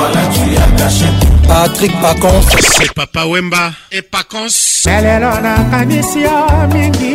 voilà 0.00 0.20
tu 0.32 0.56
as 0.56 0.82
caché 0.82 1.04
Patrick 1.46 2.00
Pacons 2.00 2.44
c'est 2.78 2.90
Papa 2.94 3.24
Wemba 3.26 3.72
et 3.92 4.00
Pacons 4.02 4.80
lelo 4.86 5.30
nakanisi 5.42 6.20
yo 6.22 6.46
mingi 6.72 7.14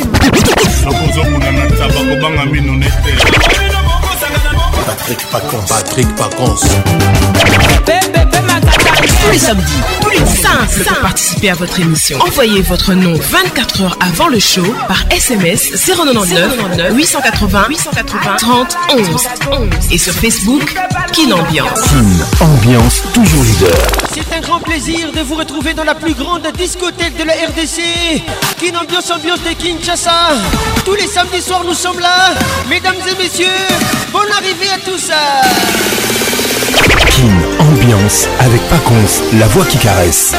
nakozokuna 0.83 1.51
na 1.51 1.65
ntaba 1.69 1.99
kobanga 2.09 2.45
mino 2.45 2.73
nete 2.73 3.11
Patrick 4.85 5.21
Pacons 5.31 5.67
Patrick 5.67 6.15
Pacons 6.15 6.61
pepe 7.85 8.25
pe 8.31 8.41
makati 8.41 8.84
tous 9.25 9.31
les 9.31 9.39
samedis. 9.39 9.65
Simple 10.41 10.83
pour 10.87 10.97
participer 10.99 11.49
à 11.49 11.55
votre 11.55 11.79
émission. 11.79 12.19
Envoyez 12.19 12.61
votre 12.61 12.93
nom 12.93 13.13
24 13.13 13.81
heures 13.83 13.97
avant 13.99 14.27
le 14.27 14.39
show 14.39 14.63
par 14.87 15.03
SMS 15.11 15.71
099 15.87 16.59
880 16.93 17.65
880 17.69 18.35
30 18.37 18.77
11 18.91 19.05
et 19.91 19.97
sur 19.97 20.13
Facebook 20.13 20.75
Kin 21.11 21.31
Ambiance. 21.31 21.83
Ambiance 22.39 23.01
toujours 23.13 23.43
leader. 23.43 23.77
C'est 24.13 24.35
un 24.35 24.39
grand 24.41 24.59
plaisir 24.59 25.11
de 25.11 25.21
vous 25.21 25.35
retrouver 25.35 25.73
dans 25.73 25.83
la 25.83 25.95
plus 25.95 26.13
grande 26.13 26.47
discothèque 26.57 27.17
de 27.17 27.23
la 27.23 27.33
RDC. 27.33 28.23
Kin 28.59 28.75
Ambiance 28.79 29.11
Ambiance 29.11 29.39
de 29.41 29.53
Kinshasa. 29.53 30.29
Tous 30.85 30.95
les 30.95 31.07
samedis 31.07 31.41
soirs 31.41 31.63
nous 31.65 31.73
sommes 31.73 31.99
là, 31.99 32.33
mesdames 32.69 32.95
et 33.09 33.21
messieurs. 33.23 33.45
Bonne 34.13 34.31
arrivée 34.31 34.69
à 34.73 34.77
tous 34.79 35.09
ambiance 37.59 38.27
avec 38.39 38.61
Paconce, 38.69 39.21
la 39.39 39.47
voix 39.47 39.65
qui 39.65 39.77
caresse. 39.77 40.33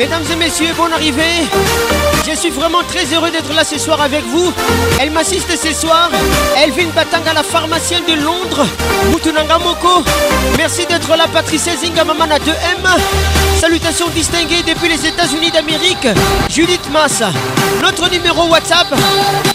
Mesdames 0.00 0.24
et 0.32 0.36
messieurs, 0.36 0.72
bonne 0.78 0.94
arrivée. 0.94 1.44
Je 2.26 2.34
suis 2.34 2.48
vraiment 2.48 2.82
très 2.88 3.04
heureux 3.14 3.30
d'être 3.30 3.52
là 3.52 3.64
ce 3.64 3.76
soir 3.78 4.00
avec 4.00 4.24
vous. 4.28 4.50
Elle 4.98 5.10
m'assiste 5.10 5.50
ce 5.62 5.74
soir. 5.78 6.08
Elle 6.56 6.70
Elvin 6.70 6.88
Batanga, 6.96 7.34
la 7.34 7.42
pharmacienne 7.42 8.04
de 8.08 8.14
Londres. 8.14 8.64
Mutunanga 9.12 9.58
Moko. 9.58 10.02
Merci 10.56 10.86
d'être 10.86 11.14
là, 11.18 11.26
Patricia 11.30 11.76
Zingamamana 11.76 12.36
2M. 12.38 12.98
Salutations 13.60 14.08
distinguées 14.08 14.62
depuis 14.66 14.88
les 14.88 15.04
États-Unis 15.06 15.50
d'Amérique. 15.50 16.08
Judith 16.48 16.90
Massa. 16.90 17.30
Notre 17.82 18.08
numéro 18.10 18.46
WhatsApp 18.48 18.86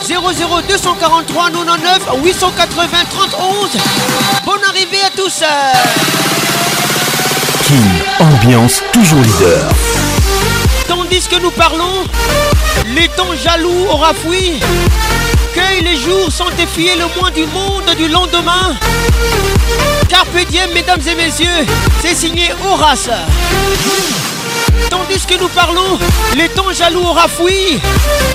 00243 0.07 1.49
99 1.49 2.07
880 2.23 2.87
31. 3.31 3.45
Bonne 4.45 4.63
arrivée 4.69 5.01
à 5.07 5.09
tous. 5.09 5.41
King, 7.65 7.89
ambiance 8.19 8.83
toujours 8.93 9.21
leader. 9.21 9.71
Tandis 10.87 11.27
que 11.27 11.35
nous 11.37 11.51
parlons, 11.51 12.03
les 12.95 13.07
temps 13.09 13.33
jaloux 13.43 13.87
aura 13.89 14.13
fui. 14.13 14.59
Cueille 15.53 15.81
les 15.83 15.97
jours 15.97 16.31
sans 16.31 16.49
défier 16.57 16.91
le 16.95 17.05
moins 17.19 17.31
du 17.31 17.45
monde 17.47 17.95
du 17.97 18.07
lendemain. 18.07 18.75
peu 20.33 20.45
diem, 20.49 20.69
mesdames 20.73 21.01
et 21.09 21.15
messieurs, 21.15 21.65
c'est 22.01 22.15
signé 22.15 22.49
Horace. 22.67 23.09
Tandis 24.89 25.25
que 25.27 25.39
nous 25.39 25.47
parlons, 25.49 25.97
les 26.35 26.49
temps 26.49 26.71
jaloux 26.77 27.01
aura 27.03 27.27
fui. 27.27 27.79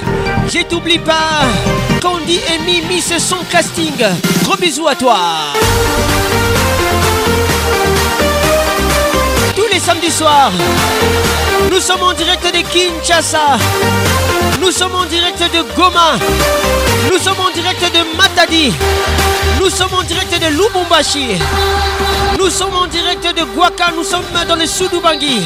je 0.53 0.63
t'oublie 0.63 0.99
pas. 0.99 1.45
Candy 2.03 2.37
et 2.39 2.59
Mimi, 2.67 3.01
se 3.01 3.19
sont 3.21 3.37
casting. 3.51 3.93
Gros 4.43 4.57
bisous 4.57 4.89
à 4.89 4.95
toi. 4.97 5.17
Tous 9.55 9.67
les 9.73 9.79
samedis 9.79 10.11
soirs, 10.11 10.51
nous 11.71 11.79
sommes 11.81 12.03
en 12.03 12.13
direct 12.15 12.45
des 12.53 12.65
Kinshasa. 12.65 13.59
Nous 14.65 14.71
sommes 14.73 14.95
en 14.95 15.05
direct 15.05 15.39
de 15.41 15.61
Goma. 15.77 16.13
Nous 17.13 17.19
sommes 17.19 17.37
en 17.41 17.51
direct 17.55 17.83
de 17.95 18.17
Matadi. 18.17 18.73
Nous 19.61 19.69
sommes 19.69 19.93
en 19.93 20.03
direct 20.03 20.33
de 20.41 20.47
Lubumbashi. 20.47 21.37
Nous 22.39 22.49
sommes 22.49 22.75
en 22.75 22.87
direct 22.87 23.27
de 23.37 23.45
Guaka. 23.45 23.93
Nous 23.95 24.05
sommes 24.05 24.25
dans 24.49 24.57
le 24.57 24.65
sud 24.67 24.89
Bangui. 25.03 25.43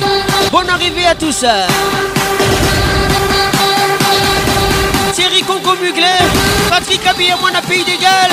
Bonne 0.52 0.70
arrivée 0.70 1.06
à 1.06 1.16
tous. 1.16 1.40
Thierry 5.16 5.42
Conco 5.42 5.74
Mugler, 5.82 6.18
Patrick 6.70 7.04
à 7.04 7.12
Pays 7.12 7.84
d'Égal, 7.84 8.30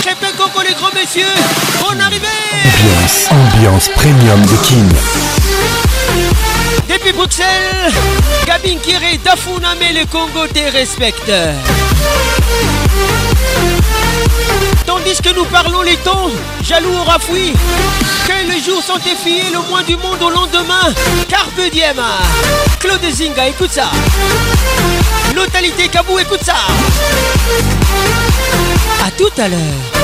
Crépin 0.00 0.32
Conco 0.38 0.60
les 0.66 0.72
grands 0.72 0.94
messieurs, 0.94 1.26
bonne 1.86 2.00
arrivée 2.00 2.24
Ambiance, 3.30 3.30
ambiance 3.30 3.88
premium 3.88 4.40
de 4.46 4.56
King. 4.66 4.90
Depuis 6.94 7.12
Bruxelles, 7.12 7.92
Gabin 8.46 8.76
Kiré, 8.78 9.18
Dafouna, 9.24 9.74
mais 9.80 9.92
le 9.92 10.06
Congo 10.06 10.46
te 10.46 10.70
respecte. 10.72 11.28
Tandis 14.86 15.20
que 15.20 15.34
nous 15.34 15.44
parlons 15.46 15.82
les 15.82 15.96
tons, 15.96 16.30
jaloux 16.62 16.94
aura 17.00 17.18
fui. 17.18 17.52
Que 18.28 18.48
les 18.48 18.60
jours 18.60 18.80
sont 18.80 18.98
effilés, 19.10 19.50
le 19.52 19.58
moins 19.68 19.82
du 19.82 19.96
monde 19.96 20.22
au 20.22 20.30
lendemain. 20.30 20.94
Carpe 21.28 21.60
diem. 21.72 22.00
Claude 22.78 23.04
Zinga, 23.12 23.48
écoute 23.48 23.72
ça. 23.72 23.88
Lotalité 25.34 25.88
Kabou, 25.88 26.16
écoute 26.20 26.44
ça. 26.44 26.54
A 29.04 29.10
tout 29.10 29.32
à 29.40 29.48
l'heure. 29.48 30.03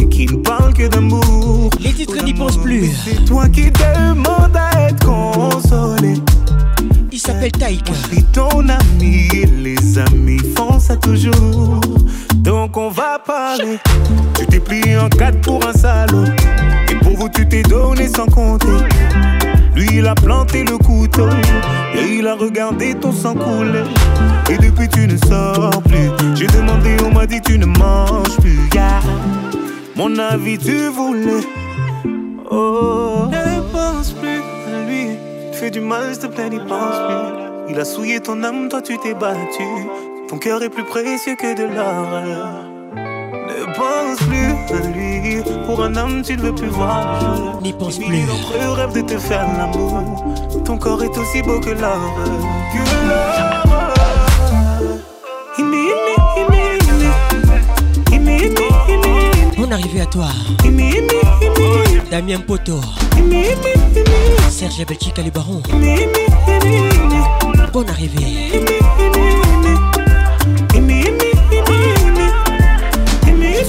qui 0.10 0.26
ne 0.26 0.38
parle 0.42 0.74
que 0.74 0.88
d'amour. 0.88 1.70
Les 1.80 1.94
titres 1.94 2.24
n'y 2.24 2.34
pensent 2.34 2.58
plus. 2.58 2.92
C'est 3.06 3.24
toi 3.26 3.48
qui 3.50 3.72
demandes 3.72 4.56
à 4.56 4.90
être 4.90 5.06
consolé. 5.06 6.16
Il 7.12 7.20
s'appelle 7.20 7.52
Taïka. 7.52 7.94
Je 8.12 8.22
ton 8.34 8.68
ami 8.68 9.28
et 9.34 9.46
les 9.46 10.00
amis 10.00 10.40
font 10.56 10.80
ça 10.80 10.96
toujours. 10.96 11.82
Donc 12.36 12.78
on 12.78 12.90
va 12.90 13.20
parler. 13.26 13.78
Tu 14.40 14.46
t'es 14.48 14.60
pris 14.60 14.98
en 14.98 15.10
quatre 15.10 15.40
pour 15.42 15.66
un 15.68 15.74
salaud. 15.74 16.26
Et 16.92 16.96
pour 16.96 17.16
vous, 17.18 17.30
tu 17.30 17.48
t'es 17.48 17.64
donné 17.64 18.08
sans 18.08 18.26
compter. 18.26 18.68
Lui, 19.76 19.88
il 19.94 20.08
a 20.08 20.16
planté 20.16 20.64
le 20.64 20.78
couteau. 20.78 21.30
Et 21.96 22.18
il 22.20 22.28
a 22.28 22.36
regardé 22.36 22.96
ton 22.96 23.12
sang 23.12 23.34
couler. 23.34 23.84
Et 24.50 24.58
depuis, 24.58 24.88
tu 24.90 25.08
ne 25.08 25.18
sors 25.28 25.82
plus. 25.84 26.10
J'ai 26.36 26.48
demandé, 26.48 26.96
on 27.06 27.14
m'a 27.14 27.26
dit, 27.26 27.42
tu 27.42 27.58
ne 27.58 27.66
manges 27.66 28.36
plus. 28.42 28.58
Mon 30.00 30.18
avis, 30.18 30.58
tu 30.58 30.88
voulais. 30.98 31.44
Oh. 32.50 33.28
Ne 33.36 33.48
pense 33.74 34.12
plus 34.14 34.42
à 34.74 34.86
lui. 34.90 35.08
Tu 35.52 35.58
fais 35.58 35.72
du 35.72 35.82
mal, 35.82 36.14
s'il 36.14 36.20
te 36.22 36.28
plaît, 36.28 36.50
n'y 36.50 36.58
pense 36.58 36.98
plus. 37.06 37.74
Il 37.74 37.78
a 37.78 37.84
souillé 37.84 38.22
ton 38.22 38.42
âme, 38.46 38.70
toi 38.70 38.82
tu 38.82 38.98
t'es 38.98 39.14
battu. 39.14 39.68
Ton 40.30 40.38
cœur 40.38 40.64
est 40.64 40.70
plus 40.70 40.86
précieux 40.86 41.36
que 41.36 41.52
de 41.54 41.64
l'or. 41.76 42.56
Ne 42.96 43.66
pense 43.76 44.20
plus 44.30 44.52
à 44.74 44.88
lui. 44.96 45.44
Pour 45.66 45.84
un 45.84 45.94
homme, 45.98 46.22
tu 46.22 46.38
ne 46.38 46.44
veux 46.44 46.56
plus 46.56 46.68
voir 46.70 47.60
N'y 47.62 47.74
pense 47.74 47.98
plus. 47.98 48.26
rêve 48.80 48.94
de 48.94 49.02
te 49.02 49.18
faire 49.18 49.46
l'amour. 49.58 50.24
Ton 50.64 50.78
corps 50.78 51.04
est 51.04 51.18
aussi 51.18 51.42
beau 51.42 51.60
que 51.60 51.72
l'or. 51.72 52.16
Que 52.72 53.10
l'or. 53.68 53.79
arrivé 59.80 60.02
à 60.02 60.06
toi. 60.06 60.28
Damien 62.12 62.40
Poto. 62.46 62.80
Serge 64.50 64.86
Belchica 64.86 65.22
le 65.22 65.32
baron. 65.32 65.62
Bonne 67.72 67.90
arrivée. 67.90 68.66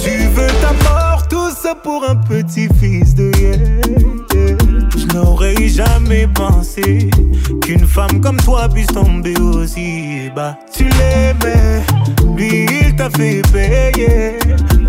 Tu 0.03 0.09
veux 0.33 0.47
ta 0.47 1.25
tout 1.29 1.49
ça 1.51 1.75
pour 1.75 2.03
un 2.09 2.15
petit 2.15 2.67
fils 2.79 3.13
de 3.15 3.29
hier. 3.37 3.81
Je 4.97 5.15
n'aurais 5.15 5.67
jamais 5.67 6.27
pensé 6.27 7.09
qu'une 7.61 7.85
femme 7.87 8.19
comme 8.21 8.37
toi 8.37 8.67
puisse 8.69 8.87
tomber 8.87 9.35
aussi 9.37 10.29
bas. 10.35 10.57
Tu 10.75 10.85
l'aimais 10.85 11.83
T'as 12.97 13.09
fait 13.11 13.41
payer. 13.53 14.35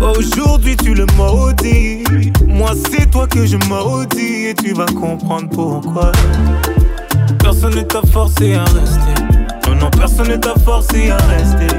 Aujourd'hui 0.01 0.75
tu 0.75 0.93
le 0.93 1.05
maudis. 1.15 2.03
Moi 2.45 2.71
c'est 2.91 3.09
toi 3.09 3.27
que 3.27 3.45
je 3.45 3.55
maudis 3.69 4.47
et 4.47 4.53
tu 4.55 4.73
vas 4.73 4.85
comprendre 4.87 5.47
pourquoi. 5.49 6.11
Personne 7.39 7.75
ne 7.75 7.81
t'a 7.81 8.01
forcé 8.11 8.55
à 8.55 8.63
rester. 8.65 9.23
Non, 9.67 9.69
oh 9.71 9.75
non, 9.75 9.89
personne 9.89 10.27
ne 10.27 10.35
t'a 10.35 10.53
forcé 10.65 11.11
à 11.11 11.17
rester. 11.27 11.75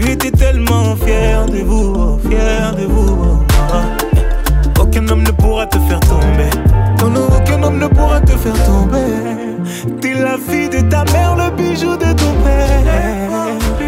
Tu 0.00 0.10
étais 0.10 0.30
tellement 0.30 0.96
fier 0.96 1.44
de 1.44 1.58
vous, 1.58 2.18
fier 2.30 2.74
de 2.74 2.86
vous. 2.86 3.18
Oh, 3.70 4.80
aucun 4.80 5.06
homme 5.08 5.24
ne 5.24 5.30
pourra 5.32 5.66
te 5.66 5.78
faire 5.80 6.00
tomber. 6.00 6.50
Oh 7.04 7.08
non, 7.08 7.26
aucun 7.38 7.62
homme 7.62 7.78
ne 7.78 7.86
pourra 7.88 8.20
te 8.22 8.32
faire 8.32 8.64
tomber. 8.64 9.12
T'es 10.00 10.14
la 10.14 10.38
fille 10.38 10.70
de 10.70 10.88
ta 10.88 11.04
mère, 11.12 11.36
le 11.36 11.54
bijou 11.54 11.96
de 11.96 12.12
ton 12.12 12.32
père. 12.42 13.87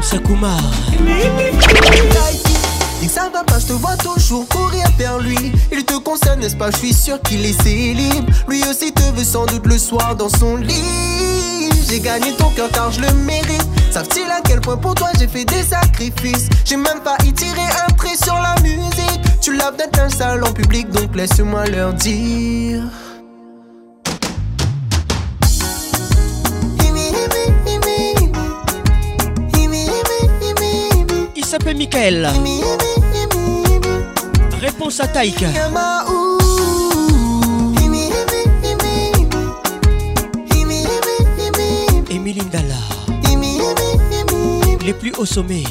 ça 3.08 3.28
va 3.32 3.42
pas, 3.42 3.58
je 3.58 3.66
te 3.66 3.72
vois 3.72 3.96
toujours 3.96 4.46
courir 4.48 4.86
vers 4.96 5.18
lui. 5.18 5.50
Il 5.72 5.84
te 5.84 5.94
concerne, 5.98 6.38
n'est-ce 6.40 6.54
pas? 6.56 6.70
Je 6.70 6.76
suis 6.78 6.94
sûr 6.94 7.20
qu'il 7.22 7.44
est 7.44 7.60
célib. 7.62 8.30
Lui 8.48 8.62
aussi 8.70 8.92
te 8.92 9.02
veut 9.14 9.24
sans 9.24 9.46
doute 9.46 9.66
le 9.66 9.76
soir 9.78 10.14
dans 10.16 10.28
son 10.28 10.54
lit. 10.56 11.70
J'ai 11.88 11.98
gagné 12.00 12.32
ton 12.38 12.48
cœur 12.50 12.68
car 12.72 12.92
je 12.92 13.00
le 13.00 13.12
mérite. 13.14 13.66
Savent-ils 13.90 14.30
à 14.30 14.40
quel 14.46 14.60
point 14.60 14.76
pour 14.76 14.94
toi 14.94 15.08
j'ai 15.18 15.26
fait 15.26 15.44
des 15.44 15.62
sacrifices? 15.64 16.46
J'ai 16.64 16.76
même 16.76 17.00
pas 17.04 17.16
y 17.24 17.32
tirer 17.32 17.60
un 17.88 17.92
trait 17.94 18.14
sur 18.22 18.34
la 18.36 18.54
musique. 18.62 19.20
Tu 19.40 19.56
laves 19.56 19.74
d'être 19.76 19.98
un 19.98 20.08
salon 20.08 20.52
public, 20.52 20.88
donc 20.90 21.14
laisse-moi 21.16 21.66
leur 21.66 21.92
dire. 21.94 22.84
Réponse 34.60 35.00
à 35.00 35.06
Taika. 35.08 35.46
Emilie 42.10 42.40
Ndala. 42.42 42.74
Les 44.84 44.92
plus 44.94 45.12
hauts 45.18 45.24
sommets. 45.24 45.62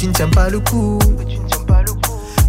tu 0.00 0.06
ne 0.06 0.12
tiens 0.12 0.28
pas 0.28 0.48
le 0.48 0.60
coup. 0.60 0.98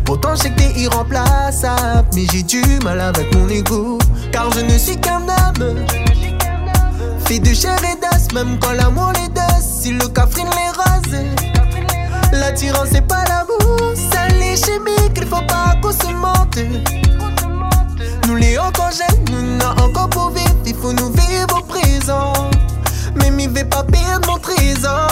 Pourtant, 0.06 0.36
je 0.36 0.42
sais 0.44 0.50
que 0.52 0.56
t'es 0.60 0.80
irremplaçable, 0.80 2.08
mais 2.14 2.26
j'ai 2.32 2.44
du 2.44 2.62
mal 2.84 3.00
avec 3.02 3.34
mon 3.36 3.50
ego. 3.50 3.98
Car 4.32 4.52
je 4.52 4.60
ne 4.60 4.78
suis 4.78 4.98
qu'un 4.98 5.22
homme. 5.22 5.76
Fait 7.26 7.40
de 7.40 7.54
chair 7.54 7.76
et 7.84 8.34
même 8.36 8.60
quand 8.60 8.74
l'amour 8.74 9.14
les 9.16 9.30
dose. 9.34 9.64
Si 9.82 9.92
le 9.94 10.08
cafrine 10.10 10.46
les 10.52 10.70
rose, 10.78 11.24
l'attirance 12.34 12.90
c'est 12.92 13.02
pas 13.08 13.24
l'amour. 13.26 13.94
C'est 13.96 14.34
les 14.40 14.56
chimiques, 14.56 15.18
il 15.18 15.26
faut 15.26 15.42
pas 15.48 15.76
qu'on 15.82 15.92
se 15.92 16.14
mente. 16.14 16.58
Nous 18.28 18.36
les 18.36 18.60
encore 18.60 18.92
nous 19.32 19.58
n'a 19.58 19.72
encore 19.84 20.10
pour 20.10 20.30
vivre, 20.30 20.56
il 20.68 20.76
faut 20.76 20.94
nous 20.94 21.12
vivre 21.12 21.60
au 21.60 21.64
présent. 21.64 22.34
Mais 23.16 23.32
m'y 23.32 23.48
vais 23.48 23.64
pas 23.66 23.84
perdre 23.84 24.30
mon 24.32 24.38
trésor. 24.38 25.09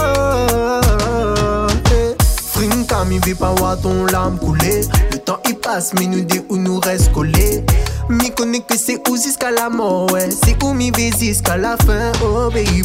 vais 3.30 3.36
pas 3.36 3.54
voir 3.56 3.80
ton 3.80 4.06
larme 4.06 4.38
couler. 4.38 4.82
Le 5.12 5.18
temps 5.18 5.40
il 5.48 5.56
passe, 5.58 5.94
mais 6.00 6.08
nous 6.08 6.22
dit 6.22 6.42
où 6.50 6.56
nous 6.58 6.80
reste 6.80 7.12
collés. 7.12 7.64
Mi 8.10 8.32
que 8.66 8.78
c'est 8.78 9.02
où 9.10 9.16
jusqu'à 9.18 9.52
la 9.52 9.70
mort, 9.70 10.10
ouais. 10.14 10.30
C'est 10.46 10.62
où 10.64 10.74
mi 10.74 10.92
vais 10.92 11.10
jusqu'à 11.20 11.58
la 11.58 11.76
fin, 11.78 12.12
oh 12.24 12.50
baby. 12.50 12.82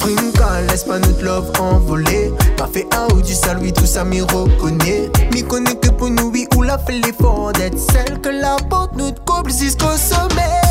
Frimka 0.00 0.62
laisse 0.70 0.84
pas 0.84 0.98
notre 0.98 1.22
love 1.22 1.52
envoler. 1.60 2.32
Pas 2.56 2.68
fait 2.72 2.86
ou 3.14 3.20
du 3.20 3.34
salut, 3.34 3.72
tout 3.72 3.84
ça 3.86 4.04
m'y 4.04 4.20
reconnaît. 4.22 5.10
Mi 5.34 5.42
que 5.42 5.90
pour 5.90 6.08
nous, 6.10 6.30
oui, 6.32 6.46
où 6.56 6.62
l'a 6.62 6.78
fait 6.78 6.94
l'effort 7.00 7.52
d'être 7.52 7.78
celle 7.78 8.20
que 8.22 8.30
la 8.30 8.56
porte 8.70 8.96
nous 8.96 9.12
coupe 9.26 9.48
jusqu'au 9.50 9.96
sommet. 9.96 10.65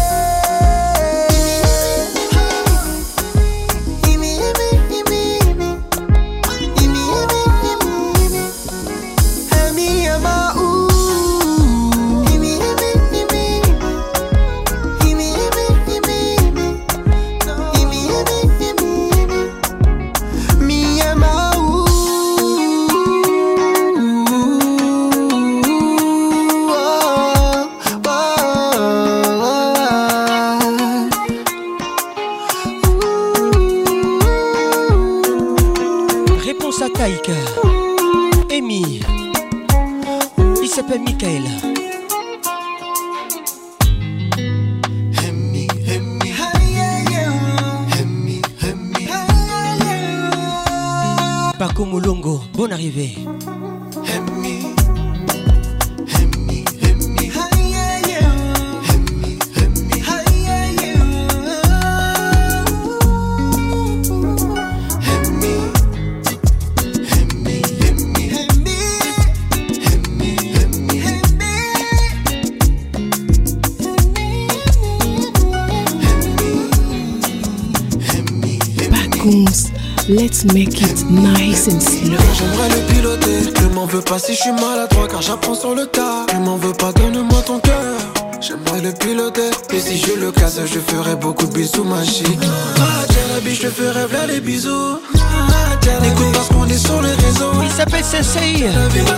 make 80.54 80.82
it 80.82 81.04
nice 81.10 81.68
and 81.68 81.80
slow. 81.82 82.18
J'aimerais 82.38 82.70
le 82.70 82.94
piloter. 82.94 83.54
Je 83.60 83.68
m'en 83.70 83.86
veux 83.86 84.02
pas 84.02 84.20
si 84.20 84.34
je 84.36 84.40
suis 84.42 84.52
mal 84.52 84.64
à 84.64 84.68
maladroit 84.74 85.08
car 85.08 85.22
j'apprends 85.22 85.56
sur 85.56 85.74
le 85.74 85.86
tas. 85.88 86.26
Tu 86.30 86.38
m'en 86.38 86.58
veux 86.58 86.74
pas, 86.74 86.92
donne-moi 86.94 87.42
ton 87.46 87.60
cœur. 87.60 87.96
J'aimerais 88.42 88.82
le 88.82 88.94
piloter. 88.94 89.50
Et 89.72 89.80
si 89.80 89.98
je 89.98 90.20
le 90.20 90.32
casse, 90.32 90.60
je 90.66 90.80
ferai 90.80 91.16
beaucoup 91.16 91.46
de 91.48 91.54
bisous, 91.54 91.84
ma 91.84 92.00
ah, 92.00 92.04
tiens 92.06 93.18
Ah, 93.36 93.40
biche, 93.44 93.62
je 93.64 93.70
ferai 93.70 94.06
v'là 94.08 94.28
les 94.28 94.42
bisous. 94.42 95.00
Ah, 95.18 95.88
écoute 96.06 96.32
parce 96.34 96.48
qu'on 96.50 96.68
est 96.68 96.78
sur 96.78 97.02
les 97.02 97.12
réseaux. 97.12 97.52
Il 97.64 97.72
s'appelle 97.72 98.04
Sensei. 98.04 98.66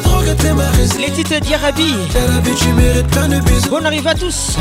drogue, 0.03 0.35
t'es 0.39 0.53
ma 0.53 0.63
Les 0.99 1.11
titres 1.11 1.39
d'Yarabi. 1.39 1.93
T'es 2.13 2.51
tu 2.55 2.67
mérites 2.73 3.07
plein 3.07 3.27
de 3.27 3.39
bisous. 3.39 3.69
On 3.71 3.83
arrive 3.83 4.07
à 4.07 4.15
tous. 4.15 4.55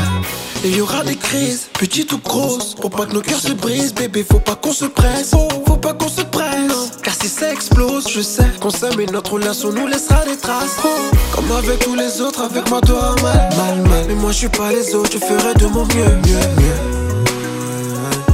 Et 0.64 0.70
y 0.70 0.80
aura 0.80 1.04
des 1.04 1.16
crises, 1.16 1.68
petites 1.74 2.12
ou 2.12 2.18
grosses. 2.18 2.74
Pour 2.74 2.90
pas 2.90 3.06
que 3.06 3.12
nos 3.12 3.20
cœurs 3.20 3.40
se 3.40 3.52
brisent, 3.52 3.94
bébé, 3.94 4.24
faut 4.28 4.40
pas 4.40 4.56
qu'on 4.56 4.72
se 4.72 4.86
presse. 4.86 5.30
Faut 5.66 5.76
pas 5.76 5.92
qu'on 5.92 6.08
se 6.08 6.22
explose. 7.56 8.06
Je 8.08 8.20
sais 8.20 8.46
qu'on 8.60 8.70
s'aime 8.70 9.00
et 9.00 9.06
notre 9.06 9.32
relation 9.32 9.72
nous 9.72 9.86
laissera 9.86 10.24
des 10.24 10.36
traces. 10.36 10.76
Comme 11.32 11.50
avec 11.56 11.80
tous 11.80 11.94
les 11.96 12.20
autres, 12.20 12.42
avec 12.42 12.68
moi, 12.70 12.80
toi, 12.82 13.16
mal, 13.22 13.48
mal, 13.56 13.88
mal. 13.88 14.04
Mais 14.08 14.14
moi, 14.14 14.30
je 14.30 14.36
suis 14.36 14.48
pas 14.48 14.70
les 14.70 14.94
autres, 14.94 15.10
je 15.14 15.18
ferai 15.18 15.54
de 15.54 15.66
mon 15.66 15.84
mieux, 15.86 16.14
mieux, 16.26 16.74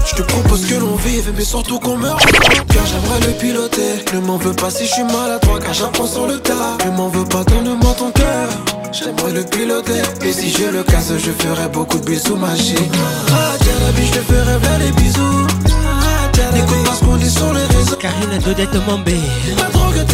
Je 0.09 0.14
te 0.17 0.23
propose 0.23 0.67
que 0.67 0.75
l'on 0.75 0.97
vive, 0.97 1.33
mais 1.37 1.45
surtout 1.45 1.79
qu'on 1.79 1.97
meurt 1.97 2.21
Car 2.21 2.85
j'aimerais 2.87 3.21
le 3.26 3.33
piloter. 3.38 4.05
Ne 4.12 4.21
m'en 4.21 4.37
veux 4.37 4.52
pas 4.52 4.69
si 4.71 4.85
je 4.85 4.93
suis 4.93 5.05
mal 5.05 5.31
à 5.35 5.38
toi 5.38 5.59
car 5.61 5.73
j'apprends 5.73 6.07
sur 6.07 6.26
le 6.26 6.38
tas. 6.38 6.76
Ne 6.85 6.91
m'en 6.91 7.09
veux 7.09 7.25
pas, 7.25 7.45
donne-moi 7.45 7.95
ton 7.97 8.11
cœur. 8.11 8.49
J'aimerais 8.93 9.33
le 9.33 9.43
piloter 9.45 10.02
Et 10.23 10.33
si 10.35 10.50
je 10.50 10.67
le 10.69 10.83
casse 10.83 11.12
je 11.17 11.31
ferai 11.43 11.67
beaucoup 11.73 11.97
de 11.97 12.05
bisous 12.05 12.37
magiques 12.37 12.76
Ah 13.31 13.55
tiens 13.59 13.73
la 13.87 13.91
vie, 13.93 14.07
je 14.07 14.19
te 14.19 14.19
ferai 14.19 14.59
plein 14.59 14.79
les 14.81 14.93
bisous 14.93 15.47
N'écoute 16.52 16.82
pas 16.84 16.94
ce 16.94 17.04
qu'on 17.04 17.16
dit 17.16 17.30
sur 17.30 17.52
les 17.54 17.64
réseaux. 17.76 17.96
Karine 17.96 18.40
dettes 18.56 18.87
Mambé. 18.87 19.16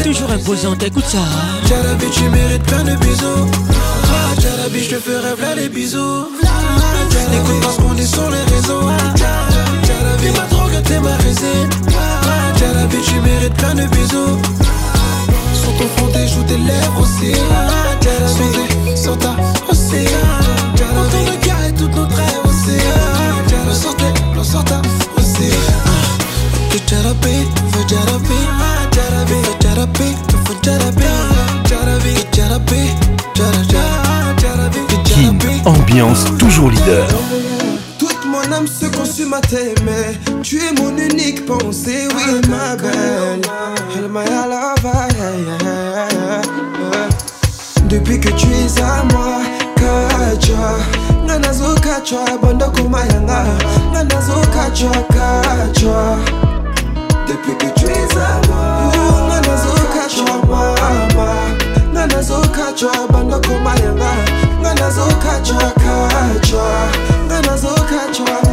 Toujours 0.04 0.30
imposante, 0.30 0.82
écoute 0.82 1.04
ça. 1.06 1.18
T'as 1.68 1.82
la 1.82 1.94
vie, 1.94 2.06
tu 2.12 2.22
mérites 2.30 2.62
plein 2.62 2.84
de 2.84 2.94
bisous. 2.96 3.46
T'as 3.50 4.62
la 4.62 4.68
vie, 4.68 4.84
je 4.84 4.96
te 4.96 5.00
ferai 5.00 5.34
plein 5.36 5.54
les 5.56 5.68
bisous. 5.68 6.28
N'écoute 7.30 7.60
pas 7.60 7.72
ce 7.72 7.76
qu'on 7.78 7.94
dit 7.94 8.06
sur 8.06 8.30
les 8.30 8.42
réseaux. 8.54 8.82
T'as 9.16 10.04
la 10.04 10.16
vie, 10.16 10.30
ma 10.30 10.46
drogue, 10.56 10.82
t'es 10.84 11.00
ma 11.00 11.16
résine. 11.16 11.68
T'as 11.88 12.74
la 12.74 12.86
vie, 12.86 12.98
tu 13.06 13.14
mérites 13.20 13.54
plein 13.54 13.74
de 13.74 13.86
bisous. 13.86 14.38
Sur 15.54 15.76
ton 15.76 15.88
front, 15.96 16.08
tes 16.12 16.28
joues, 16.28 16.42
tes 16.44 16.58
lèvres 16.58 17.00
aussi. 17.00 17.32
Sur, 18.94 18.98
sur 19.02 19.18
ta 19.18 19.34
aussi. 19.70 20.04
Dans 20.76 21.10
ton 21.10 21.32
regard 21.32 21.64
et 21.68 21.72
toutes 21.74 21.94
nos 21.94 22.06
rêves 22.06 22.44
aussi. 22.44 22.78
L'on 23.66 23.74
sortait, 23.74 24.14
l'on 24.36 24.62
ta, 24.62 24.80
aussi 25.18 25.50
ambiance 35.66 36.18
toujours 36.38 36.70
leader. 36.70 37.04
Toute 37.98 38.10
mon 38.26 38.40
âme 38.56 38.66
se 38.66 38.86
consume 38.86 39.34
à 39.34 39.40
t'aimer. 39.40 40.16
Tu 40.42 40.58
es 40.58 40.72
mon 40.80 40.96
unique 40.96 41.44
pensée, 41.46 42.08
oui 42.16 42.40
ma 42.48 42.76
belle. 42.76 43.40
depuis 47.88 48.20
que 48.20 48.30
tu 48.30 48.46
es 48.46 48.80
à 48.82 49.02
moi, 49.12 49.42
Depuis 57.28 57.54
que 57.58 57.66
tu 57.78 57.84
es 57.84 58.16
à 58.16 58.40
moi 58.48 58.90
nganazokhatshwa 59.28 60.46
mama 60.46 61.34
nganazokhatshwa 61.92 62.90
bandokhomalenga 63.12 64.12
nganazokhatshwa 64.62 65.66
khatshwa 65.84 66.68
nganazokhatshwa 67.26 68.47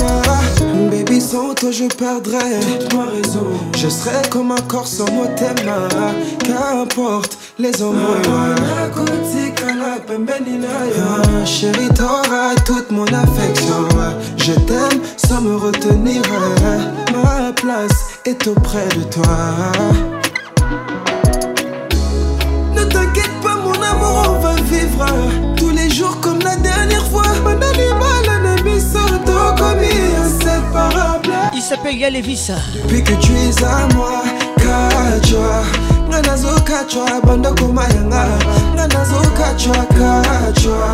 je 1.72 1.86
perdrai 1.96 2.60
Toute 2.80 2.94
ma 2.94 3.06
raison 3.06 3.48
Je 3.78 3.90
serai 3.90 4.22
comme 4.30 4.52
un 4.52 4.62
corps 4.68 4.88
sans 4.88 5.10
mot 5.12 5.26
Qu'importe 6.40 7.38
les 7.60 7.82
hommes 7.82 8.00
ah, 10.98 11.46
Chérie, 11.46 11.90
t'auras 11.96 12.56
toute 12.66 12.92
mon 12.92 13.06
affection 13.06 13.86
Je 14.38 14.54
t'aime 14.54 15.02
sans 15.18 15.42
me 15.42 15.56
retenir 15.56 16.22
Ma 17.14 17.52
place 17.54 18.20
est 18.26 18.48
auprès 18.48 18.88
de 18.90 19.04
toi 19.10 19.38
Ne 22.76 22.84
t'inquiète 22.84 23.32
pas 23.42 23.56
mon 23.56 23.74
amour, 23.74 24.38
on 24.38 24.40
va 24.40 24.54
vivre 24.62 25.45
s'appelle 31.70 31.96
Yalevis 31.98 32.52
Depuis 32.76 33.04
que 33.04 33.14
tu 33.16 33.32
es 33.34 33.64
à 33.64 33.88
moi, 33.96 34.22
kachwa 34.58 35.64
Nga 36.10 36.22
nazo 36.22 36.60
kachwa, 36.64 37.06
banda 37.24 37.52
komayanga 37.54 38.26
Nga 38.74 38.88
nazo 38.88 39.22
kachwa, 39.38 39.86
kachwa 39.86 40.86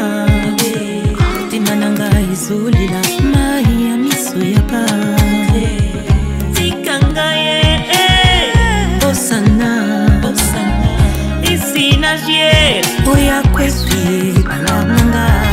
Temananga 1.50 2.10
ezolela 2.32 3.02
mai 3.34 3.84
ya 3.90 3.98
miso 3.98 4.40
ya 4.40 4.62
pas. 4.72 5.21
financier 12.01 12.81
oya 13.13 13.43
kweswi 13.53 14.34
balamanga 14.48 15.50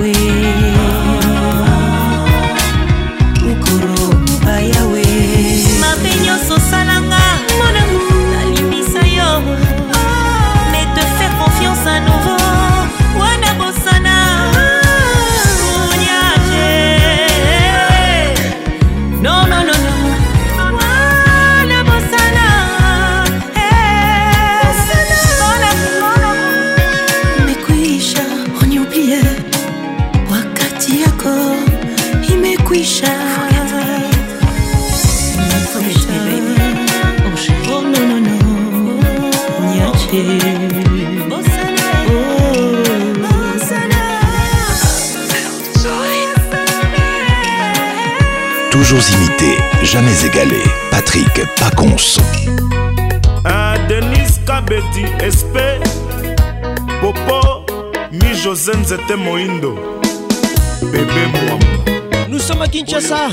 Kinshasa, 62.83 63.29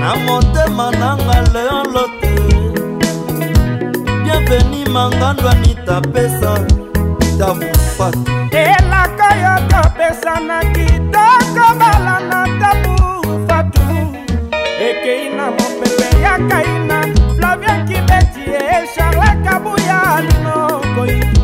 na 0.00 0.16
motema 0.24 0.90
nanga 1.00 1.38
leon 1.52 1.86
lote 1.94 2.32
bienveni 4.24 4.84
mangando 4.88 5.48
anita 5.48 6.00
pesa 6.00 6.54
tabufa 7.38 8.10
elaka 8.50 9.28
yo 9.42 9.54
topesanaki 9.70 10.86
tokobala 11.12 12.14
na 12.30 12.40
tabu 12.60 12.96
fatu 13.48 13.82
ekei 14.88 15.28
na 15.36 15.46
mopepe 15.50 16.20
ya 16.22 16.38
kai 16.48 16.81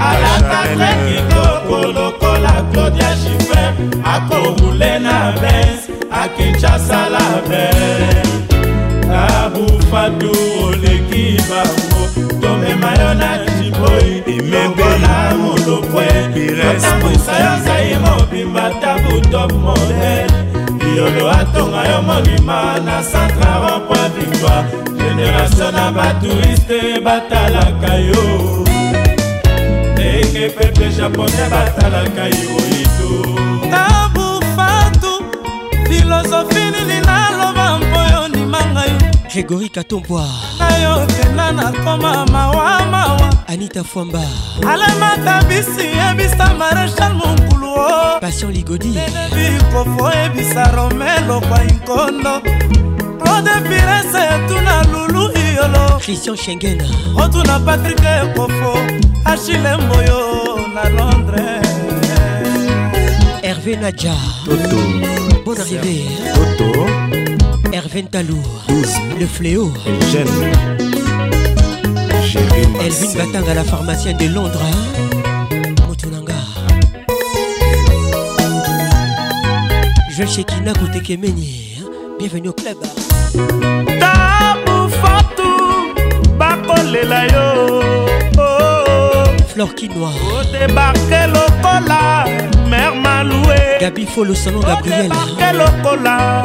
alakaka 0.09 0.91
kitoko 1.07 1.79
lokola 1.95 2.57
claudia 2.73 3.15
jifer 3.21 3.75
akorule 4.13 4.99
na 4.99 5.33
bes 5.33 5.81
akinshasa 6.13 7.09
la 7.09 7.27
bes 7.49 8.27
abufatu 9.23 10.33
oleki 10.67 11.41
bango 11.51 12.33
tomema 12.41 12.91
yo 13.01 13.15
na 13.15 13.39
jiboi 13.63 14.30
mebeola 14.51 15.35
molokwe 15.39 16.07
otambusa 16.71 17.33
yo 17.39 17.65
zai 17.65 17.97
mobimba 18.05 18.71
tabu 18.81 19.21
top 19.31 19.53
model 19.53 20.27
biolo 20.79 21.31
atonga 21.39 21.83
yo 21.91 22.03
molima 22.03 22.61
na 22.87 23.03
centre 23.11 23.51
rempoi 23.63 24.07
victoire 24.17 24.67
generation 24.99 25.75
na 25.75 25.93
batouriste 25.93 27.01
batalaka 27.05 27.95
yo 27.95 28.23
ndenge 29.93 30.49
pepe 30.51 30.89
japonais 30.97 31.51
batalaka 31.51 32.25
yoito 32.25 33.11
tabufatu 33.73 35.13
filosofi 35.89 36.63
nini 36.75 37.01
naloba 37.07 37.79
mpo 37.79 38.01
yo 38.13 38.29
ndima 38.29 38.59
ngai 38.73 38.93
grégori 39.33 39.69
katombwa 39.69 40.25
yo 40.79 41.07
kenda 41.07 41.53
nakoma 41.53 42.27
mawa 42.27 42.87
mawa 42.91 43.49
anita 43.49 43.85
fwamba 43.85 44.23
alemaka 44.71 45.43
bisi 45.49 45.87
yebisa 45.97 46.55
marechal 46.59 47.15
monkulu 47.15 47.67
o 47.77 48.21
patient 48.21 48.57
ligodi 48.57 48.95
bikofo 49.35 50.13
yebisa 50.19 50.71
rome 50.77 51.21
lokwa 51.29 51.65
inkondo 51.65 52.43
claude 53.23 53.51
pirese 53.69 54.19
etuna 54.35 54.83
lulu 54.83 55.31
iyolo 55.53 56.01
christian 56.05 56.37
shengena 56.37 56.85
otuna 57.25 57.61
patrik 57.61 57.99
ekofo 58.23 58.79
achile 59.25 59.77
mboyo 59.77 60.25
na 60.75 60.89
londres 60.89 61.67
hervé 63.43 63.77
nadja 63.81 64.15
toto 64.45 64.77
bon 65.45 65.57
arrivé 65.61 66.05
toto 66.35 67.00
Hervé 67.83 68.03
Talou, 68.03 68.37
le 69.19 69.27
fléau. 69.27 69.73
Elvin 72.79 73.51
à 73.51 73.55
la 73.55 73.65
pharmacienne 73.65 74.19
de 74.19 74.27
Londres. 74.27 74.61
Hein. 74.63 75.59
Motunanga. 75.89 76.35
Je 80.11 80.27
chez 80.27 80.45
que 80.45 80.79
Koutekemeni. 80.79 81.79
Hein. 81.81 81.85
Bienvenue 82.19 82.51
au 82.51 82.53
club. 82.53 82.77
Tabu 83.87 84.95
Fatou, 85.01 86.35
Bakolela 86.39 87.29
yo. 87.29 87.81
Flore 89.55 89.75
Kinoa. 89.75 90.11
Débarquer 90.53 91.29
le 91.29 91.63
cola, 91.63 92.25
mère 92.69 92.95
Maloué. 92.95 93.79
Gabi 93.81 94.05
Folo, 94.05 94.35
salon 94.35 94.61
Gabriel. 94.61 95.05
Débarquer 95.05 95.43
hein. 95.45 95.53
le 95.55 95.83
cola. 95.83 96.43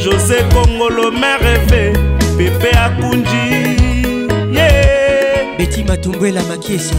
josé 0.00 0.36
kongolo 0.54 1.10
mare 1.10 1.58
fe 1.68 1.92
pepe 2.36 2.70
akunji 2.70 4.26
yeah. 4.56 5.56
beti 5.58 5.84
matumbwela 5.84 6.42
makiese 6.42 6.94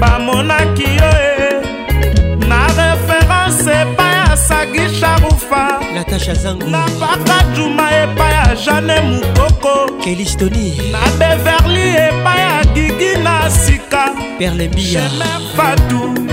bamonaki 0.00 0.82
yo 0.82 1.10
eh. 1.22 1.62
e 2.02 2.36
na 2.48 2.66
reference 2.66 3.70
epai 3.82 4.12
ya 4.14 4.36
sagi 4.36 4.80
sharufa 5.00 5.80
natasha 5.94 6.34
zangu 6.34 6.68
na 6.70 6.82
paka 7.00 7.44
juma 7.56 7.90
epai 8.02 8.32
ya 8.32 8.56
jane 8.64 9.00
mukoko 9.00 9.92
kelistoni 10.04 10.78
na 10.92 11.00
beverly 11.18 11.88
epai 11.90 12.40
ya 12.40 12.64
gigi 12.74 13.16
na 13.24 13.50
sika 13.50 14.10
perlembia 14.38 15.00
jemer 15.00 15.40
fatu 15.56 16.27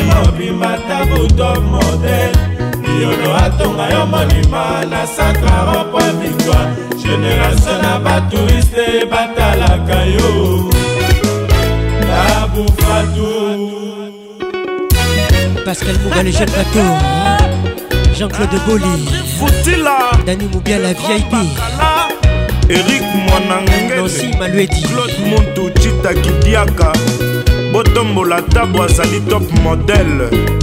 yolo 3.02 3.36
atonga 3.38 3.90
yo 3.90 4.06
molima 4.08 4.86
na 4.90 5.06
sakaro 5.08 5.84
po 5.92 6.00
victoire 6.20 6.70
generation 7.02 7.82
na 7.82 8.00
batouriste 8.00 9.06
batalaka 9.10 10.06
yo 10.06 10.70
babufatu 12.08 13.58
pascal 15.66 15.96
mouga 16.04 16.24
le 16.24 16.32
jeune 16.32 16.52
bateau 16.52 16.88
jean-claude 18.18 18.58
boli 18.68 19.10
futila 19.38 19.96
dani 20.26 20.48
moubia 20.54 20.80
la 20.80 20.94
vip 20.94 21.34
erik 22.70 23.04
mwanangenosi 23.28 24.38
maluedi 24.40 24.82
claude 24.82 25.18
montu 25.30 25.80
citakidiaka 25.82 26.94
botombola 27.74 28.42
tabo 28.42 28.84
azali 28.84 29.22
top 29.22 29.44
modele 29.64 30.63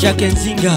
Jacques 0.00 0.22
Nzinga 0.22 0.70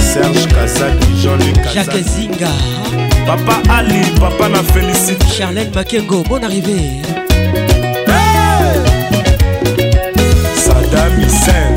Serge 0.00 0.46
Kazaki 0.46 1.20
Jean-Luc 1.20 1.56
Jacques 1.74 1.96
Nzinga 2.00 2.46
Papa 3.26 3.58
Ali 3.70 4.02
papa 4.20 4.48
na 4.48 4.62
félicite 4.62 5.20
Charlène 5.36 5.72
Makengo 5.74 6.22
bonne 6.28 6.44
arrivée 6.44 6.92
hey! 7.34 8.82
Saddam 10.54 11.18
Hussein 11.18 11.74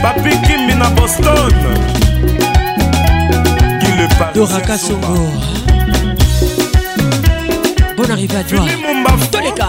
Papi 0.00 0.30
Kimbi 0.40 0.74
na 0.74 0.88
Boston 0.90 1.52
Doraka 4.34 4.78
Songo 4.78 5.28
Bonne 7.98 8.10
arrivée 8.12 8.36
à 8.36 8.44
toi 8.44 8.64
Toleka 9.30 9.68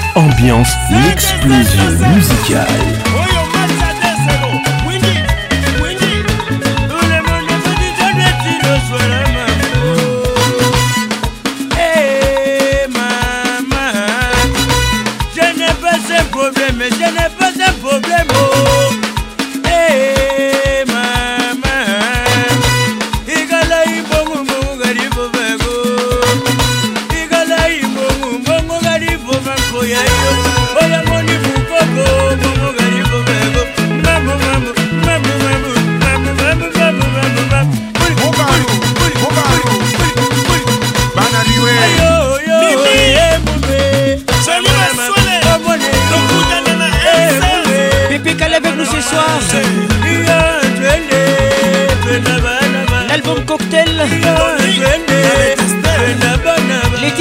ambiance, 0.15 0.75
l'explosion 1.07 1.91
musicale. 2.09 3.10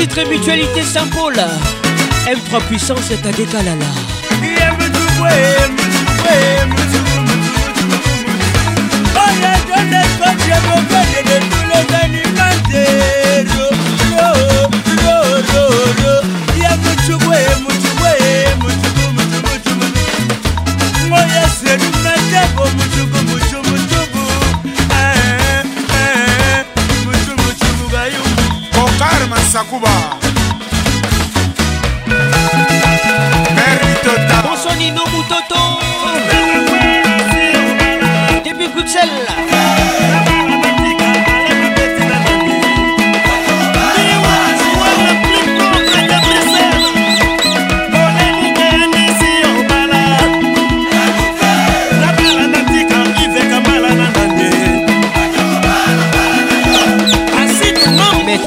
titre 0.08 0.26
mutualité 0.30 0.82
Saint-Paul. 0.82 1.34
M3 1.34 2.60
puissance 2.68 3.10
est 3.10 3.26
à 3.26 3.32
décalala. 3.32 3.74
Moya 4.40 4.74
la. 21.66 23.29
kuba 29.70 29.90
bosonino 34.44 35.02
mutoto 35.12 35.60
depuis 38.42 38.68
bruxelles 38.74 39.49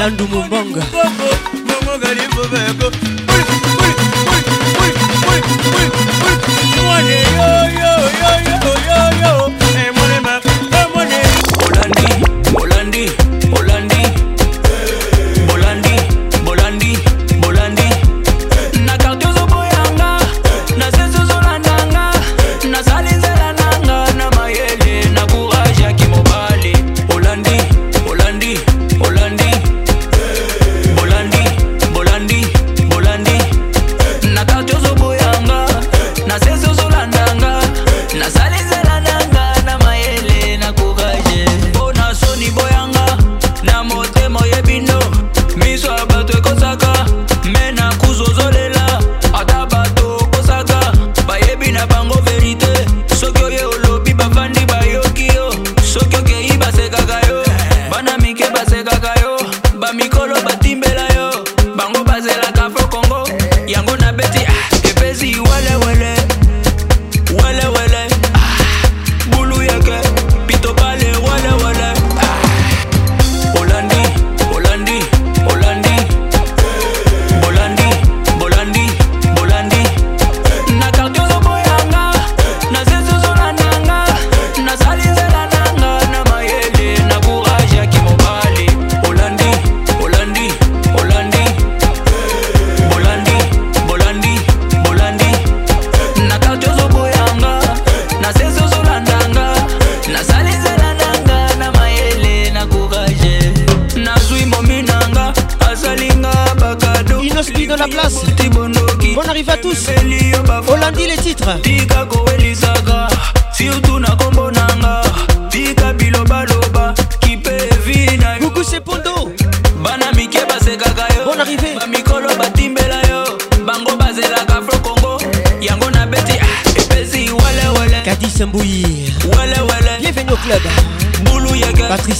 alandu 0.00 0.24
mumbonga 0.28 0.80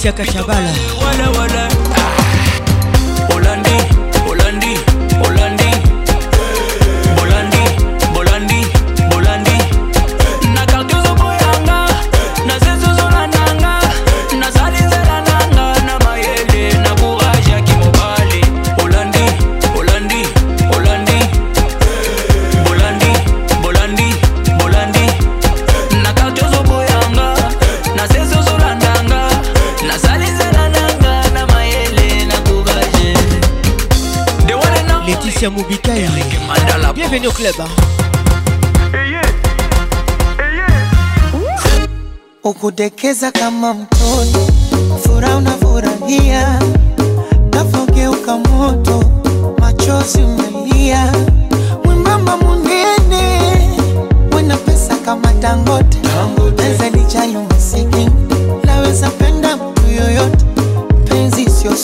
Kasia 0.01 0.17
Kashabala 0.17 0.73
wala, 0.97 1.25
wala. 1.37 1.70
Mourinho 37.21 37.31
Club. 37.33 37.69
Ukudekeza 42.43 43.31
kama 43.31 43.73
mtoto, 43.73 44.47
furaha 45.03 45.35
unafurahia, 45.37 46.59
nafogeuka 47.53 48.37
moto, 48.37 49.03
machozi 49.59 50.19
umelia, 50.21 51.13
mwembamba 51.85 52.37
munene, 52.37 53.41
wena 54.35 54.57
pesa 54.57 54.95
kama 54.95 55.33
Dangote, 55.33 55.97
pesa 56.55 56.89
lijayo 56.89 57.43
masikini, 57.49 58.09
laweza 58.63 59.09
penda 59.09 59.57
mtu 59.57 59.87
yoyote, 59.91 60.45
penzi 61.09 61.49
sio 61.49 61.75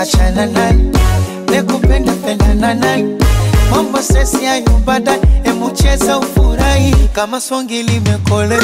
achana 0.00 0.46
naye, 0.46 0.78
nekupenda 1.50 2.12
pendana 2.12 2.74
naye, 2.74 3.16
mambo 3.70 4.02
sesi 4.02 4.44
hayo 4.44 4.80
baadaye, 4.86 5.20
emucheza 5.44 6.18
ufurahi 6.18 6.94
kama 7.14 7.40
songi 7.40 7.82
limekolea. 7.82 8.60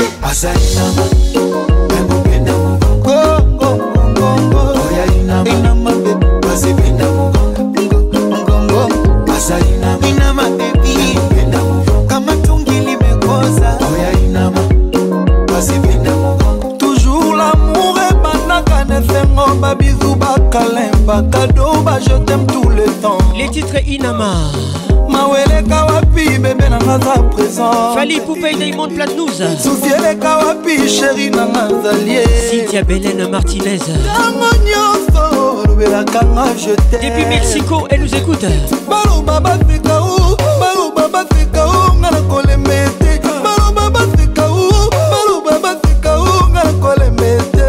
fali 27.94 28.20
poupei 28.20 28.54
daimond 28.54 28.90
platnous 28.94 29.38
susi 29.62 29.90
eleka 29.96 30.36
wapi 30.36 30.88
sheri 30.88 31.30
na 31.30 31.44
nazalie 31.46 32.22
sitia 32.50 32.84
belen 32.84 33.28
martinez 33.30 33.82
ntango 34.00 34.46
nyonso 34.68 35.22
olobelakanga 35.62 36.46
jete 36.64 36.96
depuis 37.02 37.26
mexico 37.28 37.86
elle 37.90 37.98
nous 38.00 38.14
écoute 38.14 38.46
baloba 38.90 39.40
bafika 39.40 39.96
u 40.02 40.36
baloba 40.60 41.08
bafika 41.14 41.66
u 41.66 41.94
nga 41.98 42.10
na 42.10 42.20
kolema 42.20 42.74
ete 42.74 43.10
baloba 43.44 43.90
bafika 43.90 44.44
u 44.48 44.70
baloba 45.12 45.54
bafika 45.64 46.20
u 46.20 46.48
nga 46.50 46.62
na 46.64 46.72
kolema 46.80 47.26
ete 47.26 47.64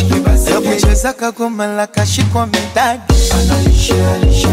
kibasigeli 0.00 0.50
yakucheza 0.54 1.10
kagomala 1.12 1.86
kashikwa 1.86 2.46
midadi 2.46 3.14
analisha 3.32 4.04
alisha 4.22 4.48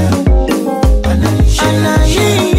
analisha 1.12 1.66
alisha 1.96 2.59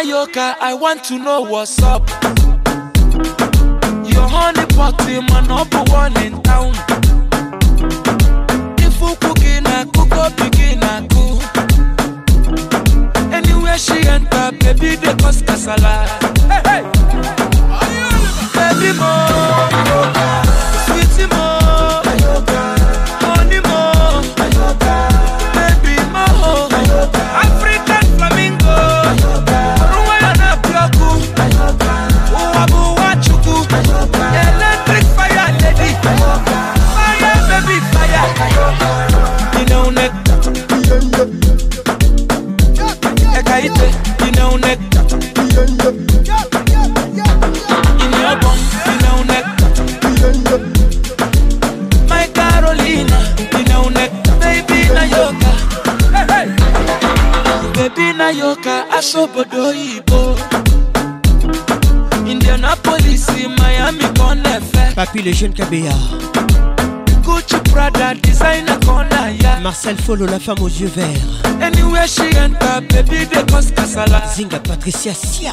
Ayoka, 0.00 0.56
I 0.60 0.72
want 0.72 1.04
to 1.04 1.18
know 1.18 1.42
what's 1.42 1.78
up. 1.82 2.08
Your 4.10 4.26
honey 4.26 4.64
pot 4.74 4.96
the 4.96 5.20
number 5.46 5.82
one 5.92 6.24
in 6.24 6.40
town. 6.42 6.72
If 8.78 8.94
you 8.98 9.16
cooking, 9.16 9.66
I 9.66 9.84
cook 9.92 10.12
up, 10.12 10.34
begin, 10.38 10.82
I 10.82 11.06
cook. 11.06 11.42
Anywhere 13.30 13.76
she 13.76 14.06
enter, 14.08 14.50
baby, 14.52 14.96
they 14.96 15.14
cause 15.22 15.42
casala. 15.42 16.19
obodo 59.14 59.66
oyibo 59.68 60.36
Indianapolis, 62.26 63.26
Miami 63.58 64.04
con 64.16 64.42
Papi 64.94 65.22
le 65.22 65.32
jeune 65.32 65.54
Kabeya. 65.54 65.92
Gucci 67.24 67.56
Prada 67.72 68.14
designer 68.14 68.78
kọ́nà 68.86 69.42
ya. 69.42 69.60
Marcel 69.62 69.96
Folo 69.96 70.26
la 70.26 70.38
femme 70.38 70.60
aux 70.62 70.68
yeux 70.68 70.86
verts. 70.94 71.40
Anywhere 71.62 72.06
she 72.06 72.24
enter, 72.36 72.80
baby 72.88 73.24
dey 73.26 73.44
cause 73.50 73.70
kasala. 73.72 74.22
Zinga 74.34 74.58
Patricia 74.60 75.14
Sia. 75.14 75.52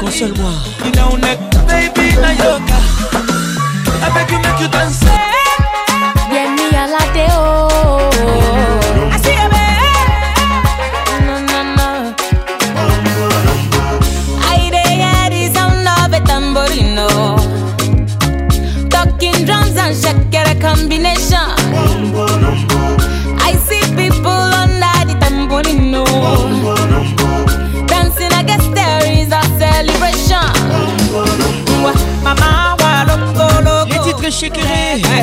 console 0.00 0.32
moi 0.42 0.88
inaune 0.92 1.32
baby 1.68 2.06
nayoka 2.22 2.78
I 4.00 4.08
beg 4.14 4.30
you 4.30 4.38
make 4.42 4.60
you 4.62 4.68
dance 4.68 5.17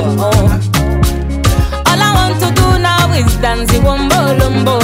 I 1.86 1.90
want 2.14 2.38
to 2.40 2.50
do 2.54 2.66
now 2.78 3.12
is 3.14 3.34
dance 3.40 3.72
the 3.72 3.80
wombo 3.80 4.34
lombo 4.38 4.78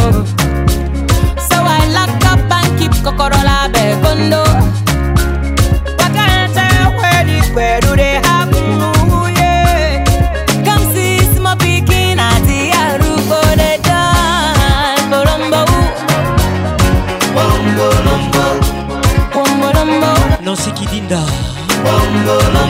So 1.50 1.56
I 1.56 1.56
lock 1.88 2.24
up 2.26 2.52
and 2.52 2.78
keep 2.78 2.92
kokorola 3.02 3.68
begondo 3.72 4.42
Wakante 5.98 6.64
where 7.00 7.24
the 7.24 7.38
where 7.54 7.80
do 7.80 7.90
they 7.96 8.14
happen 8.16 8.53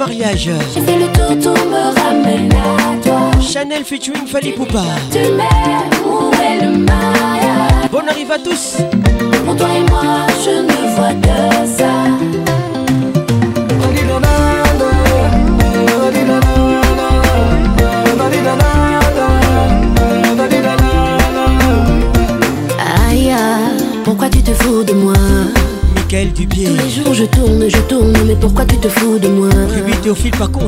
mariage. 0.00 0.50
J'ai 0.74 0.80
fait 0.80 0.98
le 0.98 1.08
tour, 1.12 1.52
tout 1.54 1.60
me 1.68 1.82
ramène 2.08 2.50
à 2.54 3.06
toi. 3.06 3.30
Chanel 3.40 3.84
featuring 3.84 4.26
Fali 4.26 4.52
Poupa. 4.52 4.82
Tu 5.12 5.18
m'aimes, 5.18 5.92
où 6.06 6.30
est 6.46 6.64
le 6.64 6.78
mariage 6.78 7.90
Bonne 7.92 8.08
arrive 8.08 8.32
à 8.32 8.38
tous. 8.38 8.78
Pour 9.44 9.56
toi 9.56 9.68
et 9.78 9.90
moi, 9.90 10.26
je 10.44 10.50
ne 10.68 10.78
vois 10.94 11.16
que 11.26 11.40
ça. 11.78 11.92
Aïe, 23.10 23.34
pourquoi 24.04 24.28
tu 24.28 24.42
te 24.42 24.50
fous 24.52 24.82
de 24.82 24.92
moi 24.92 25.12
quel 26.10 26.32
Dubier. 26.32 26.66
Tous 26.66 26.74
les 26.82 26.90
jours 26.90 27.14
je 27.14 27.24
tourne, 27.24 27.66
je 27.68 27.76
tourne, 27.82 28.12
mais 28.26 28.34
pourquoi 28.34 28.64
tu 28.64 28.76
te 28.78 28.88
fous 28.88 29.20
de 29.20 29.28
moi 29.28 29.48
Ruby 29.72 29.92
fil 30.16 30.32
pas 30.32 30.48
con 30.48 30.62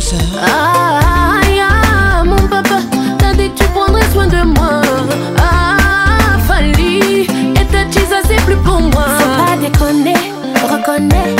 mon 2.24 2.46
papa, 2.48 2.76
t'as 3.18 3.34
dit 3.34 3.50
tu 3.56 3.64
prendrais 3.74 4.04
soin 4.12 4.28
de 4.28 4.36
moi. 4.56 4.82
Ah, 5.38 6.38
Fali, 6.46 7.22
et 7.22 7.66
ta 7.72 7.80
ça 8.08 8.20
c'est 8.28 8.40
plus 8.46 8.54
pour 8.54 8.78
moi. 8.82 9.04
Faut 9.18 9.44
pas 9.44 9.56
déconner, 9.60 10.14
reconnais. 10.62 11.34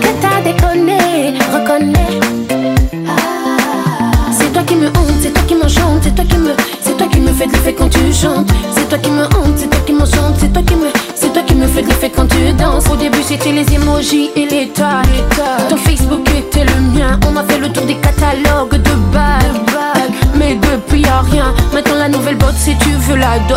que 0.00 0.08
t'as 0.22 0.40
déconné, 0.44 1.38
reconnais. 1.52 2.20
C'est 4.38 4.52
toi 4.52 4.62
qui 4.62 4.76
me 4.76 4.86
honte, 4.86 5.18
c'est 5.20 5.32
toi 5.34 5.42
qui 5.48 5.56
m'enchante, 5.56 6.02
c'est 6.04 6.14
toi 6.14 6.24
qui 6.24 6.36
me, 6.36 6.52
c'est 6.82 6.96
toi 6.96 7.08
qui 7.08 7.18
me 7.18 7.32
fais 7.32 7.46
le 7.46 7.56
fait 7.58 7.72
quand 7.72 7.88
tu 7.88 8.12
chantes. 8.12 8.48
C'est 8.76 8.88
toi 8.88 8.98
qui 8.98 9.10
me 9.10 9.24
honte, 9.24 9.54
c'est 9.56 9.68
toi 9.68 9.80
qui 9.84 9.92
m'enchante, 9.92 10.36
c'est 10.38 10.52
toi 10.52 10.62
qui 10.62 10.74
me. 10.76 10.86
Tu 11.46 11.54
me 11.54 11.66
fais 11.66 11.82
de 11.82 11.92
fait 11.92 12.10
quand 12.10 12.26
tu 12.26 12.52
danses 12.54 12.84
Au 12.92 12.96
début 12.96 13.22
c'était 13.22 13.52
les 13.52 13.66
emojis 13.74 14.30
et 14.36 14.46
les 14.46 14.68
tags 14.68 15.00
Ton 15.70 15.76
Facebook 15.76 16.28
était 16.36 16.64
le 16.64 16.80
mien 16.94 17.18
On 17.26 17.30
m'a 17.32 17.44
fait 17.44 17.58
le 17.58 17.68
tour 17.70 17.84
des 17.86 17.94
catalogues 17.96 18.76
de 18.82 18.90
bagues 19.12 19.56
mais 20.34 20.54
depuis 20.54 21.02
y'a 21.02 21.20
rien 21.20 21.54
Maintenant 21.72 21.96
la 21.98 22.08
nouvelle 22.08 22.36
botte 22.36 22.54
si 22.56 22.74
tu 22.78 22.88
veux 22.92 23.16
la 23.16 23.38
dot 23.46 23.56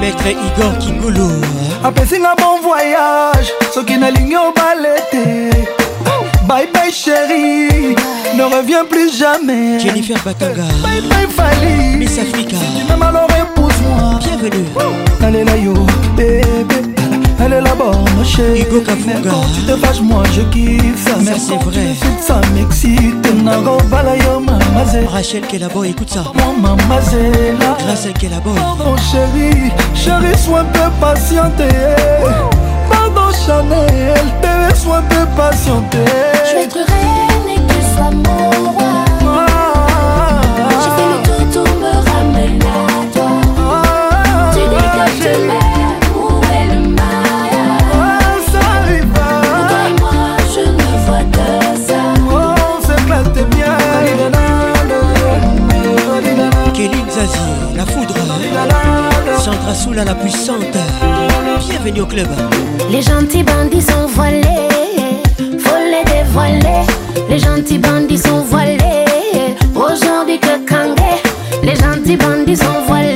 Maître 0.00 0.26
Igor 0.28 0.78
Kingulu 0.78 1.20
apesinga 1.84 2.34
bon 2.38 2.60
voyage 2.62 3.52
soki 3.74 3.98
nalingi 3.98 4.36
obale 4.36 4.94
bye 6.48 6.66
bye 6.72 6.90
chérie, 6.92 7.94
ne 8.36 8.42
reviens 8.44 8.84
plus 8.84 9.10
jamais 9.18 9.78
jennifer 9.80 10.14
batanga 10.24 10.62
bye 10.82 11.00
bye 11.10 11.26
fali 11.36 11.96
miss 11.96 12.18
africa 12.18 12.56
elle 15.26 15.34
est 15.34 15.44
là 15.44 15.56
yo, 15.56 15.74
bébé. 16.16 16.40
Elle 17.44 17.52
est 17.54 17.60
là-bas, 17.60 17.90
chérie. 18.24 18.64
Quand 19.24 19.44
tu 19.52 19.62
te 19.62 19.76
fâches, 19.76 20.00
moi 20.00 20.22
je 20.32 20.42
kiffe. 20.42 21.04
Ça, 21.04 21.16
c'est 21.26 21.54
vrai. 21.56 21.88
ça 22.20 22.40
m'excite. 22.54 23.42
Nago 23.44 23.78
yo, 24.22 24.38
mamazé. 24.38 25.04
Rachel 25.10 25.42
bonne, 25.74 25.86
écoute 25.86 26.10
ça. 26.10 26.22
Mon 26.34 26.52
mamazé 26.54 27.54
là. 27.58 27.76
Grâce 27.84 28.06
à 28.06 28.40
bonne. 28.40 28.54
Pardon 28.54 28.94
chérie, 28.98 29.72
chérie, 29.96 30.38
sois 30.38 30.60
un 30.60 30.64
peu 30.66 30.90
patiente. 31.00 31.56
Pardon 32.88 33.32
Chanel, 33.44 33.90
bébé, 34.40 34.74
sois 34.76 34.98
un 34.98 35.02
peu 35.02 35.26
patiente. 35.36 35.96
Je 36.48 36.54
vais 36.54 36.62
être 36.64 36.78
Sandra 59.40 59.68
la 59.68 59.74
foudre 59.74 60.22
puissante. 60.22 60.56
Bienvenue 61.68 62.00
au 62.02 62.06
club. 62.06 62.26
Les 62.90 63.00
gentils 63.02 63.42
bandits 63.42 63.80
sont 63.82 64.06
voilés. 64.14 64.42
volés 65.38 66.04
dévoilés 66.06 66.84
Les 67.28 67.38
gentils 67.38 67.78
bandits 67.78 68.18
sont 68.18 68.42
voilés. 68.50 69.04
Aujourd'hui 69.74 70.38
que 70.38 70.68
Kangé. 70.68 71.22
Les 71.62 71.74
gentils 71.76 72.16
bandits 72.16 72.56
sont 72.56 72.84
voilés. 72.88 73.15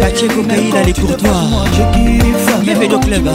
Mathieu 0.00 0.28
Kokaïla 0.28 0.82
les 0.84 0.92
courtois 0.92 1.30
Bienvenue 2.62 2.94
au 2.94 2.98
club 3.00 3.28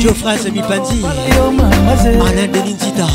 Geoffrey 0.00 0.38
Semipandi 0.38 1.02
Alain 1.34 2.46
Denin 2.52 2.74
Tita 2.76 3.06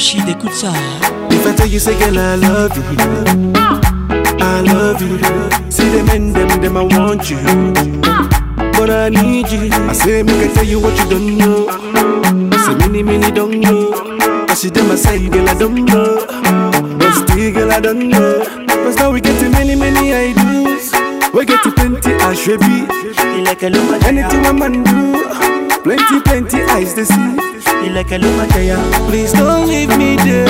Rachid, 0.00 0.26
écoute 0.30 0.54
ça. 0.54 0.68
If 1.30 1.46
I 1.46 1.54
tell 1.54 1.66
you, 1.70 1.78
say, 1.78 1.92
ah! 2.00 2.04
girl, 2.06 2.16
I 2.20 2.34
love 2.36 2.74
you. 2.74 3.52
I 4.40 4.62
love 4.64 5.02
you. 5.02 5.18
See 5.68 5.84
them 5.90 6.06
men, 6.06 6.32
them, 6.32 6.48
them, 6.62 6.76
I 6.78 6.82
want 6.84 7.28
you. 7.28 7.36
But 8.78 8.88
I 8.88 9.10
need 9.10 9.50
you. 9.50 9.68
I 9.70 9.92
say, 9.92 10.22
me 10.22 10.32
can 10.32 10.54
tell 10.54 10.64
you 10.64 10.80
what 10.80 10.96
you 10.96 11.06
don't 11.10 11.36
know. 11.36 11.66
Say, 12.64 12.72
many, 12.76 13.02
many 13.02 13.30
don't 13.30 13.60
know. 13.60 13.92
I 14.48 14.54
see 14.54 14.70
them, 14.70 14.90
I 14.90 14.94
say, 14.94 15.28
girl, 15.28 15.46
I 15.46 15.52
don't 15.58 15.84
know. 15.84 16.24
But 16.96 17.12
still, 17.12 17.52
girl, 17.52 17.70
I 17.70 17.78
don't 17.80 18.08
know. 18.08 18.42
Cause 18.68 18.96
now 18.96 19.10
we 19.12 19.20
get 19.20 19.38
to 19.40 19.50
many, 19.50 19.74
many 19.76 20.14
ideas. 20.14 20.94
We 21.34 21.44
get 21.44 21.62
to 21.62 21.72
plenty, 21.72 22.14
I 22.14 22.32
should 22.32 22.60
be. 22.60 22.86
Anything 24.08 24.46
a 24.46 24.52
man 24.54 24.82
do. 24.82 25.78
Plenty, 25.82 26.20
plenty 26.20 26.62
eyes 26.72 26.94
to 26.94 27.04
see. 27.04 27.49
You 27.82 27.88
like 27.92 28.12
a 28.12 28.18
Lumatea. 28.18 28.76
Please 29.08 29.32
don't 29.32 29.66
leave 29.66 29.88
me 29.96 30.14
there. 30.16 30.44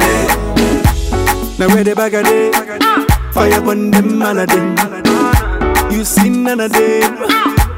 where 1.69 1.83
the 1.83 1.95
bag 1.95 2.13
a 2.13 2.21
day, 2.23 2.51
fire 3.31 3.65
on 3.69 3.91
them 3.91 4.17
man 4.19 4.37
a 4.39 4.45
day. 4.47 4.75
You 5.95 6.03
see 6.03 6.29
none 6.29 6.59
a 6.61 6.67
them. 6.67 7.17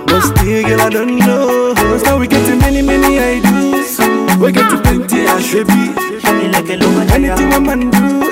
But 0.06 0.20
still, 0.20 0.62
girl, 0.64 0.80
I 0.80 0.88
don't 0.90 1.18
know. 1.18 1.72
Now 2.04 2.18
we 2.18 2.26
get 2.28 2.44
to 2.46 2.56
many, 2.56 2.82
many 2.82 3.18
ideas. 3.18 3.98
We 4.38 4.52
get 4.52 4.70
to 4.70 4.80
plenty, 4.80 5.26
I 5.26 5.40
should 5.40 5.66
be. 5.66 5.92
Anything 6.24 7.52
a 7.52 7.60
man 7.60 7.90
do. 7.90 8.31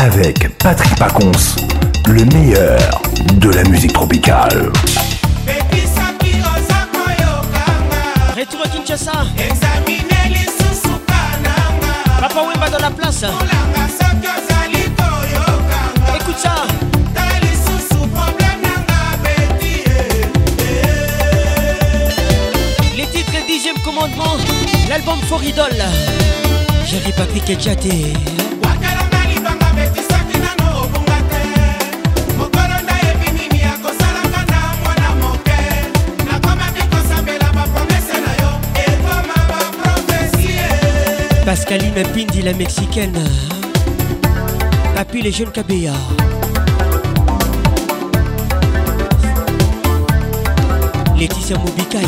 avec 0.00 0.56
Patrick 0.56 0.94
Pacons, 0.96 1.30
le 2.06 2.24
meilleur 2.24 3.02
de 3.34 3.50
la 3.50 3.62
musique 3.64 3.92
tropicale. 3.92 4.72
Retour 8.38 8.60
à 8.64 8.68
Kinshasa. 8.68 9.12
Papa 12.20 12.40
Wemba 12.42 12.70
dans 12.70 12.78
la 12.78 12.90
place. 12.90 13.24
Écoute 16.16 16.38
ça. 16.38 16.54
Les 22.96 23.04
titres 23.06 23.32
et 23.36 23.46
dixième 23.46 23.78
commandement, 23.84 24.38
l'album 24.88 25.18
For 25.28 25.42
Idol. 25.44 25.68
Jerry 26.86 27.12
Patrick 27.12 27.50
et 27.50 27.56
Pascaline 41.50 42.04
Pindi, 42.14 42.42
la 42.42 42.52
mexicaine. 42.54 43.24
Papi, 44.94 45.20
les 45.20 45.32
jeunes 45.32 45.50
Kabea. 45.50 45.92
Laetitia 51.16 51.58
Moubikaï. 51.58 52.06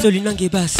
Solina 0.00 0.34
Gebas. 0.34 0.74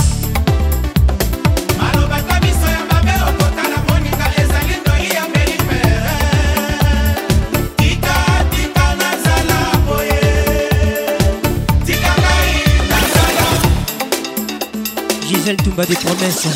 Lionel 15.50 15.56
Toumba 15.64 15.84
des 15.84 15.94
promesses. 15.96 16.46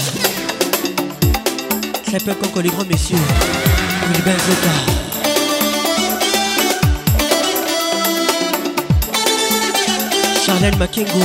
Ça 2.11 2.19
peut 2.25 2.35
encore 2.47 2.63
les 2.63 2.69
grands 2.69 2.85
messieurs. 2.85 3.17
Wilbin 4.09 4.31
Zota. 4.31 4.71
Charlène 10.47 10.77
Makengo 10.77 11.25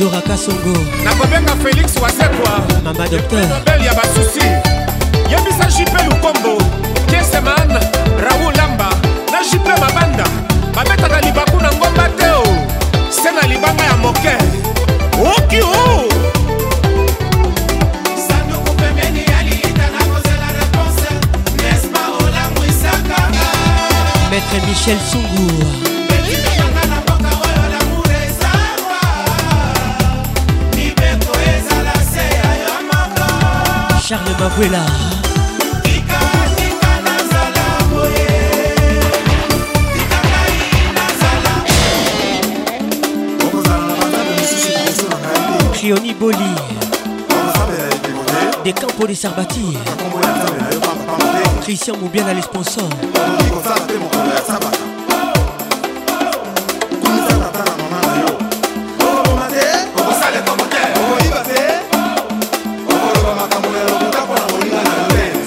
Dora 0.00 0.20
Kasongo 0.26 0.72
nakobenga 1.04 1.54
félix 1.62 1.94
wasekwa 2.02 2.66
mama 2.84 3.08
docteurnobel 3.08 3.82
ya 3.84 3.94
basusi 3.94 4.46
yebisa 5.30 5.68
jipe 5.76 6.02
lukombo 6.04 6.58
keseman 7.08 7.78
raul 8.20 8.52
lamba 8.56 8.88
na 9.32 9.42
jipe 9.42 9.68
mabanda 9.80 10.24
babetaka 10.74 11.20
libaku 11.20 11.58
na 11.62 11.70
ngomba 11.72 12.08
te 12.18 12.26
o 12.26 12.66
se 13.10 13.30
na 13.32 13.46
libanga 13.46 13.84
ya 13.84 13.96
moke 13.96 14.65
oki 15.22 15.62
o 15.62 15.66
oh. 15.66 16.02
Maître 24.30 24.68
Michel 24.68 24.98
Sungur 25.10 25.66
Charles 34.02 34.38
Mabuela 34.38 35.15
Kioni 45.86 46.12
Boli 46.14 46.34
Des 48.64 48.72
Campo 48.72 49.06
de 49.06 49.14
Sarbati 49.14 49.78
Christian 51.62 51.96
Moubiana 52.00 52.34
les 52.34 52.42
sponsors 52.42 52.88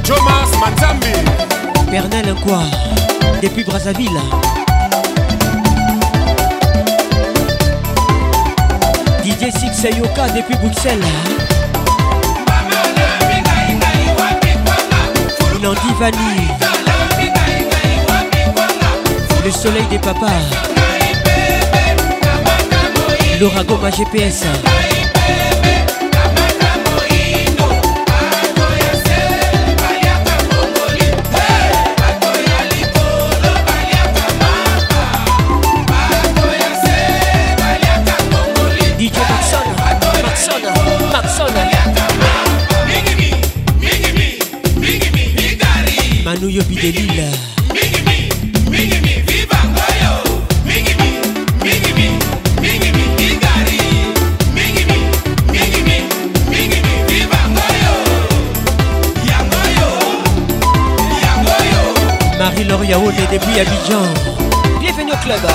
Jomas 0.04 0.52
Matambi 0.62 1.14
Bernal 1.91 2.34
Nkwa 2.36 2.62
Depuis 3.41 3.66
Brazzaville 3.66 4.61
Jessica 9.42 9.89
Yoka 9.98 10.30
depuis 10.36 10.56
Bruxelles. 10.58 11.02
L'Andy 15.64 16.12
Le 19.44 19.52
soleil 19.52 19.86
des 19.89 19.98
papas. 19.98 20.28
Le 23.39 23.64
Goma 23.66 23.89
GPS. 23.89 24.44
de 46.82 46.88
Lille. 46.92 47.24
Marie-Laure 62.40 62.84
Yaoune 62.88 63.14
depuis 63.32 63.60
Abidjan. 63.60 64.02
Bienvenue 64.80 65.12
au 65.12 65.24
club. 65.24 65.52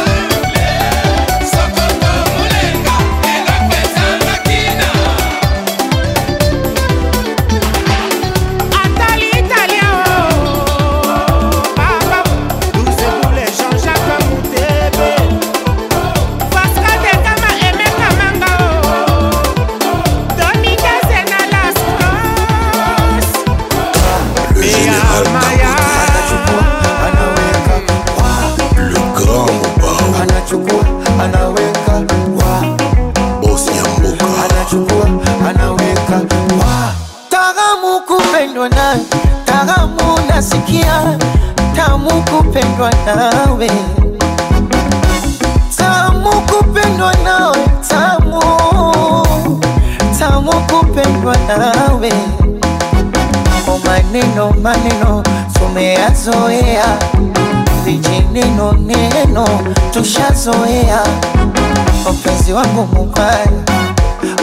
magumu 62.75 63.11
kali, 63.13 63.63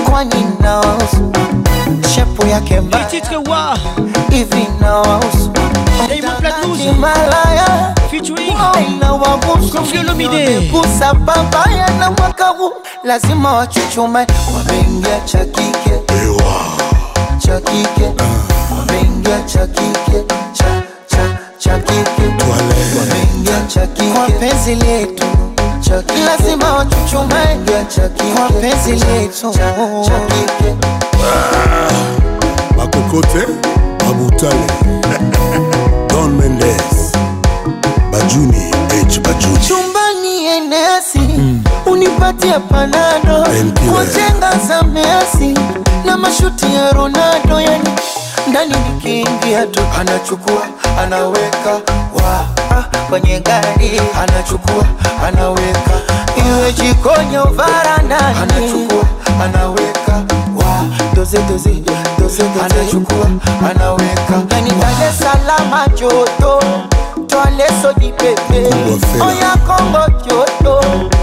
kwani 0.10 0.46
nawahusu 0.62 1.32
shepu 2.16 2.48
yake 2.48 2.80
mbaya 2.82 3.08
hivi 4.30 4.68
nawahusu 4.82 5.52
malaya 7.00 7.94
inawagusa 8.88 11.12
babaya 11.14 11.88
na 12.00 12.12
mwaka 12.12 12.48
huu 12.48 12.74
lazima 13.04 13.52
wachuchume, 13.54 14.28
wameingia 14.58 15.20
cha 15.26 15.46
kike 15.46 15.94
wameingia 18.78 19.36
ah. 19.38 19.42
cha 19.48 19.68
cha 19.68 19.94
cha 20.54 20.82
cha 21.58 21.74
wameingia 22.50 23.62
cha 23.68 23.88
kwa 24.14 24.26
penzi 24.30 24.76
letu 24.76 25.24
chaki, 25.86 26.18
lazima 26.22 26.74
wachuchumaige 26.74 27.74
wapenzi 28.42 28.92
letu 29.06 29.54
Bakokote 32.78 33.38
ah, 33.46 34.04
Babutale 34.04 34.68
Don 36.10 36.32
Mendes 36.38 37.12
Bajuni 38.12 38.72
H 39.08 39.20
Bajuni 39.20 39.60
chumbani 39.68 40.46
enesi 40.46 41.20
mm. 41.20 41.64
unipatie 41.86 42.60
panado 42.60 43.48
kujenga 43.74 44.52
za 44.68 44.84
Messi 44.84 45.60
na 46.06 46.18
mashuti 46.18 46.66
ya 46.76 46.92
Ronaldo, 46.92 47.62
yani 47.62 47.90
ndani 48.48 48.74
nikiingia 48.94 49.66
tu 49.68 49.80
anachukua 50.00 50.68
anaweka 51.04 51.80
kwenye 53.10 53.40
gari, 53.40 54.02
anachukua 54.22 54.86
anaweka, 55.28 55.92
iwe 56.48 56.74
jikoni 56.74 57.36
au 57.36 57.54
varandani, 57.54 58.38
anachukua 58.44 59.06
anaweka 59.44 60.24
doze 61.16 61.38
doze 61.50 61.72
doze 61.74 61.82
doze, 62.20 62.44
anachukua 62.66 63.28
anaweka 63.70 64.38
ndani 64.46 64.72
Dar 64.74 65.10
es 65.10 66.02
joto, 66.02 66.60
twale 67.28 67.68
sodi 67.82 68.14
oya 69.22 69.56
Kongo 69.66 70.10
joto 70.26 71.23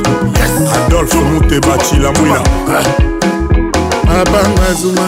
adolphe 0.75 1.15
mute 1.15 1.59
bacila 1.59 2.11
mwina 2.11 2.41
abanga 4.21 4.73
zuma 4.73 5.07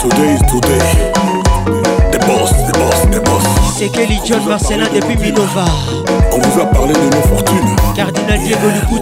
Today 0.00 0.34
is 0.36 0.42
today. 0.50 1.13
C'est 3.76 3.88
Kelly 3.90 4.18
John 4.24 4.44
Marcelin 4.48 4.88
depuis 4.92 5.16
Minova. 5.16 5.64
On 6.32 6.38
vous 6.40 6.60
a 6.60 6.66
parlé 6.66 6.94
de 6.94 7.16
nos 7.16 7.22
fortunes. 7.36 7.76
Cardinal 7.94 8.38
Diego 8.40 8.60
Il 8.90 9.00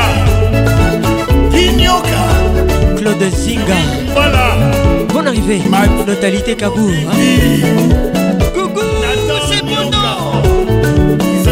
Nyoka, 1.78 3.02
Claude 3.02 3.32
Zinga. 3.36 3.76
Voilà. 4.14 4.50
Bonne 5.14 5.28
arrivée. 5.28 5.62
Ma... 5.70 5.88
Totalité 6.06 6.56
Kabou. 6.56 6.90
Hein? 6.90 8.40
Coucou. 8.54 8.89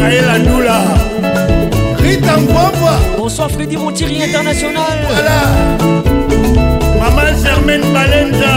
michael 0.08 0.30
andula 0.30 0.78
rita 2.00 2.36
ngwamba 2.38 2.98
bonsoir 3.18 3.50
fredi 3.50 3.76
montiri 3.76 4.16
international 4.16 4.90
voilà 5.12 5.38
maman 7.00 7.34
germaine 7.44 7.82
balenza 7.92 8.52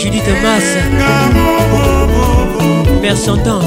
judith 0.00 0.28
mas 0.42 0.68
mère 3.02 3.16
santan 3.16 3.60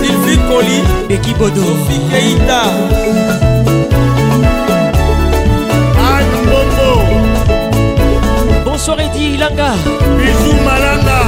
sylvie 0.00 0.38
coli 0.48 0.78
beki 1.08 1.34
bodo 1.34 1.62
sophie 1.64 2.00
keita 2.10 2.60
anne 6.16 6.36
bombo 6.46 6.90
bonsoir 8.64 9.00
edi 9.00 9.34
ilanga 9.34 9.70
bisou 10.22 10.54
malanga 10.68 11.18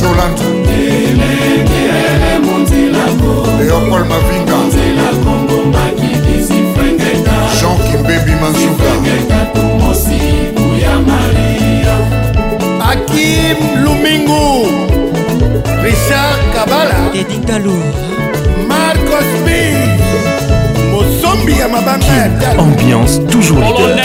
jolande 0.00 0.48
leopold 3.68 4.06
mavinga 4.10 4.67
baby 8.28 8.42
mansuka 8.42 8.92
akim 12.90 13.58
lumingu 13.84 14.66
richard 15.84 16.40
kabala 16.54 16.96
editalu 17.20 17.74
marcos 18.68 19.30
b 19.44 19.48
mosombi 20.92 21.52
ya 21.58 21.68
mabanga 21.68 22.06
ya 22.16 22.28
dal 22.40 22.60
ambiance 22.60 23.18
toujours 23.30 23.60
leader 23.60 24.04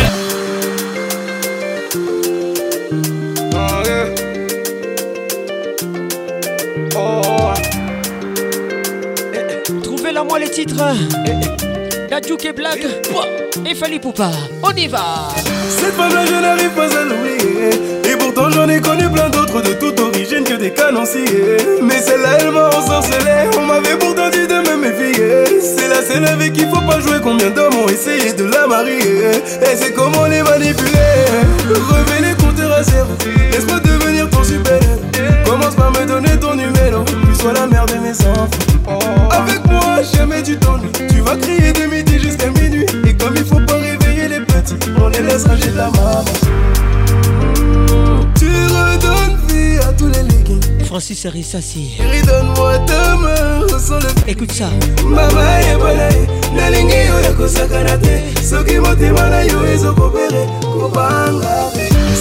Trouvez-la 9.82 10.24
moi 10.24 10.39
les 10.39 10.49
titres 10.49 10.86
Dadjouk 12.14 12.45
et 12.45 12.53
blague, 12.53 12.86
et 13.68 13.74
Fali 13.74 13.97
Poupa. 13.99 14.30
On 14.61 14.70
y 14.78 14.88
va. 14.88 14.99
Cette 15.68 15.95
femme-là, 15.95 16.28
je 16.28 16.36
n'arrive 16.36 16.70
pas 16.76 16.84
à 16.84 17.03
l'oublier. 17.05 17.72
Et 18.05 18.16
pourtant, 18.16 18.51
j'en 18.51 18.70
ai 18.70 18.80
connu 18.80 19.09
plein 19.09 19.32
d'autres 19.32 19.64
de 19.64 19.74
toute 19.74 19.99
origine 19.99 20.43
que 20.43 20.53
des 20.53 20.70
canonciers. 20.70 21.26
Mais 21.82 21.99
celle-là, 21.99 22.38
elle 22.39 22.51
m'a 22.51 22.68
ensorcelé. 22.68 23.49
On 23.57 23.66
m'avait 23.66 23.97
pourtant 23.97 24.30
dit 24.30 24.45
de 24.45 24.53
me 24.53 24.78
méfier. 24.78 25.59
C'est 25.59 25.88
la 25.88 26.03
celle 26.03 26.28
avec 26.28 26.53
qui 26.53 26.66
faut 26.66 26.82
pas 26.86 26.99
jouer. 26.99 27.18
Combien 27.24 27.49
d'hommes 27.49 27.78
ont 27.84 27.89
essayé 27.89 28.32
de 28.34 28.43
la 28.43 28.68
marier. 28.68 28.99
Et 29.64 29.76
c'est 29.76 29.93
comment 29.93 30.26
les 30.28 30.43
manipuler. 30.43 30.91
revêt 31.68 32.22
les 32.30 32.36
compteurs 32.36 32.74
à 32.74 32.82
Laisse-moi 32.82 33.80
devenir 33.80 34.30
ton 34.30 34.43
super. 34.43 34.80
Commence 35.45 35.74
par 35.74 35.89
me 35.89 36.05
donner 36.05 36.39
ton 36.39 36.53
numéro. 36.53 37.03
Tu 37.05 37.41
sois 37.41 37.53
la 37.53 37.66
mère 37.66 37.88
de 37.88 37.93
mes 37.95 38.11
enfants 38.11 39.61
jamais 40.13 40.41
du 40.43 40.57
temps 40.57 40.77
Tu 41.09 41.21
vas 41.21 41.35
crier 41.35 41.71
de 41.71 41.85
midi 41.85 42.19
jusqu'à 42.19 42.49
minuit 42.51 42.85
Et 43.07 43.13
comme 43.13 43.33
il 43.35 43.45
faut 43.45 43.59
pas 43.61 43.73
réveiller 43.77 44.27
les 44.27 44.39
petits 44.41 44.75
On 45.01 45.07
les 45.09 45.21
laisse 45.21 45.45
ranger 45.45 45.71
de 45.71 45.77
la 45.77 45.89
maman 45.91 46.23
Tu 48.35 48.45
redonnes 48.67 49.37
vie 49.47 49.77
à 49.87 49.93
tous 49.93 50.07
les 50.07 50.23
légumes 50.23 50.59
Francis 50.85 51.25
Arissassi 51.25 51.93
Redonne-moi 51.99 52.79
ta 52.79 53.15
main 53.15 53.79
sans 53.79 53.99
le 53.99 54.07
Écoute 54.27 54.51
ça 54.51 54.69
Mama 55.05 55.61
ebolaye 55.73 56.27
nalingi 56.53 57.09
oyo 57.17 57.47
qui 57.47 57.53
te 57.53 58.45
soki 58.45 58.77
motema 58.77 59.27
na 59.29 59.43
yo 59.43 59.65
ezokopere 59.65 60.45
kobanga 60.61 61.69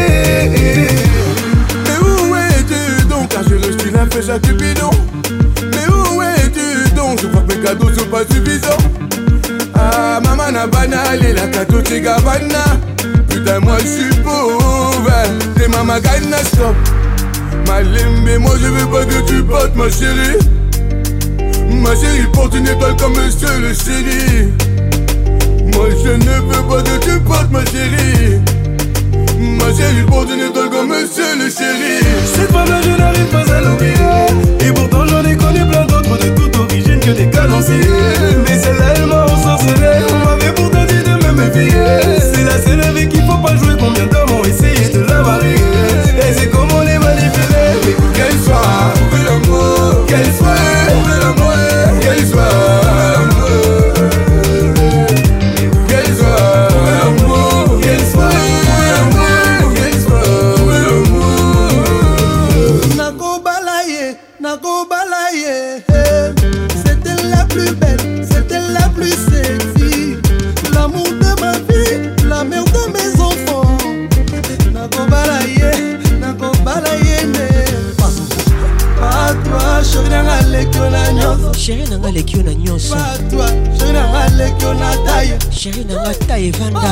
où 2.03 2.35
est 2.37 2.67
tu 2.69 3.07
donc 3.07 3.29
Car 3.31 3.43
je 3.49 3.55
reste 3.55 3.81
suis 3.81 3.91
peu 3.91 3.99
à 4.33 4.37
Cupidon 4.39 4.91
Mais 5.31 5.89
où 5.91 6.21
es-tu 6.21 6.91
donc 6.95 7.21
Je 7.23 7.27
vois 7.29 7.41
que 7.43 7.55
mes 7.55 7.65
cadeaux 7.65 7.91
sont 7.91 8.05
pas 8.05 8.21
suffisants 8.21 9.65
Ah, 9.75 10.21
maman 10.23 10.43
a 10.59 10.67
banal 10.67 11.21
la 11.35 11.47
cadeau 11.49 11.81
de 11.81 11.89
je 13.83 13.87
suis 13.87 14.15
pauvre. 14.23 15.11
T'es 15.57 15.69
ma 15.69 15.83
n'a 15.85 16.45
stop. 16.45 16.77
Ma 17.67 17.81
aimé 17.83 18.39
moi 18.39 18.53
je 18.61 18.67
veux 18.69 18.87
pas 18.87 19.05
que 19.05 19.21
tu 19.27 19.43
portes 19.43 19.75
ma 19.75 19.89
chérie. 19.91 20.39
Ma 21.73 21.93
chérie, 21.95 22.27
porte 22.33 22.55
une 22.57 22.67
étoile 22.67 22.97
comme 22.97 23.15
monsieur 23.15 23.49
le 23.61 23.73
chéri. 23.73 24.53
Moi 25.75 25.87
je 26.05 26.11
ne 26.11 26.47
veux 26.47 26.63
pas 26.69 26.83
que 26.83 26.97
tu 27.05 27.21
portes 27.21 27.51
ma 27.51 27.65
chérie. 27.67 28.41
Ma 29.39 29.67
chérie, 29.77 30.03
porte 30.07 30.29
une 30.33 30.41
étoile 30.51 30.71
comme 30.71 30.89
monsieur 30.89 31.35
le 31.39 31.49
chéri. 31.49 32.05
Cette 32.33 32.51
femme-là, 32.53 32.81
je 32.83 32.91
n'arrive 32.91 33.27
pas 33.27 33.55
à 33.55 33.61
l'oublier. 33.63 34.67
Et 34.69 34.73
pourtant, 34.73 35.07
j'en 35.07 35.23
ai 35.25 35.37
connu 35.37 35.61
plein 35.67 35.87
d'autres 35.87 36.19
de 36.19 36.29
toute 36.37 36.57
origine 36.57 37.01
que 37.01 37.11
des 37.13 37.31
canonciers. 37.31 37.89
Mais 38.47 38.59
celle-là, 38.59 38.85
elle 38.97 39.07
m'a 39.07 39.20
bébé 41.49 41.69
C'est 42.33 42.45
la 42.45 42.59
seule 42.61 42.83
avec 42.83 43.09
qui 43.09 43.21
faut 43.23 43.39
pas 43.39 43.57
jouer 43.57 43.75
Combien 43.79 44.07
d'hommes 44.07 44.37
ont 44.39 44.45
essayé 44.45 44.89
de 44.93 45.01
la 45.01 45.23
marier 45.23 45.55
Et 45.55 46.33
c'est 46.37 46.49
comme 46.51 46.69
on 46.77 46.81
les 46.83 46.93
est 46.93 46.99
manipulé 46.99 47.65
Mais 47.85 47.95
qu'elle 48.15 48.39
soit, 48.45 48.59
qu'elle 49.11 50.35
soit, 50.35 50.57
qu'elle 52.09 52.27
soit 52.27 52.70
aleki 82.11 82.37
yo 82.37 82.43
na 82.43 82.55
nyonso 82.55 82.97
sheri 85.51 85.85
nanga 85.85 86.15
ta 86.27 86.37
evanda 86.39 86.91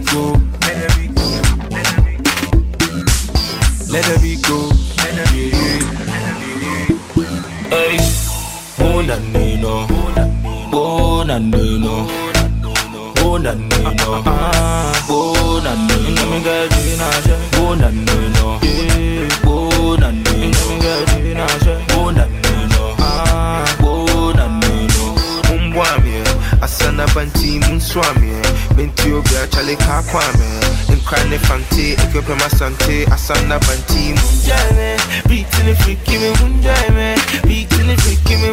Sanda 33.22 33.56
Panti 33.60 34.10
Munjame 34.18 34.98
Beat 35.28 35.46
in 35.60 35.66
the 35.66 35.76
freaky 35.84 36.18
me 36.18 36.30
Munjame 36.42 37.14
Beat 37.46 37.70
in 37.78 37.86
the 37.86 37.94
freaky 38.02 38.34
me 38.34 38.50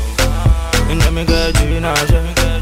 let 1.00 1.12
me 1.12 1.24
girl 1.24 1.50
do 1.50 1.68
you 1.70 1.80
know, 1.80 1.92
show 2.06 2.22
me 2.22 2.32
girl 2.34 2.53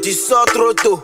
tu 0.00 0.12
sors 0.12 0.44
trop 0.46 0.72
tôt. 0.72 1.00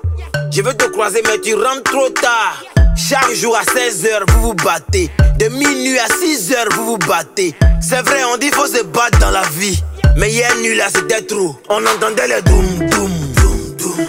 Je 0.52 0.62
veux 0.62 0.74
te 0.74 0.84
croiser, 0.84 1.22
mais 1.26 1.38
tu 1.40 1.54
rentres 1.54 1.82
trop 1.84 2.08
tard. 2.10 2.62
Chaque 2.96 3.32
jour 3.32 3.56
à 3.56 3.62
16h, 3.62 4.20
vous 4.30 4.48
vous 4.48 4.54
battez. 4.54 5.10
De 5.38 5.48
minuit 5.48 5.98
à 5.98 6.06
6h, 6.06 6.72
vous 6.74 6.84
vous 6.86 6.98
battez. 6.98 7.54
C'est 7.80 8.00
vrai, 8.02 8.22
on 8.32 8.36
dit 8.36 8.50
faut 8.50 8.66
se 8.66 8.82
battre 8.84 9.18
dans 9.18 9.30
la 9.30 9.42
vie. 9.58 9.78
Mais 10.16 10.30
hier 10.30 10.54
nuit 10.62 10.76
là, 10.76 10.86
c'était 10.94 11.22
trop. 11.22 11.56
On 11.68 11.84
entendait 11.86 12.28
les 12.28 12.42
doum 12.42 12.88
doum. 12.90 13.10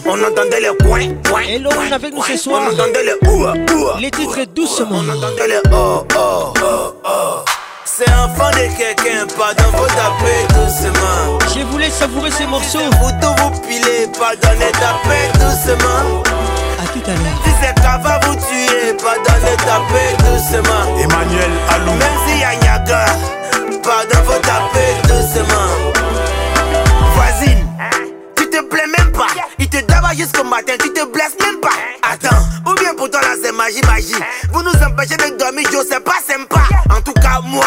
On 0.07 0.21
entendait 0.23 0.61
les 0.61 0.73
points 0.83 1.09
coins. 1.29 1.41
Et 1.47 1.61
on 1.63 1.91
avec 1.93 2.13
nous 2.13 2.23
ce 2.23 2.37
soir. 2.37 2.61
On 2.65 2.73
entendait 2.73 3.03
les 3.03 3.27
ouah, 3.29 3.53
ouah. 3.75 3.97
Les 3.99 4.09
titres 4.11 4.43
doucement. 4.55 4.87
On 5.05 5.09
entendait 5.09 5.47
les 5.47 5.59
oh, 5.73 6.05
oh, 6.17 6.53
oh. 6.63 6.94
C'est 7.97 8.09
un 8.11 8.27
de 8.27 8.75
quelqu'un, 8.77 9.25
pas 9.37 9.53
dans 9.53 9.71
vos 9.77 9.85
taper 9.85 10.43
doucement. 10.49 11.39
Je 11.55 11.61
voulais 11.71 11.89
savourer 11.89 12.29
ces 12.29 12.45
morceaux. 12.45 12.83
Auto 13.01 13.29
vous 13.41 13.61
pilez, 13.61 14.09
pardonnez, 14.19 14.69
tapez 14.73 15.31
doucement. 15.35 16.19
A 16.77 16.87
tout 16.91 16.99
à 17.07 17.11
l'heure. 17.11 17.39
Si 17.45 17.51
c'est 17.61 17.81
va 17.81 18.19
vous 18.23 18.35
tuer, 18.35 18.93
pardonnez, 19.01 19.55
tapez 19.59 20.23
doucement. 20.25 20.97
Emmanuel 20.97 21.51
Alou. 21.69 21.91
Même 21.91 22.17
si 22.27 22.37
y'a 22.39 22.53
Niaga, 22.57 23.05
pardon, 23.81 24.23
vos 24.25 24.39
taper 24.39 24.95
doucement. 25.07 25.75
Voisine, 27.15 27.65
tu 28.35 28.49
te 28.49 28.61
plais 28.63 28.87
même 28.97 29.09
pas. 29.13 29.27
Il 29.59 29.69
te 29.69 29.77
daba 29.85 30.09
jusqu'au 30.17 30.43
matin, 30.43 30.73
tu 30.79 30.91
te 30.91 31.05
blesses 31.07 31.37
même 31.39 31.59
pas. 31.61 31.69
Attends, 32.01 32.39
ou 32.67 32.73
bien 32.75 32.93
pourtant 32.97 33.19
là 33.21 33.35
c'est 33.41 33.51
magie, 33.53 33.81
magie. 33.87 34.13
Vous 34.51 34.61
nous 34.63 34.71
empêchez 34.83 35.15
de 35.15 35.37
dormir, 35.37 35.67
Joe, 35.71 35.85
c'est 35.89 36.03
pas 36.03 36.19
sympa. 36.27 36.59
En 36.93 36.99
tout 37.01 37.13
cas, 37.13 37.39
moi, 37.43 37.65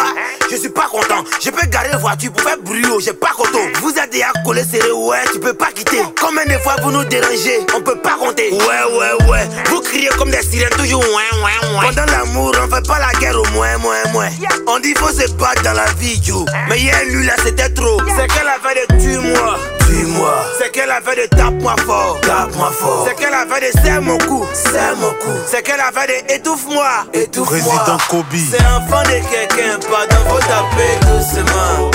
je 0.51 0.55
suis 0.57 0.69
pas 0.69 0.87
content. 0.91 1.23
Je 1.43 1.49
peux 1.49 1.65
garder 1.67 1.89
la 1.91 1.97
voiture 1.97 2.31
pour 2.31 2.41
faire 2.47 2.59
bruit, 2.59 2.83
oh, 2.91 2.99
j'ai 2.99 3.13
pas 3.13 3.31
content. 3.35 3.65
Vous 3.81 3.91
êtes 3.91 4.11
déjà 4.11 4.27
collé 4.45 4.63
serré, 4.65 4.91
ouais, 4.91 5.17
tu 5.33 5.39
peux 5.39 5.53
pas 5.53 5.71
quitter. 5.71 6.01
Combien 6.19 6.45
de 6.45 6.61
fois 6.61 6.75
vous 6.83 6.91
nous 6.91 7.03
dérangez, 7.05 7.59
on 7.75 7.81
peut 7.81 7.97
pas 7.97 8.15
compter. 8.19 8.51
Ouais, 8.51 8.57
ouais, 8.99 9.27
ouais. 9.29 9.47
Vous 9.69 9.81
criez 9.81 10.09
comme 10.19 10.29
des 10.29 10.43
sirènes, 10.43 10.69
toujours 10.77 11.01
ouais, 11.01 11.07
ouais, 11.07 11.79
ouais. 11.81 11.87
Pendant 11.87 12.11
l'amour, 12.11 12.55
on 12.61 12.75
fait 12.75 12.85
pas 12.87 12.99
la 12.99 13.17
guerre 13.19 13.37
au 13.39 13.47
moins, 13.53 13.77
moins, 13.79 14.03
moins. 14.13 14.29
On 14.67 14.79
dit 14.79 14.93
faut 14.95 15.09
se 15.11 15.27
battre 15.33 15.63
dans 15.63 15.73
la 15.73 15.85
vie, 15.97 16.21
Joe. 16.23 16.45
Mais 16.67 16.79
hier, 16.79 16.95
lui 17.07 17.25
là, 17.25 17.33
c'était 17.43 17.69
trop. 17.69 17.99
C'est 18.15 18.27
qu'elle 18.27 18.47
avait 18.47 18.85
de 18.87 19.03
tue-moi, 19.03 19.57
tue-moi. 19.87 20.35
C'est 20.59 20.71
qu'elle 20.71 20.91
avait 20.91 21.27
de 21.27 21.27
tape-moi 21.35 21.75
moi 21.85 22.71
fort. 22.71 23.05
C'est 23.07 23.15
qu'elle 23.15 23.33
avait 23.33 23.59
des 23.59 23.71
serre 23.81 24.01
mon 24.01 24.17
cou, 24.19 24.45
serre 24.53 24.95
mon 24.97 25.09
cou. 25.11 25.37
C'est 25.47 25.61
qu'elle 25.61 25.79
avait 25.79 26.21
des 26.23 26.35
étouffe-moi, 26.35 27.05
étouffe-moi. 27.13 27.59
Président 27.75 27.97
Kobe. 28.09 28.25
C'est 28.33 28.61
enfant 28.65 29.03
de 29.03 29.29
quelqu'un, 29.29 29.79
pardon, 29.89 30.23
vos 30.29 30.39
taper 30.39 30.95
doucement. 31.01 31.91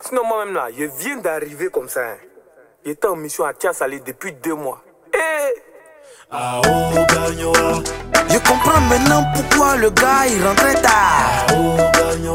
Sinon, 0.00 0.24
moi-même 0.26 0.54
là, 0.54 0.68
je 0.76 0.84
viens 0.84 1.16
d'arriver 1.16 1.68
comme 1.68 1.88
ça. 1.88 2.00
Hein. 2.00 2.16
J'étais 2.84 3.06
en 3.06 3.16
mission 3.16 3.44
à 3.44 3.54
Tiasalé 3.54 4.00
depuis 4.00 4.32
deux 4.32 4.54
mois. 4.54 4.82
Et. 5.12 5.16
Eh! 5.18 5.62
Ah, 6.30 6.60
oh, 6.66 6.68
je 8.28 8.38
comprends 8.38 8.80
maintenant 8.82 9.24
pourquoi 9.34 9.76
le 9.76 9.90
gars 9.90 10.26
il 10.28 10.44
rentrait 10.46 10.74
tard. 10.74 10.92
Ah, 10.92 11.46
oh, 11.54 12.34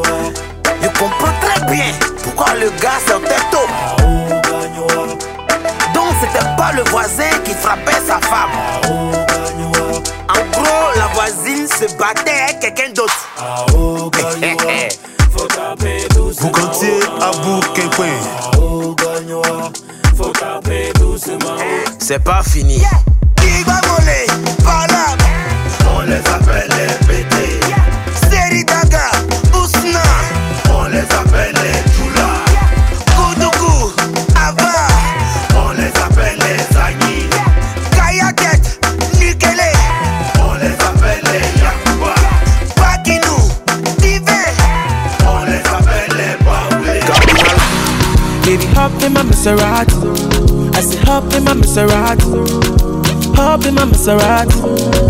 je 0.81 0.87
comprends 0.99 1.33
très 1.41 1.65
bien 1.71 1.85
pourquoi 2.23 2.53
le 2.55 2.69
gars 2.81 2.97
sortait 3.05 3.43
tôt. 3.51 3.57
Ah, 3.69 3.95
oh, 4.03 5.05
Donc 5.93 6.07
c'était 6.21 6.45
pas 6.57 6.71
le 6.75 6.83
voisin 6.89 7.37
qui 7.43 7.51
frappait 7.53 8.01
sa 8.07 8.19
femme. 8.19 8.49
En 8.91 10.61
gros, 10.61 10.89
la 10.95 11.07
voisine 11.13 11.67
se 11.67 11.95
battait 11.97 12.31
avec 12.55 12.59
quelqu'un 12.61 12.93
d'autre. 12.93 13.29
Vous 16.37 16.51
comptiez 16.51 16.99
à 17.21 17.31
bouc 17.43 17.65
et 17.77 17.89
poué 17.95 18.09
Au 18.61 18.93
gagne-roi, 18.93 19.71
faut 20.15 20.29
taper 20.29 20.93
C'est 21.97 22.23
pas 22.23 22.43
fini 22.43 22.79
Qui 23.37 23.63
va 23.65 23.81
voler, 23.87 24.27
pas 24.63 24.85
là 24.93 25.17
On 25.97 26.01
les 26.01 26.17
appelle 26.17 27.08
in 49.09 49.13
my 49.13 49.21
Maserati. 49.23 49.97
I 50.75 50.81
say 50.81 50.97
hop 51.03 51.33
in 51.33 51.43
my 51.43 51.53
Maserati. 51.53 52.27
Hop 53.35 53.65
in 53.65 53.73
my 53.75 53.83
Maserati. 53.83 54.59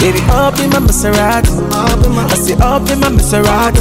Baby, 0.00 0.20
up 0.30 0.58
in 0.58 0.70
my 0.70 0.78
Maserati. 0.78 1.52
I 1.76 2.34
say 2.34 2.54
up 2.54 2.88
in 2.88 3.00
my 3.00 3.08
Maserati. 3.10 3.80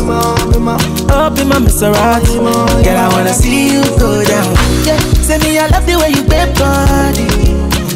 Up 1.10 1.40
in 1.40 1.48
my 1.48 1.56
Maserati. 1.56 2.36
Girl, 2.84 2.98
I 2.98 3.08
wanna 3.08 3.32
see 3.32 3.72
you 3.72 3.80
go 3.98 4.22
down. 4.26 4.54
Yeah. 4.84 5.00
Say 5.24 5.38
me, 5.40 5.58
I 5.58 5.68
love 5.68 5.86
the 5.86 5.96
way 5.96 6.10
you 6.10 6.24
bend 6.28 6.54
body. 6.60 7.24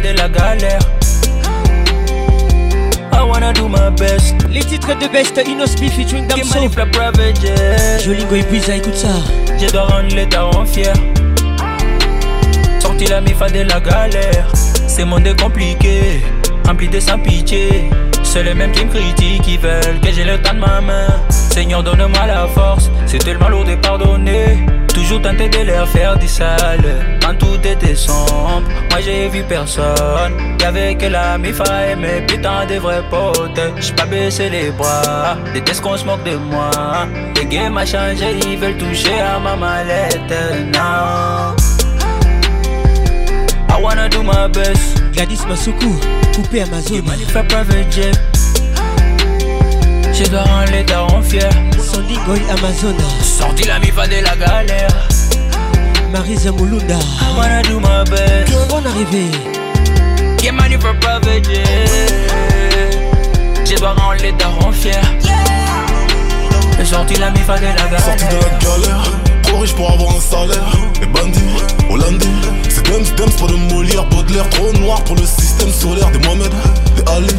de 0.00 0.12
la 0.18 0.28
galère. 0.28 0.78
I 3.12 3.22
wanna 3.22 3.52
do 3.52 3.68
my 3.68 3.90
best. 3.98 4.34
Les 4.50 4.60
titres 4.62 4.96
de 4.98 5.06
Best 5.08 5.40
Inospi 5.46 5.88
featuring 5.90 6.26
Damso. 6.26 6.58
Jolingo 8.04 8.34
et 8.36 8.60
ça 8.60 8.76
écoute 8.76 8.94
ça. 8.94 9.08
Je 9.58 9.70
dois 9.70 9.82
rendre 9.84 10.14
les 10.14 10.28
en 10.36 10.64
fiers. 10.66 10.92
Sorti 12.80 13.06
la 13.06 13.20
mifa 13.20 13.48
de 13.48 13.62
la 13.62 13.80
galère. 13.80 14.48
C'est 14.86 15.04
monde 15.04 15.28
compliqué, 15.40 16.22
rempli 16.66 16.88
de 16.88 17.00
sans 17.00 17.18
pitié. 17.18 17.88
C'est 18.22 18.42
les 18.42 18.54
mêmes 18.54 18.72
qui 18.72 18.84
me 18.84 18.90
critiquent, 18.92 19.42
qui 19.42 19.56
veulent 19.58 20.00
que 20.02 20.10
j'ai 20.12 20.24
le 20.24 20.40
temps 20.40 20.54
de 20.54 20.58
ma 20.60 20.80
main. 20.80 21.06
Seigneur, 21.56 21.82
donne-moi 21.82 22.26
la 22.26 22.46
force, 22.48 22.90
c'est 23.06 23.16
tellement 23.24 23.48
lourd 23.48 23.64
de 23.64 23.76
pardonner. 23.76 24.58
Toujours 24.92 25.22
tenter 25.22 25.48
de 25.48 25.60
leur 25.62 25.88
faire 25.88 26.18
du 26.18 26.28
sale, 26.28 27.18
quand 27.22 27.32
tout 27.38 27.66
était 27.66 27.94
sombre. 27.94 28.60
Moi 28.90 29.00
j'ai 29.02 29.26
vu 29.30 29.42
personne, 29.42 30.34
y'avait 30.60 30.94
que 30.96 31.06
la 31.06 31.38
mifa 31.38 31.64
et 31.90 31.94
mes 31.96 32.20
putains 32.26 32.66
de 32.66 32.74
vrais 32.74 33.02
potes. 33.08 33.58
J'ai 33.78 33.92
pas 33.94 34.04
baissé 34.04 34.50
les 34.50 34.70
bras, 34.70 35.38
déteste 35.54 35.80
qu'on 35.80 35.96
se 35.96 36.04
moque 36.04 36.24
de 36.24 36.36
moi. 36.36 36.70
Les 37.36 37.46
games 37.46 37.72
m'a 37.72 37.86
changé, 37.86 38.36
ils 38.46 38.58
veulent 38.58 38.76
toucher 38.76 39.18
à 39.18 39.38
ma 39.38 39.56
mallette. 39.56 40.20
I 43.70 43.80
wanna 43.82 44.10
do 44.10 44.22
my 44.22 44.46
best. 44.52 45.02
Gladys 45.14 45.38
soucou, 45.56 45.96
coupé 46.34 46.60
Amazon. 46.64 47.00
private 47.48 47.90
jet. 47.90 48.12
J'ai 50.18 50.24
dois 50.30 50.44
rendre 50.44 50.70
les 50.72 50.82
darons 50.82 51.20
fiers 51.20 51.42
Sandy 51.76 52.14
Goy 52.26 52.40
Amazonas 52.48 53.04
Sorti 53.22 53.64
la 53.64 53.78
mifa 53.80 54.06
de 54.06 54.14
la 54.24 54.34
galère 54.34 54.88
Marisa 56.10 56.50
Moulunda 56.52 56.94
I 56.96 57.36
wanna 57.36 57.62
do 57.64 57.78
my 57.78 58.02
best 58.08 58.46
Que 58.48 58.66
bon 58.72 58.82
arrivée 58.88 59.26
Get 60.38 60.52
money 60.52 60.78
for 60.80 60.94
private 61.00 61.44
Je 63.62 63.76
dois 63.78 63.92
rendre 63.92 64.14
les 64.22 64.32
fiers 64.72 65.00
J'ai 66.78 66.84
sorti 66.86 67.16
la 67.16 67.30
mifa 67.32 67.58
de 67.58 67.64
la 67.66 67.72
galère 67.74 68.00
Sorti 68.02 68.24
de 68.24 68.36
la 68.40 68.58
galère 68.58 69.04
Trop 69.42 69.58
riche 69.58 69.74
pour 69.74 69.90
avoir 69.90 70.16
un 70.16 70.20
salaire 70.20 70.64
Les 70.98 71.06
bandits, 71.08 71.40
hollandais 71.90 72.26
C'est 72.70 72.86
Dems, 72.86 73.04
Dems, 73.18 73.36
pas 73.38 73.48
de 73.52 73.56
Molière 73.74 74.06
Baudelaire, 74.06 74.48
trop 74.48 74.72
noir 74.78 75.02
pour 75.04 75.16
le 75.16 75.26
système 75.26 75.70
solaire 75.70 76.08
Des 76.12 76.26
Mohamed, 76.26 76.50
des 76.96 77.12
Ali 77.12 77.36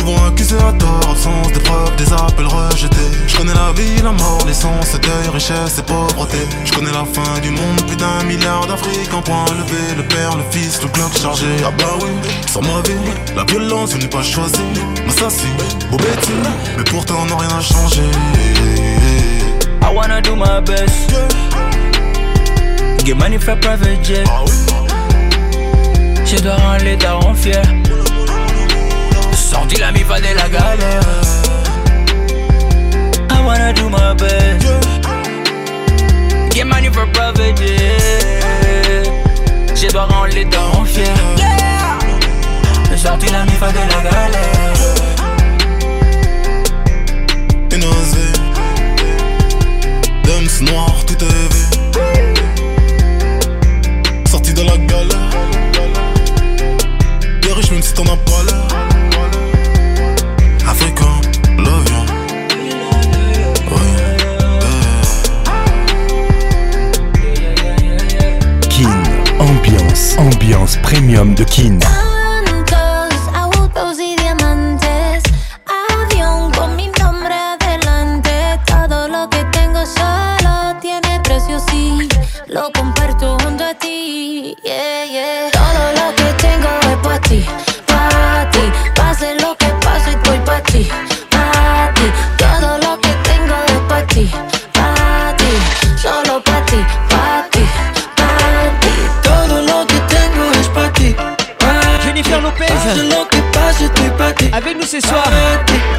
Souvent 0.00 0.24
accusé 0.28 0.56
à 0.56 0.72
tort, 0.72 1.10
absence 1.10 1.52
de 1.52 1.58
preuves, 1.58 1.94
des 1.96 2.10
appels 2.14 2.46
rejetés. 2.46 2.96
Je 3.28 3.36
connais 3.36 3.52
la 3.52 3.70
vie, 3.72 4.00
la 4.02 4.12
mort, 4.12 4.38
l'essence, 4.46 4.98
deuil, 4.98 5.28
richesse 5.30 5.78
et 5.78 5.82
pauvreté. 5.82 6.38
Je 6.64 6.72
connais 6.72 6.90
la 6.90 7.04
fin 7.04 7.38
du 7.40 7.50
monde, 7.50 7.82
plus 7.86 7.96
d'un 7.96 8.22
milliard 8.24 8.66
d'Afrique 8.66 9.12
en 9.12 9.20
point 9.20 9.44
levé. 9.58 9.94
Le 9.98 10.02
père, 10.04 10.38
le 10.38 10.42
fils, 10.52 10.80
le 10.80 10.88
club 10.88 11.10
chargé. 11.20 11.44
Ah 11.66 11.70
bah 11.76 11.98
oui, 12.00 12.08
sans 12.50 12.62
ma 12.62 12.80
vie, 12.80 13.12
la 13.36 13.44
violence, 13.44 13.90
je 13.92 13.98
n'ai 13.98 14.08
pas 14.08 14.22
choisi. 14.22 14.62
M'assassine, 15.06 15.50
beau 15.90 15.98
bêtises, 15.98 16.34
mais 16.78 16.84
pourtant 16.84 17.16
on 17.20 17.26
n'a 17.26 17.36
rien 17.36 17.58
à 17.58 17.60
changer. 17.60 18.10
I 19.82 19.94
wanna 19.94 20.22
do 20.22 20.34
my 20.34 20.62
best. 20.64 21.10
Get 23.04 23.16
money, 23.16 23.36
for 23.38 23.54
private 23.60 24.02
jet. 24.02 24.24
Ah 24.30 24.44
je 26.24 26.36
dois 26.42 26.54
rendre 26.56 26.84
les 26.84 26.96
darons 26.96 27.34
Sorti 29.50 29.76
la 29.78 29.90
mi 29.90 30.04
de 30.04 30.32
la 30.36 30.48
galère 30.48 31.22
I 33.30 33.32
wanna 33.44 33.72
do 33.72 33.88
my 33.90 34.14
best 34.14 34.64
yeah. 34.64 36.48
Get 36.50 36.66
money 36.68 36.88
for 36.90 37.04
profit, 37.12 37.58
yeah 37.60 37.78
J'ai 39.74 39.88
pas 39.88 40.04
rendre 40.04 40.28
les 40.34 40.44
dents 40.44 40.84
fiers 40.84 41.08
yeah. 41.36 41.98
Sorti 42.96 43.26
la 43.32 43.42
mi 43.42 43.50
de 43.50 43.60
la 43.64 43.72
galère 44.08 44.94
T'es 47.68 47.78
nausé 47.78 48.26
Dumps 50.22 50.60
noir, 50.60 50.94
tout 51.08 51.20
est 51.24 51.50
vu 51.50 51.62
Sorti 54.30 54.52
de 54.54 54.62
la 54.62 54.76
galère 54.76 55.40
T'es 57.42 57.52
riche 57.52 57.72
même 57.72 57.82
si 57.82 57.92
t'en 57.94 58.04
as 58.04 58.16
pas 58.18 58.44
l'air 58.46 58.69
ambiance 70.20 70.76
premium 70.78 71.34
de 71.34 71.44
Kin. 71.44 71.78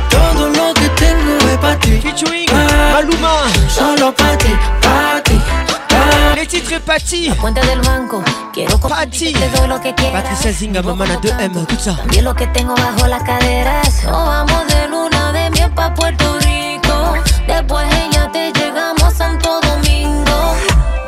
Todo 0.09 0.49
lo 0.49 0.73
que 0.73 0.89
tengo 1.01 1.38
es 1.49 1.57
para 1.59 1.80
ti 1.80 1.97
Featuring 2.01 2.45
Maluma 2.91 3.43
Solo 3.73 4.13
para 4.13 4.38
ti, 4.38 4.49
para 4.81 5.23
ti 5.23 5.39
Les 6.35 6.45
titres 6.49 6.81
Patty 6.81 7.30
La 7.30 7.35
cuenta 7.35 7.61
del 7.61 7.80
banco 7.80 8.22
Quiero 8.51 8.77
contigo 8.81 9.39
Te 9.39 9.47
doy 9.57 9.69
lo 9.69 9.80
que 9.80 9.95
quieras 9.95 10.23
Patricia 10.23 10.51
Zinga, 10.51 10.81
mamá 10.81 11.05
de 11.05 11.30
m 11.30 11.65
tout 11.68 11.81
También 11.85 12.26
lo 12.26 12.35
que 12.35 12.47
tengo 12.47 12.76
bajo 12.76 13.07
las 13.07 13.23
caderas 13.23 14.03
Nos 14.03 14.11
vamos 14.27 14.68
de 14.68 14.85
luna 14.89 15.31
de 15.31 15.49
miel 15.51 15.72
pa' 15.73 15.93
Puerto 15.93 16.38
Rico 16.41 17.13
Después 17.47 17.85
ella 17.93 18.30
te 18.34 18.51
llegamos 18.51 19.03
a 19.03 19.11
Santo 19.11 19.61
Domingo 19.61 20.55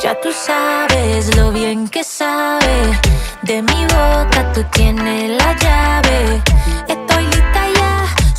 Ya 0.01 0.13
tú 0.21 0.29
sabes 0.31 1.35
lo 1.35 1.51
bien 1.51 1.89
que 1.89 2.05
sabe 2.05 2.97
De 3.41 3.61
mi 3.61 3.83
boca 3.87 4.49
tú 4.53 4.63
tienes 4.71 5.31
la 5.31 5.51
llave 5.59 6.41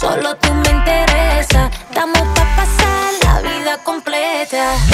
Solo 0.05 0.37
tú 0.37 0.53
me 0.53 0.69
interesa. 0.71 1.71
Estamos 1.89 2.19
pa' 2.19 2.57
pasar 2.57 3.13
la 3.25 3.41
vida 3.41 3.79
completa. 3.83 4.94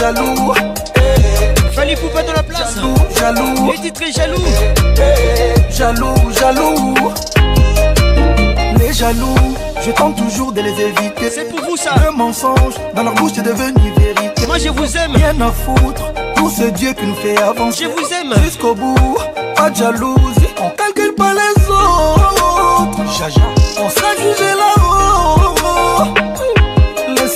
jaloux. 0.00 0.52
Eh, 0.96 1.72
Fallait 1.74 1.96
pas 1.96 2.22
dans 2.22 2.32
la 2.32 2.42
place. 2.42 2.74
Jaloux, 2.74 2.96
jaloux. 3.18 3.72
Les 3.72 3.78
titres 3.90 4.06
jaloux. 4.14 4.44
Eh, 4.96 5.00
eh, 5.70 5.72
jaloux, 5.72 6.14
jaloux. 6.38 6.94
Les 8.78 8.92
jaloux, 8.92 9.34
je 9.84 9.90
tente 9.90 10.16
toujours 10.16 10.52
de 10.52 10.60
les 10.60 10.76
éviter. 10.88 11.30
C'est 11.30 11.48
pour 11.50 11.60
vous 11.64 11.76
ça. 11.76 11.94
un 12.08 12.12
mensonge 12.12 12.74
dans 12.94 13.02
leur 13.02 13.14
bouche 13.14 13.36
est 13.38 13.42
devenu 13.42 13.92
vérité. 13.96 14.46
Moi 14.46 14.58
je 14.58 14.68
vous 14.68 14.96
aime. 14.96 15.12
Rien 15.12 15.38
à 15.40 15.50
foutre. 15.52 16.12
Tout 16.36 16.50
ce 16.50 16.64
Dieu 16.64 16.92
qui 16.92 17.06
nous 17.06 17.16
fait 17.16 17.36
avancer. 17.42 17.84
Je 17.84 17.88
vous 17.88 18.08
aime. 18.12 18.42
Jusqu'au 18.44 18.74
bout. 18.74 19.18
Pas 19.56 19.70
de 19.70 19.76
jalousie. 19.76 20.48
On 20.62 20.70
calcule 20.70 21.14
pas 21.14 21.32
les 21.34 21.68
autres. 21.68 22.98
Jaja. 23.18 23.40
On 23.80 23.88
sera 23.90 24.14
là 24.14 24.77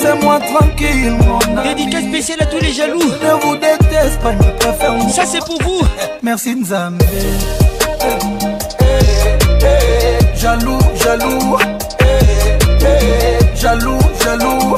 c'est 0.02 0.16
moi 0.20 0.40
tranquille, 0.40 1.12
mon 1.20 1.38
ami. 1.56 1.74
Dédicace 1.86 2.02
spéciale 2.08 2.42
à 2.42 2.46
tous 2.46 2.58
les 2.58 2.72
jaloux. 2.72 2.98
Je 3.00 3.24
ne 3.24 3.34
vous 3.40 3.54
déteste 3.54 4.20
pas, 4.20 4.32
je 4.32 4.48
préfère 4.58 4.94
mon 4.94 5.08
Ça, 5.08 5.22
c'est 5.24 5.38
pour 5.44 5.62
vous. 5.62 5.82
Merci, 6.24 6.56
N'Zam 6.56 6.98
Jaloux, 10.34 10.78
jaloux. 11.00 11.56
Jaloux, 13.54 13.98
jaloux. 14.34 14.68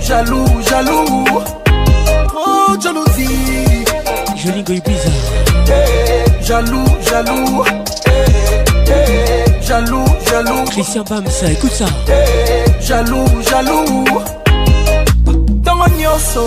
Jaloux, 0.00 0.46
jaloux. 0.70 1.38
Oh, 2.34 2.72
jalousie. 2.82 3.84
Jolie 4.42 4.62
goy 4.64 4.80
bizarre. 4.80 5.84
Jaloux, 6.40 6.86
jaloux. 7.06 7.62
Jaloux, 9.60 10.04
jaloux. 10.30 10.64
Christian 10.70 11.04
ça 11.28 11.52
écoute 11.52 11.72
ça. 11.72 11.84
jaloux 12.88 13.26
jaloux 13.42 14.04
ntongo 15.60 15.84
nyonso 15.98 16.42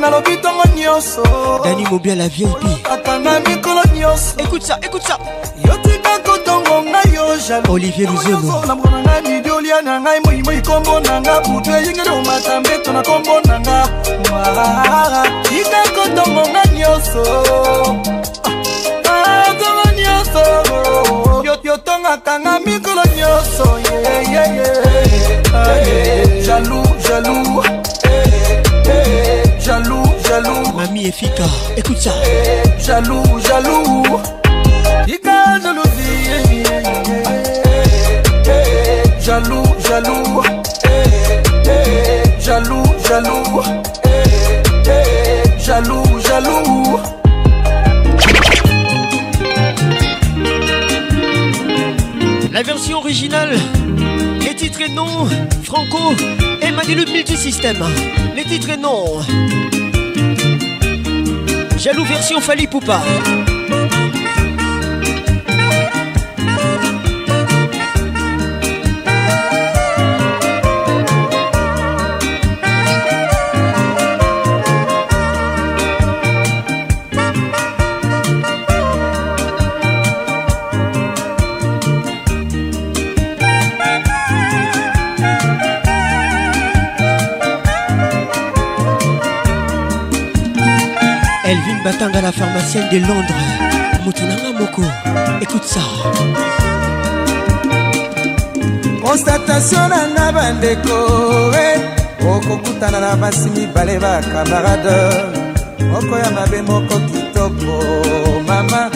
nalobi 0.00 0.36
ntongo 0.38 0.62
nyonso 0.76 1.22
dani 1.64 1.84
mobia 1.90 2.14
la 2.14 2.28
vip 2.28 2.46
ata 2.92 3.18
na 3.18 3.40
mikolo 3.40 3.80
nyonso 3.94 4.36
écoute 4.38 4.62
ça 4.66 4.78
écoute 4.84 5.02
ça 5.02 5.18
yotika 5.64 6.20
kotongo 6.24 6.82
ngai 6.84 7.12
yo 7.12 7.24
jaloux 7.48 7.72
olivier 7.72 8.06
luzemonamona 8.06 9.02
ngai 9.02 9.22
midiolia 9.30 9.82
na 9.82 9.98
ngai 10.00 10.20
moimoi 10.24 10.62
kombo 10.62 11.00
na 11.00 11.20
nga 11.20 11.40
butu 11.40 11.70
eyingeli 11.72 12.08
omata 12.08 12.60
mbeto 12.60 12.92
na 12.92 13.02
kombo 13.02 13.40
na 13.48 13.58
nga 13.60 13.88
tika 15.42 15.82
kotongo 15.96 16.40
ngai 16.50 16.78
nyonso 16.78 17.20
atongo 19.02 19.82
ah, 19.86 19.92
nyonso 19.92 21.05
totongaka 21.76 22.34
nga 22.42 22.54
mikolo 22.66 23.02
nyonso 23.18 23.66
jalou 26.46 26.86
jalou 27.04 27.62
jalou 29.66 30.04
jalou 30.26 30.60
mami 30.76 31.00
efika 31.10 31.46
écoute 31.78 32.00
ça 32.02 32.14
jalou 32.84 33.22
jalou 33.46 33.84
tika 35.08 35.36
jalousie 35.64 36.24
jalou 39.26 39.64
jalou 39.86 40.26
jalou 42.46 42.82
jalou 43.04 43.60
jalou 45.66 46.04
jalou 46.28 46.95
La 52.56 52.62
version 52.62 52.96
originale 53.00 53.54
les 54.40 54.54
titres 54.54 54.80
et 54.80 54.88
noms 54.88 55.26
Franco 55.62 56.14
et 56.62 56.72
multi 56.72 57.12
Multisystème. 57.12 57.84
Les 58.34 58.44
titres 58.44 58.70
et 58.70 58.78
noms 58.78 59.20
Jaloux 61.76 62.04
version 62.04 62.40
Fali 62.40 62.66
Poupa. 62.66 63.02
batanga 91.86 92.20
la 92.20 92.32
pharmacienne 92.32 92.88
de 92.90 92.98
londres 92.98 93.46
moto 94.04 94.22
nanga 94.26 94.50
moko 94.58 94.82
écoute 95.40 95.62
ça 95.62 95.82
constatation 99.04 99.82
nanga 99.94 100.32
bandeko 100.32 100.96
okokutana 102.32 102.98
na 102.98 103.14
basi 103.14 103.48
mibale 103.54 103.98
bakamarade 104.02 104.96
moko 105.92 106.14
ya 106.18 106.30
mabe 106.36 106.60
moko 106.70 106.96
kitoko 107.08 107.74
mama 108.48 108.90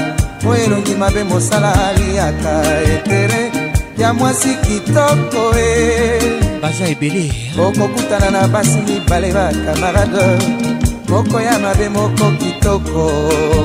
oyo 0.48 0.64
elongi 0.64 0.94
mabe 0.96 1.22
mosala 1.22 1.70
aliaka 1.88 2.52
etere 2.94 3.52
ya 3.98 4.12
mwasi 4.14 4.56
kitoko 4.66 5.54
e 5.56 6.58
baza 6.62 6.84
ebele 6.90 7.30
okokutana 7.58 8.30
na 8.30 8.48
basi 8.48 8.78
mibale 8.86 9.30
bakamarade 9.32 10.26
moko 11.08 11.40
ya 11.40 11.56
mabe 11.58 11.88
moko 11.88 12.24
kitoko 12.38 12.49
kitoko 12.60 13.10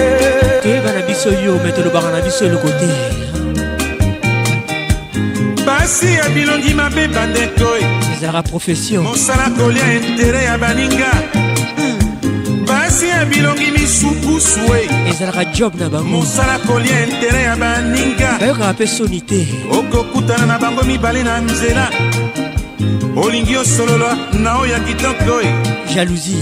toyeba 0.63 0.91
na 0.93 1.01
biso 1.07 1.29
yo 1.45 1.53
me 1.63 1.71
tolobaka 1.71 2.11
na 2.11 2.21
biso 2.21 2.45
eloko 2.45 2.69
te 2.69 2.89
basi 5.65 6.13
ya 6.13 6.29
bilongi 6.29 6.73
mabe 6.73 7.07
bandeko 7.07 7.75
eh. 7.81 8.13
ezalaka 8.15 8.43
profession 8.49 9.03
mosala 9.03 9.49
kolia 9.57 9.93
intere 9.93 10.43
ya 10.43 10.57
baninga 10.57 11.11
hmm. 11.77 12.65
basi 12.65 13.07
ya 13.09 13.25
bilongi 13.25 13.71
misukusu 13.71 14.59
e 14.81 15.09
ezalaka 15.09 15.45
job 15.53 15.75
na 15.75 15.89
bango 15.89 16.07
mosala 16.09 16.59
kolia 16.67 17.05
intere 17.05 17.43
ya 17.43 17.55
baninga 17.55 18.29
bayokaka 18.39 18.73
mpe 18.73 18.87
soni 18.87 19.21
te 19.21 19.45
okokutana 19.77 20.45
na 20.45 20.59
bango 20.59 20.81
mibale 20.83 21.23
na 21.23 21.37
nzela 21.41 21.87
olingi 23.15 23.55
osolola 23.57 24.17
na 24.39 24.57
oyo 24.59 24.71
ya 24.73 24.79
kitoko 24.79 25.41
e 25.41 25.55
jalousie 25.93 26.37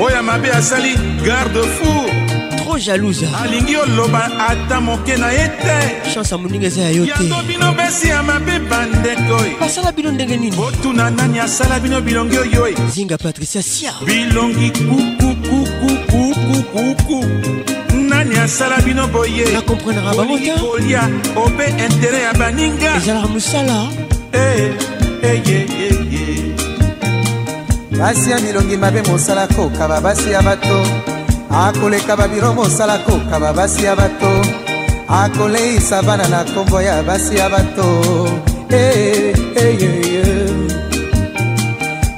oyo 0.00 0.22
mabe 0.22 0.50
asali 0.52 0.94
garde 1.26 1.60
four 1.62 2.10
trop 2.56 2.78
jalouse 2.78 3.26
alingi 3.44 3.76
oloba 3.76 4.30
ata 4.48 4.80
moke 4.80 5.16
na 5.16 5.30
ye 5.32 5.48
te 5.48 6.10
chance 6.14 6.34
ya 6.34 6.38
moninga 6.38 6.66
eza 6.66 6.80
ya 6.82 6.90
yo 6.90 7.06
te 7.06 7.10
yango 7.12 7.42
bino 7.48 7.72
besi 7.72 8.08
ya 8.08 8.22
mabe 8.22 8.58
bandeko 8.58 9.44
e 9.46 9.50
basala 9.60 9.92
bino 9.92 10.10
ndenge 10.10 10.36
nini 10.36 10.56
botuna 10.56 11.10
nani 11.10 11.38
asala 11.38 11.80
bino 11.80 12.00
bilongi 12.00 12.38
oyo 12.38 12.68
e 12.68 12.74
zinga 12.90 13.18
patricia 13.18 13.62
sia 13.62 13.92
bilongi 14.04 14.70
kukukukukukukuku 14.70 17.24
nani 18.08 18.36
asala 18.38 18.80
bino 18.80 19.06
boye 19.08 19.44
nakomprendraka 19.54 20.16
bango 20.16 20.38
te 20.38 20.52
kolia 20.60 21.08
obe 21.36 21.64
intere 21.86 22.18
ya 22.22 22.32
baninga 22.34 22.96
ezalaka 22.96 23.28
mosala 23.28 23.88
e 24.32 24.38
eh. 24.38 24.56
hey. 24.56 24.95
Eh, 25.22 25.42
eh, 25.46 25.66
eh, 25.88 26.52
basi 27.98 28.30
ya 28.30 28.38
milongi 28.40 28.76
mabe 28.76 29.02
mosala 29.02 29.46
kokaba 29.46 30.00
basi 30.00 30.30
ya 30.30 30.42
bato 30.42 30.82
akoleka 31.50 32.16
babiro 32.16 32.52
mosala 32.54 32.98
kokaba 32.98 33.52
basi 33.52 33.84
ya 33.84 33.96
bato 33.96 34.30
akoleisa 35.08 36.02
bana 36.02 36.28
na 36.28 36.44
nkombo 36.44 36.80
ya 36.80 37.02
basi 37.02 37.36
ya 37.36 37.48
bato 37.48 37.88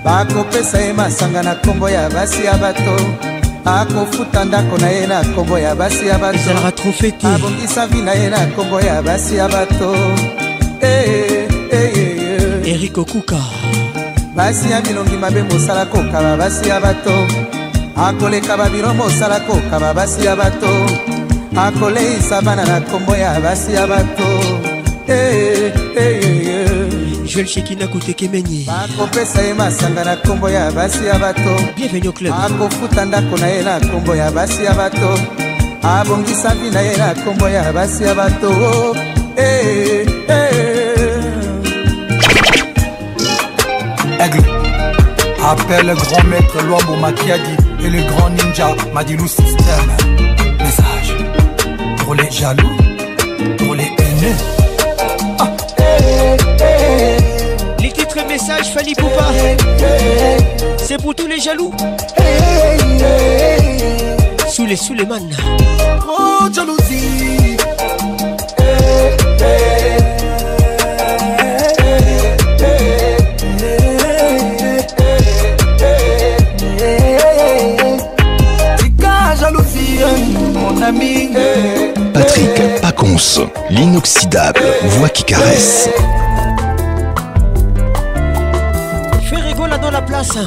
bakopesa 0.05 0.79
ye 0.81 0.93
masanga 0.93 1.43
na 1.43 1.55
nkombo 1.55 1.89
ya 1.89 2.11
basi 2.11 2.45
ya 2.45 2.57
bato 2.59 2.97
akofuta 3.65 4.45
ndako 4.45 4.79
na 4.79 4.89
ye 4.91 5.07
na 5.07 5.23
nkombo 5.23 5.59
ya 5.59 5.75
basi 5.75 6.07
ya 6.07 6.19
batoabongisa 6.19 7.87
vi 7.87 8.03
na 8.03 8.13
ye 8.13 8.29
na 8.31 8.47
nkombo 8.47 8.81
ya 8.81 9.03
basi 9.03 9.37
ya 9.37 9.49
bato 9.49 9.93
hey, 10.81 11.49
hey, 11.71 11.91
hey. 11.95 12.28
erik 12.71 12.99
okuka 12.99 13.41
basi 14.37 14.71
ya 14.73 14.81
bilongi 14.81 15.17
mabe 15.23 15.43
mosala 15.51 15.85
kokaba 15.93 16.33
basi 16.41 16.69
ya 16.69 16.79
bato 16.85 17.15
akoleka 18.07 18.55
babiro 18.61 18.91
mosala 19.01 19.39
kokaba 19.49 19.91
basi 19.99 20.21
ya 20.27 20.35
bato 20.37 20.73
akoleisa 21.65 22.39
bana 22.47 22.65
na 22.71 22.77
nkombo 22.83 23.15
ya 23.25 23.33
basi 23.45 23.71
ya 23.79 23.85
bato 23.93 24.29
hey, 25.07 25.65
eh, 25.65 25.65
eh, 25.65 25.77
hey, 25.95 26.21
eh, 26.27 26.69
hey, 26.69 27.25
joel 27.31 27.47
shekina 27.47 27.87
kutekemenyi 27.93 28.61
bakopesa 28.69 29.43
ye 29.43 29.55
masanga 29.55 30.05
na 30.05 30.15
nkombo 30.17 30.51
ya 30.51 30.71
basi 30.77 31.03
ya 31.11 31.19
bato 31.19 31.55
bienvenu 31.77 32.13
club 32.13 32.35
akofuta 32.45 33.05
ndako 33.05 33.37
na 33.37 33.47
ye 33.47 33.63
na 33.63 33.79
nkombo 33.79 34.15
ya 34.17 34.31
basi 34.31 34.65
ya 34.65 34.75
bato 34.75 35.17
abongisa 35.83 36.51
vi 36.61 36.71
na 36.71 36.81
ye 36.81 36.97
na 36.97 37.09
nkombo 37.13 37.49
ya 37.49 37.73
basi 37.73 38.05
ya 38.05 38.15
bato 38.15 38.49
oh, 38.71 38.95
hey. 39.37 39.68
Appelle 45.51 45.87
le 45.87 45.95
grand 45.95 46.23
maître 46.25 46.61
Luambo 46.63 46.95
Makiadi 46.97 47.57
et 47.83 47.89
le 47.89 48.03
grand 48.03 48.29
ninja 48.29 48.69
Madilou 48.93 49.27
système 49.27 49.97
Message 50.59 51.17
pour 51.97 52.15
les 52.15 52.31
jaloux, 52.31 52.77
pour 53.57 53.75
les 53.75 53.85
haineux. 53.85 54.37
Ah, 55.39 55.49
eh, 55.79 56.37
eh. 56.61 57.17
Les 57.83 57.91
titres 57.93 58.27
messages 58.29 58.75
Fali 58.75 58.95
Poupa, 58.95 59.25
c'est 60.77 60.99
pour 61.01 61.15
tous 61.15 61.27
les 61.27 61.41
jaloux. 61.41 61.73
Eh, 62.19 62.77
sous 64.51 64.67
les 64.67 64.77
sous 64.77 64.93
les 64.93 65.09
Oh 66.07 66.45
jalousie. 66.55 67.38
Pas 82.83 82.93
cons, 82.93 83.43
l'inoxydable 83.71 84.61
voix 84.85 85.09
qui 85.09 85.25
caresse. 85.25 85.89
Je 89.29 89.35
rigole 89.35 89.79
dans 89.83 89.91
la 89.91 90.01
place, 90.03 90.31
hein. 90.37 90.47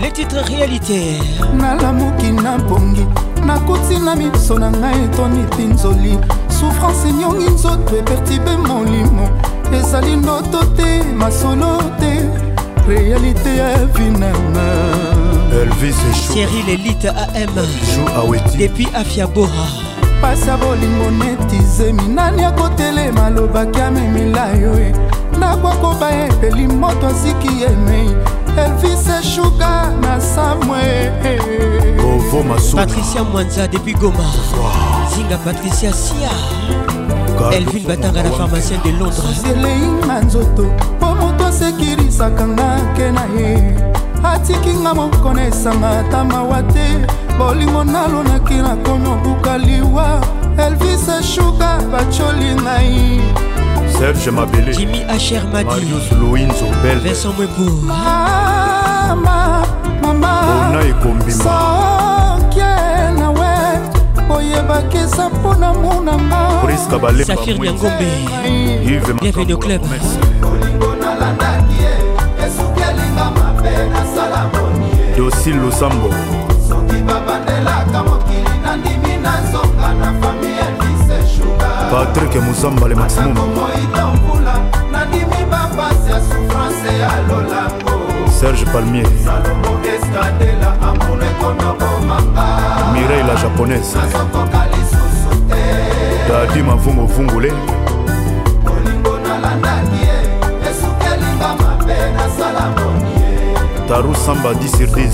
les 0.00 0.10
titres 0.10 0.36
réalité. 0.44 1.16
nalamoki 1.54 2.32
nabongi 2.32 3.06
nakoti 3.46 3.96
na 4.04 4.14
miso 4.14 4.58
na 4.58 4.70
ngai 4.70 4.98
etoni 5.06 5.44
pinzoli 5.56 6.14
souffrance 6.48 7.04
enyongi 7.08 7.50
nzoto 7.50 7.96
epertibe 7.96 8.54
molimo 8.68 9.26
ezali 9.72 10.16
ndoto 10.16 10.64
te 10.76 11.02
masolo 11.16 11.78
te 12.00 12.12
réalité 12.88 13.56
ya 13.56 13.68
vinanga 13.94 14.68
elvis 15.62 15.94
cyril 16.32 16.68
et 16.86 17.08
am 17.08 17.64
depuis 18.58 18.88
Bora. 19.34 19.81
mpasi 20.22 20.48
ya 20.48 20.56
bolingo 20.56 21.10
neti 21.10 21.58
zemi 21.62 22.02
nani 22.08 22.44
akotelema 22.44 23.26
alobaki 23.26 23.80
amemela 23.80 24.46
yo 24.46 24.72
e 24.80 24.92
nakwakoba 25.38 26.10
epeli 26.24 26.66
moto 26.68 27.06
asiki 27.06 27.62
yemei 27.62 28.10
elvis 28.58 29.08
eshuka 29.20 29.90
na 30.00 30.20
samwe 30.20 31.10
patricia 32.74 33.24
mwanza 33.24 33.68
depuis 33.68 33.96
goma 33.96 34.18
wow. 34.18 35.12
zinga 35.16 35.38
patricia 35.38 35.92
sia 35.92 36.30
elvin 37.52 37.84
batanga 37.86 38.22
na 38.22 38.30
pharmacien 38.30 38.80
de 38.82 38.92
londres 38.92 39.44
elei 39.54 39.88
na 40.06 40.20
nzoto 40.20 40.62
mpo 40.96 41.14
moto 41.14 41.46
asekirisaka 41.46 42.48
nga 42.48 42.70
ke 42.96 43.10
na 43.10 43.24
ye 43.38 43.74
atiki 44.24 44.70
nga 44.74 44.94
mokonesanga 44.94 45.90
ata 46.00 46.24
mawa 46.24 46.62
te 46.62 46.88
bolingo 47.38 47.84
nalonaki 47.84 48.54
nakomi 48.54 49.08
obuka 49.08 49.58
liwa 49.58 50.20
elvis 50.66 51.08
eshuka 51.20 51.70
bacoli 51.92 52.50
ngai 52.54 53.20
serge 53.98 54.30
mabele 54.30 54.74
jimi 54.76 55.02
asher 55.08 55.42
madius 55.52 56.12
louinzo 56.20 56.66
belvincent 56.82 57.36
mwepo 57.36 57.64
mama 57.88 59.66
mamaona 60.02 60.80
ekombima 60.90 61.56
oyebakisa 64.36 65.28
mpona 65.30 65.74
monanga 65.74 67.26
safir 67.26 67.58
nyangombe 67.58 68.08
bienvenue 68.86 69.52
au 69.52 69.58
club 69.58 69.82
olingo 70.52 70.94
nalanda 71.00 71.51
dosi 75.16 75.50
lusambo 75.52 76.08
soki 76.68 76.96
babandelaka 77.02 78.02
mokili 78.02 78.48
nandimi 78.64 79.16
na 79.22 79.32
nzoka 79.40 79.94
na 80.00 80.06
fami 80.12 80.46
elise 80.46 81.28
shuga 81.36 81.66
patrik 81.90 82.42
musambale 82.42 82.94
maximummoidombula 82.94 84.54
nandimi 84.92 85.44
bapasi 85.50 86.10
ya 86.12 86.20
souffrance 86.20 86.98
ya 87.00 87.10
lolango 87.28 88.00
serge 88.40 88.64
palmier 88.64 89.06
salomo 89.24 89.78
estadela 89.94 90.72
amour 90.82 91.24
ekonobomanga 91.24 92.46
mirei 92.92 93.22
la 93.22 93.34
japonaise 93.36 93.98
nazokoka 93.98 94.66
lisusu 94.66 95.30
te 95.48 96.28
dadi 96.28 96.62
mavunguvungule 96.62 97.52
kolingo 98.64 99.18
nalandaki 99.18 99.96
ye 100.06 100.21
taru 103.88 104.14
samba 104.14 104.50
10 104.54 104.66
sur 104.76 104.88
10 104.94 105.08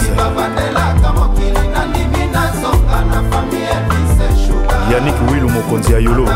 yanik 4.92 5.14
wilu 5.32 5.48
mokonzi 5.50 5.92
ya 5.92 5.98
yolo 5.98 6.28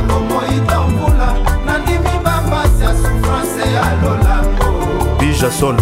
bijason 5.20 5.76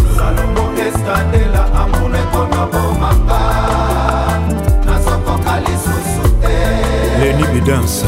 leni 7.21 7.43
bidance 7.53 8.05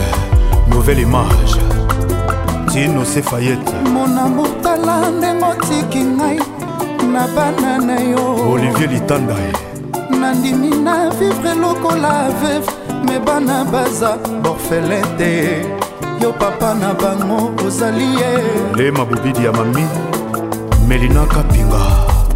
nouvelle 0.70 1.02
image 1.02 1.56
tino 2.74 3.06
sefayete 3.06 3.74
mona 3.94 4.28
motala 4.28 5.10
ndengo 5.12 5.54
tiki 5.62 6.04
ngai 6.04 6.40
na 7.14 7.28
bana 7.36 7.78
na 7.78 7.96
yo 8.00 8.52
olivier 8.52 8.90
litanda 8.92 9.36
nandimi 10.20 10.70
na 10.86 10.96
vivre 11.18 11.54
lokola 11.64 12.14
veve 12.42 12.66
me 13.08 13.18
bana 13.26 13.58
baza 13.72 14.12
borfelin 14.44 15.06
te 15.18 15.30
yo 16.24 16.32
papa 16.42 16.74
na 16.82 16.90
bango 17.02 17.40
ozali 17.68 18.08
ye 18.20 18.32
le 18.78 18.90
mabobidi 18.98 19.46
ya 19.46 19.52
mami 19.58 19.86
melina 20.88 21.26
kapinga 21.34 21.84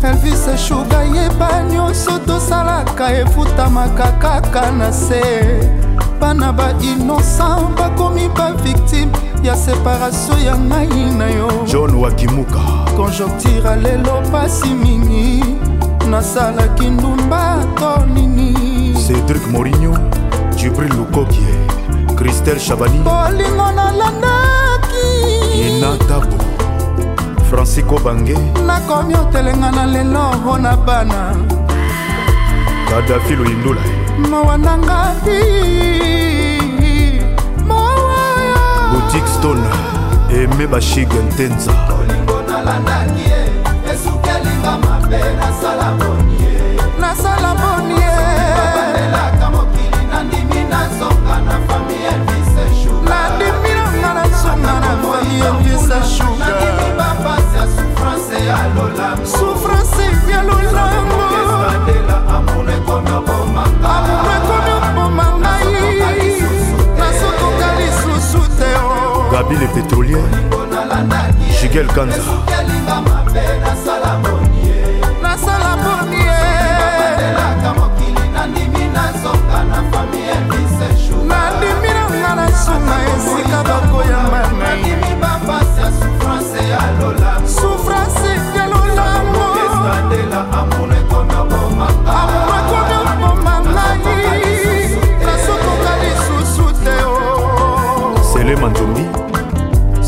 elvis 0.09 0.47
eshuga 0.53 1.01
yeba 1.15 1.49
nyonso 1.73 2.19
tosalaka 2.27 3.11
efutamaka 3.21 4.11
kaka 4.23 4.71
na 4.71 4.91
se 5.03 5.21
bana 6.21 6.53
bainosan 6.53 7.73
bakomi 7.77 8.29
bavictime 8.29 9.13
ya 9.43 9.55
separatio 9.65 10.37
ya 10.45 10.55
ngai 10.57 11.05
na 11.21 11.27
yo 11.39 11.47
john 11.71 11.95
wakimuka 12.03 12.76
konjoktira 12.97 13.75
lelo 13.77 14.21
pasi 14.31 14.73
mingi 14.73 15.43
nasalaki 16.09 16.89
ndumba 16.89 17.61
to 17.77 18.05
nini 18.13 18.51
cedrik 19.07 19.47
morinio 19.51 19.93
jibril 20.55 20.93
lukokie 20.97 21.53
kristel 22.15 22.57
chabani 22.59 22.99
bolingo 23.05 23.69
nalandaki 23.77 25.09
inatabo 25.67 26.37
francisco 27.49 27.99
bange 27.99 28.37
nakomi 28.65 29.13
otelenga 29.15 29.71
na 29.71 29.85
lelo 29.85 30.33
mpo 30.41 30.57
na 30.57 30.73
bana 30.77 31.35
kadafi 32.89 33.35
loindula 33.35 33.81
mawa 34.29 34.57
nanga 34.57 35.05
boutique 38.91 39.29
stone 39.39 39.69
eme 40.33 40.67
bashigentenza 40.67 41.96
abandaki 42.67 43.21
ye 43.29 43.39
esukelinga 43.91 44.73
mabe 44.83 45.21
nasala 45.39 45.87
boni 45.99 46.35
ye 46.43 46.55
nasala 47.01 47.49
boni 47.61 47.95
ye 48.03 48.15
bandelaka 48.65 49.47
mokili 49.53 50.01
nandimi 50.11 50.61
nazonga 50.71 51.35
na 51.47 51.55
fami 51.67 51.95
elvise 52.11 52.63
shuga 52.79 53.09
nandimi 53.11 53.71
nanga 53.79 54.09
nazonga 54.17 54.73
na 54.83 54.91
fami 55.03 55.33
elvise 55.47 55.97
shuga 56.15 56.39
nandimi 56.39 56.85
bapasi 56.99 57.55
ya 57.59 57.65
souffrance 57.77 58.35
ya 58.49 58.57
lolango 58.75 59.25
souffrance 59.37 60.03
ya 60.31 60.39
lolango 60.49 61.17
esandela 61.39 62.17
amour 62.35 62.67
ekomi 62.77 63.11
obomanga 63.19 63.89
amour 63.97 64.29
ekomi 64.37 64.71
obomanga 64.87 65.51
ye 65.63 66.33
nasokoka 66.99 67.67
lisusu 67.79 68.41
te 68.57 68.69
oh. 68.87 69.31
gabi 69.31 69.55
le 69.55 69.67
pétrolier 69.67 70.25
jigel 71.61 71.87
kanza 71.87 72.17
nasala 73.61 74.19
moni 74.21 76.21
nandimi 78.33 78.83
nanga 81.95 82.31
na 82.37 82.45
sunga 82.63 82.95
esika 83.13 83.59
bakoyamba 83.63 84.41
nai 84.59 84.91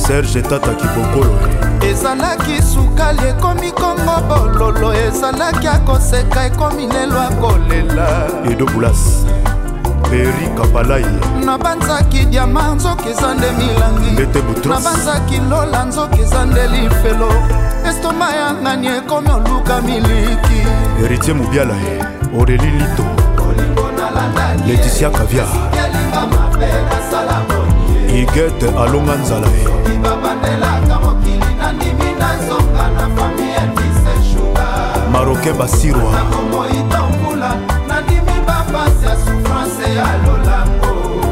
serge 0.09 0.41
tataki 0.41 0.85
bokolo 0.87 1.37
ezalaki 1.89 2.61
sukali 2.73 3.19
ekomi 3.29 3.71
kongo 3.71 4.17
bololo 4.27 4.89
ezalaki 5.05 5.67
akoseka 5.67 6.45
ekomi 6.45 6.87
lelo 6.87 7.19
akolela 7.27 8.07
edobulas 8.51 8.99
peri 10.09 10.47
kapalai 10.57 11.05
nabanzaki 11.45 12.25
diama 12.25 12.73
nzoki 12.75 13.09
eza 13.09 13.33
nde 13.33 13.49
milangi 13.59 14.11
nabanzaki 14.69 15.37
lola 15.49 15.83
nzoki 15.85 16.21
eza 16.21 16.45
nde 16.45 16.63
lifelo 16.67 17.29
estoma 17.89 18.31
ya 18.33 18.53
ngani 18.53 18.87
ekomi 18.87 19.29
oluka 19.29 19.81
miliki 19.81 20.59
eritie 21.05 21.33
mobiala 21.33 21.75
oreli 22.39 22.69
lito 22.71 23.05
leticia 24.67 25.09
kaviar 25.09 25.47
igete 28.15 28.67
alonga 28.75 29.15
nzala 29.15 29.47
ye 29.47 29.65
maroke 35.11 35.53
basirwa 35.53 36.11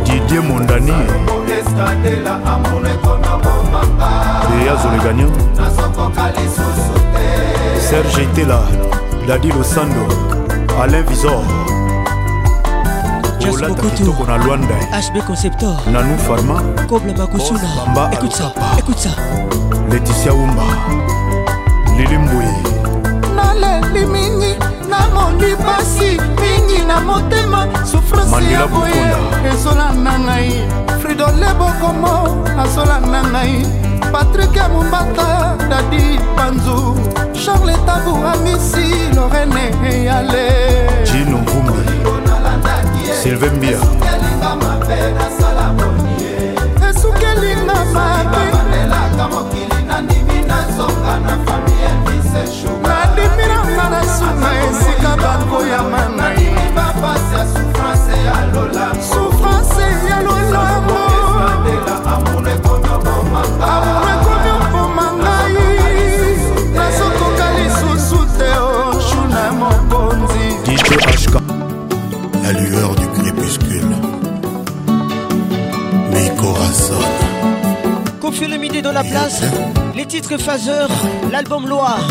didie 0.04 0.40
mondani 0.40 0.94
eyazole 4.62 4.98
gagnan 5.04 5.32
serge 7.90 8.24
itela 8.24 8.62
dadi 9.28 9.48
losando 9.48 10.06
alain 10.84 11.04
visor 11.06 11.42
olata 13.52 13.90
kitoko 13.90 14.24
na 14.24 14.38
lwanda 14.38 14.76
hb 14.76 15.26
conceptor 15.28 15.76
nanu 15.92 16.18
farma 16.20 16.62
kobla 16.90 17.14
bakusuna 17.14 17.60
écoute 18.14 18.32
ça 18.36 18.52
écoute 18.78 18.98
ça 19.00 19.10
leticia 19.92 20.34
umba 20.34 20.64
lili 21.98 22.18
mbui 22.18 22.46
naleli 23.36 24.06
mingi 24.06 24.56
namoni 24.90 25.56
pasi 25.66 26.18
mingi 26.42 26.86
na 26.88 27.00
motema 27.00 27.68
souffrance 27.86 28.52
ya 28.52 28.68
boye 28.68 29.54
ezolanda 29.54 30.20
ngai 30.20 30.52
fridole 31.02 31.48
bokomo 31.60 32.44
azolanda 32.62 33.22
ngai 33.32 33.66
patrik 34.12 34.56
mumbata 34.74 35.56
dadi 35.70 36.20
panzu 36.36 36.96
charles 37.46 37.78
tabu 37.86 38.16
amisi 38.34 39.16
lorene 39.16 39.64
eyale 39.90 40.46
jino 41.06 41.38
mbumbi 41.38 41.88
sylvain 43.14 43.54
mbia 43.54 43.78
esukelinga 46.90 47.86
mapelaka 47.94 49.28
mokili 49.30 49.84
nandimi 49.88 50.40
nazonga 50.48 51.20
na 51.20 51.36
fami 51.46 51.72
ya 51.84 51.92
biseshu 52.06 52.70
nandimi 52.88 53.46
nanga 53.48 53.90
na 53.90 54.04
suna 54.18 54.50
esika 54.66 55.18
bako 55.22 55.57
dans 78.88 78.94
la 78.94 79.04
place 79.04 79.42
les 79.96 80.06
titres 80.06 80.38
Phaser 80.38 80.88
l'album 81.30 81.68
Loire 81.68 82.08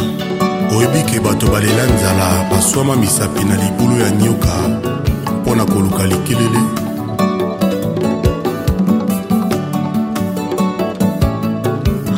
oyebi 0.76 1.00
ke 1.08 1.18
bato 1.24 1.48
balela 1.54 1.84
nzala 1.92 2.28
baswama 2.50 2.94
misapi 2.96 3.44
na 3.44 3.56
libulu 3.62 3.96
ya 4.02 4.10
nioka 4.10 4.56
mpo 5.40 5.54
na 5.56 5.64
koluka 5.64 6.04
likilili 6.04 6.62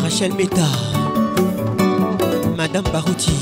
rachel 0.03 0.33
meta 0.39 0.69
madame 2.57 2.89
baruti 2.93 3.38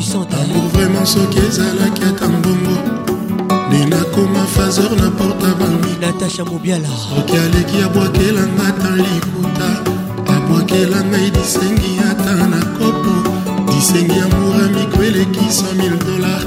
puissante 0.00 0.32
amour 0.34 0.64
vraiment 0.72 1.04
soki 1.04 1.38
ezalaki 1.48 2.00
ata 2.10 2.26
mbongo 2.34 2.76
nde 3.68 3.80
nakoma 3.92 4.44
fazer 4.56 4.90
na 5.00 5.08
porte 5.18 5.48
balmi 5.58 5.92
natasha 6.00 6.42
mobiala 6.50 6.88
soki 7.10 7.36
aleki 7.44 7.76
abwakelanga 7.86 8.62
ata 8.70 8.90
liputa 9.04 9.68
abwakela 10.36 10.98
ngai 11.08 11.30
disengi 11.36 11.92
ata 12.10 12.34
na 12.52 12.60
kopo 12.76 13.14
disengi 13.70 14.18
amour 14.26 14.56
amiko 14.64 14.98
eleki 15.08 15.40
100000 15.58 16.06
dolar 16.08 16.42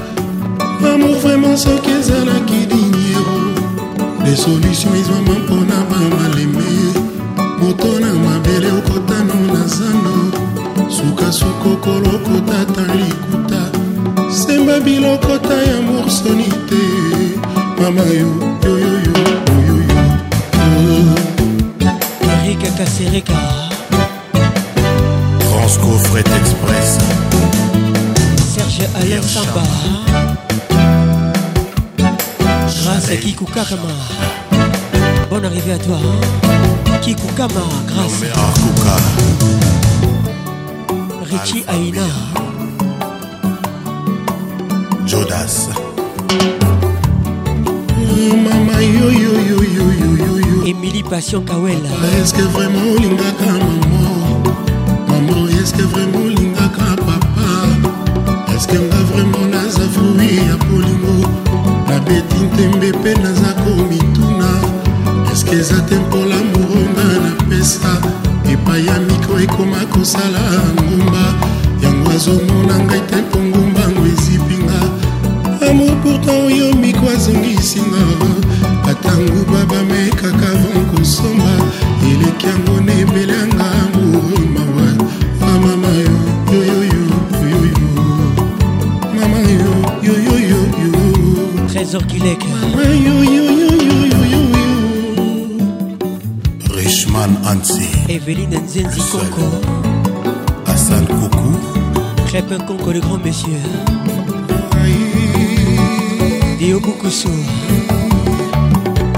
amour 0.93 1.15
vraiment 1.23 1.57
soki 1.67 1.91
ezalaki 1.99 2.59
diniero 2.71 3.37
de 4.25 4.33
solution 4.43 4.93
ezwama 5.01 5.42
mama 17.83 18.03
yo 18.17 18.29
marika 22.27 22.69
kasereka 22.77 23.37
express 26.39 26.89
serge 28.53 28.85
alain 28.99 29.21
samba 29.33 29.63
grâce 32.67 33.11
à 33.11 33.17
kiku 33.17 33.45
kakama 33.53 33.93
bonne 35.29 35.45
arrivée 35.45 35.73
à 35.73 35.77
toi 35.85 35.99
hein. 35.99 36.97
kiku 37.01 37.27
kama 37.35 37.65
grâce 37.87 38.19
Richie 41.29 41.65
Aina 41.67 42.07
Jodas 45.05 45.67
émilie 50.67 51.03
passion 51.03 51.41
kawela 51.47 51.89
eske 52.21 52.41
vraiment 52.53 52.81
olingaka 52.95 53.45
mama 53.45 54.57
mama 55.07 55.37
eske 55.61 55.83
vraiment 55.93 56.25
olingaka 56.27 56.89
papa 57.05 57.47
eske 58.55 58.73
nga 58.89 58.99
vraiment 59.11 59.47
naza 59.53 59.87
frui 59.95 60.29
ya 60.49 60.57
bolingo 60.67 61.15
nabeti 61.89 62.39
ntembe 62.49 62.91
mpe 62.99 63.13
naza 63.23 63.51
komituna 63.63 64.47
eske 65.33 65.55
eza 65.63 65.79
te 65.89 65.95
mpola 66.03 66.35
moronga 66.51 67.07
napesa 67.25 67.93
epai 68.53 68.81
ya 68.87 68.99
mikro 69.07 69.39
ekoma 69.45 69.79
kosala 69.93 70.39
ngumba 70.75 71.23
yango 71.85 72.09
azomona 72.17 72.75
ngai 72.85 73.01
te 73.09 73.22
Zenzi 98.73 99.01
Conco. 99.11 99.43
Hassan 100.65 101.05
Kokou. 101.05 101.53
Crêpe 102.25 102.57
Conco, 102.65 102.89
le 102.91 102.99
grand 103.01 103.19
monsieur. 103.23 103.59
Dio 106.57 106.79
Bukusu. 106.79 107.29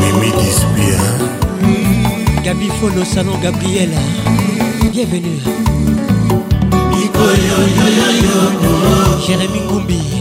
mimi 0.00 0.32
dispia 0.40 1.02
gabi 2.44 2.68
folo 2.80 3.04
salon 3.14 3.38
gabriela 3.40 3.98
bienvenue 4.92 5.40
jérémi 9.26 9.60
ngumbi 9.66 10.11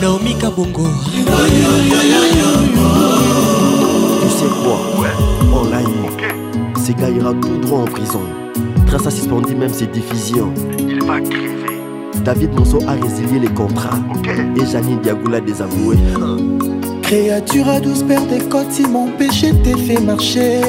Naomi 0.00 0.34
Kabongo. 0.34 0.84
Tu 1.10 1.18
sais 4.28 4.44
quoi 4.62 5.00
ouais. 5.00 5.08
On 5.52 5.70
l'a 5.70 5.78
C'est 6.84 6.92
tout 6.92 7.56
droit 7.62 7.80
en 7.80 7.84
prison. 7.86 8.20
Trace 8.86 9.06
à 9.06 9.10
suspendu 9.10 9.54
même 9.54 9.72
ses 9.72 9.86
diffusions. 9.86 10.52
Il 10.78 11.02
va 11.04 11.16
David 12.24 12.52
Monceau 12.54 12.80
a 12.86 12.92
résilié 12.92 13.40
les 13.40 13.54
contrats. 13.54 13.98
Et 14.60 14.66
Janine 14.70 15.00
l'a 15.30 15.40
désavoué 15.40 15.96
Créature 17.02 17.68
à 17.68 17.80
douce 17.80 18.02
perte 18.02 18.28
des 18.28 18.44
côtes, 18.48 18.70
si 18.72 18.82
mon 18.82 19.08
péché 19.12 19.52
t'est 19.64 19.78
fait 19.78 20.00
marcher. 20.00 20.60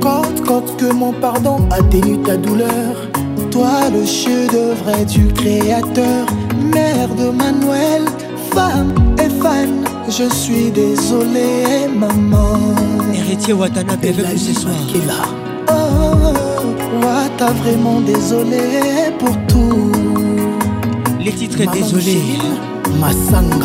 Quand, 0.00 0.22
quand 0.46 0.76
que 0.76 0.92
mon 0.92 1.12
pardon 1.12 1.60
atténue 1.70 2.20
ta 2.22 2.36
douleur 2.36 2.96
toi 3.54 3.88
le 3.96 4.04
chef 4.04 4.48
de 4.52 4.64
vrai 4.82 5.04
du 5.04 5.26
créateur, 5.32 6.22
mère 6.74 7.08
de 7.14 7.28
Manuel, 7.42 8.02
femme 8.52 8.92
et 9.24 9.28
fan. 9.42 9.70
Je 10.08 10.24
suis 10.42 10.68
désolé, 10.82 11.86
maman. 11.96 12.52
Héritier 13.14 13.52
Watanabe 13.54 14.04
veut 14.06 14.36
ce 14.36 14.54
soir. 14.60 14.74
Qui 14.88 14.96
est 14.98 15.06
là. 15.06 15.22
Oh, 15.68 16.34
Wata, 17.04 17.52
vraiment 17.62 18.00
désolé 18.00 18.58
pour 19.20 19.36
tout. 19.50 19.92
Les 21.24 21.30
titres 21.32 21.64
désolés 21.72 22.22
Ma 23.00 23.08
désolé. 23.10 23.64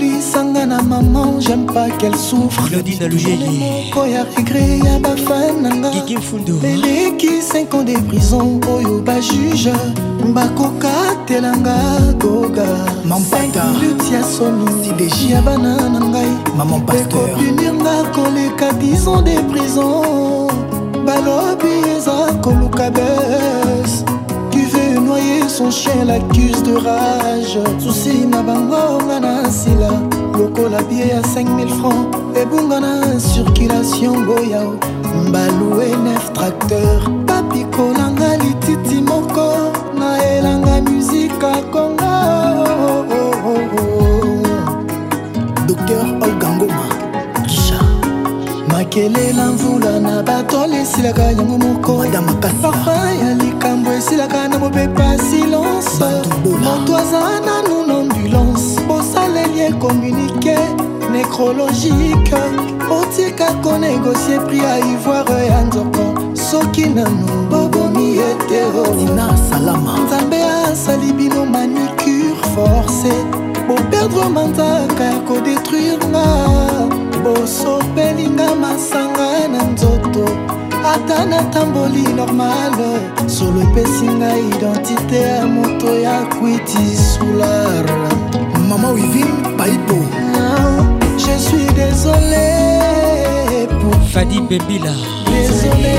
lui 0.00 0.20
sanga 0.22 0.64
na 0.64 0.80
maman 0.82 1.38
j'aime 1.40 1.66
pas 1.66 1.90
qu'elle 1.98 2.16
souffre 2.16 2.62
claudine 2.70 3.02
alugelioko 3.06 4.02
ya 4.12 4.22
regre 4.34 4.64
ya 4.86 4.96
bafan 5.04 5.60
nanga 5.64 5.90
eleki 6.72 7.42
5 7.42 7.74
ans 7.74 7.82
de 7.90 7.98
prison 8.08 8.60
oyo 8.74 8.98
bajuge 9.08 9.70
bakokatelanga 10.36 11.76
goga 12.22 12.66
mampalut 13.04 14.00
ya 14.12 14.22
soni 14.24 15.32
ya 15.32 15.40
bana 15.42 15.76
na 15.92 16.00
ngai 16.08 16.32
ekobinirnga 17.00 17.96
koleka 18.16 18.68
10 18.80 19.08
ans 19.12 19.22
de 19.28 19.34
prison 19.52 20.00
balobi 21.06 21.74
eza 21.96 22.18
koluka 22.42 22.88
bese 22.96 24.09
son 25.60 25.70
chien 25.70 26.08
accuse 26.08 26.62
de 26.62 26.74
rage 26.76 27.58
susi 27.78 28.24
na 28.26 28.40
bango 28.42 28.86
nga 29.06 29.20
na 29.24 29.32
nsila 29.46 29.88
lokola 30.38 30.80
bie 30.88 31.08
ya 31.14 31.20
5000 31.20 31.68
francs 31.78 32.04
ebunga 32.40 32.78
na 32.80 32.92
circulation 33.30 34.14
boyao 34.26 34.72
mbalue 35.26 35.88
9 36.04 36.32
tracteur 36.36 36.98
bapikolanga 37.28 38.30
lititi 38.42 38.98
moko 39.10 39.46
naelanga 40.00 40.74
muzika 40.88 41.52
konga 41.72 42.14
oh, 42.80 43.52
oh, 43.52 43.76
oh, 43.80 44.46
docteur 45.68 46.04
olgangoma 46.24 46.86
richard 47.48 47.96
makelela 48.72 49.46
mvula 49.52 49.92
na 50.06 50.14
bato 50.22 50.64
lesilaka 50.72 51.22
yango 51.22 51.58
moko 51.66 51.92
papa 52.42 52.96
ya 53.22 53.34
likambo 53.40 53.90
esilaka 53.98 54.48
na 54.48 54.56
mopepa 54.58 55.08
sila 55.28 55.49
moto 56.70 56.96
aza 56.96 57.20
nanu 57.46 57.86
na 57.86 57.94
ambulance 57.98 58.80
bosaleli 58.88 59.60
ekomunike 59.60 60.58
necrologique 61.12 62.36
otika 63.00 63.52
konegosie 63.62 64.38
pri 64.40 64.58
ya 64.58 64.78
ivoire 64.78 65.46
ya 65.46 65.60
nzoko 65.66 66.04
soki 66.50 66.86
nanu 66.94 67.26
bobomi 67.50 68.18
eteroina 68.30 69.36
salama 69.50 69.98
nzambe 70.04 70.44
asali 70.44 71.12
bino 71.12 71.46
manicure 71.46 72.36
force 72.54 73.12
boperdre 73.68 74.28
manzaka 74.34 75.04
ya 75.04 75.18
kodetruire 75.20 75.98
nga 76.08 76.26
bosopelinga 77.24 78.54
masanga 78.54 79.48
na 79.52 79.62
nzoto 79.74 80.24
ata 80.94 81.26
natamboli 81.26 82.02
normale 82.16 82.90
solo 83.26 83.60
epesi 83.62 84.06
ngai 84.18 84.40
identité 84.48 85.20
ya 85.22 85.46
moto 85.46 85.90
ya 86.00 86.24
kwi 86.26 86.59
petit 86.74 86.96
soulard 86.96 87.86
Maman 88.68 88.92
Wivine 88.92 89.42
Paipo 89.56 89.96
Non, 90.32 90.98
je 91.16 91.38
suis 91.38 91.64
désolé 91.74 93.66
pour 93.80 93.94
Fadi 94.10 94.40
Bebila 94.40 94.90
Désolé, 95.26 95.96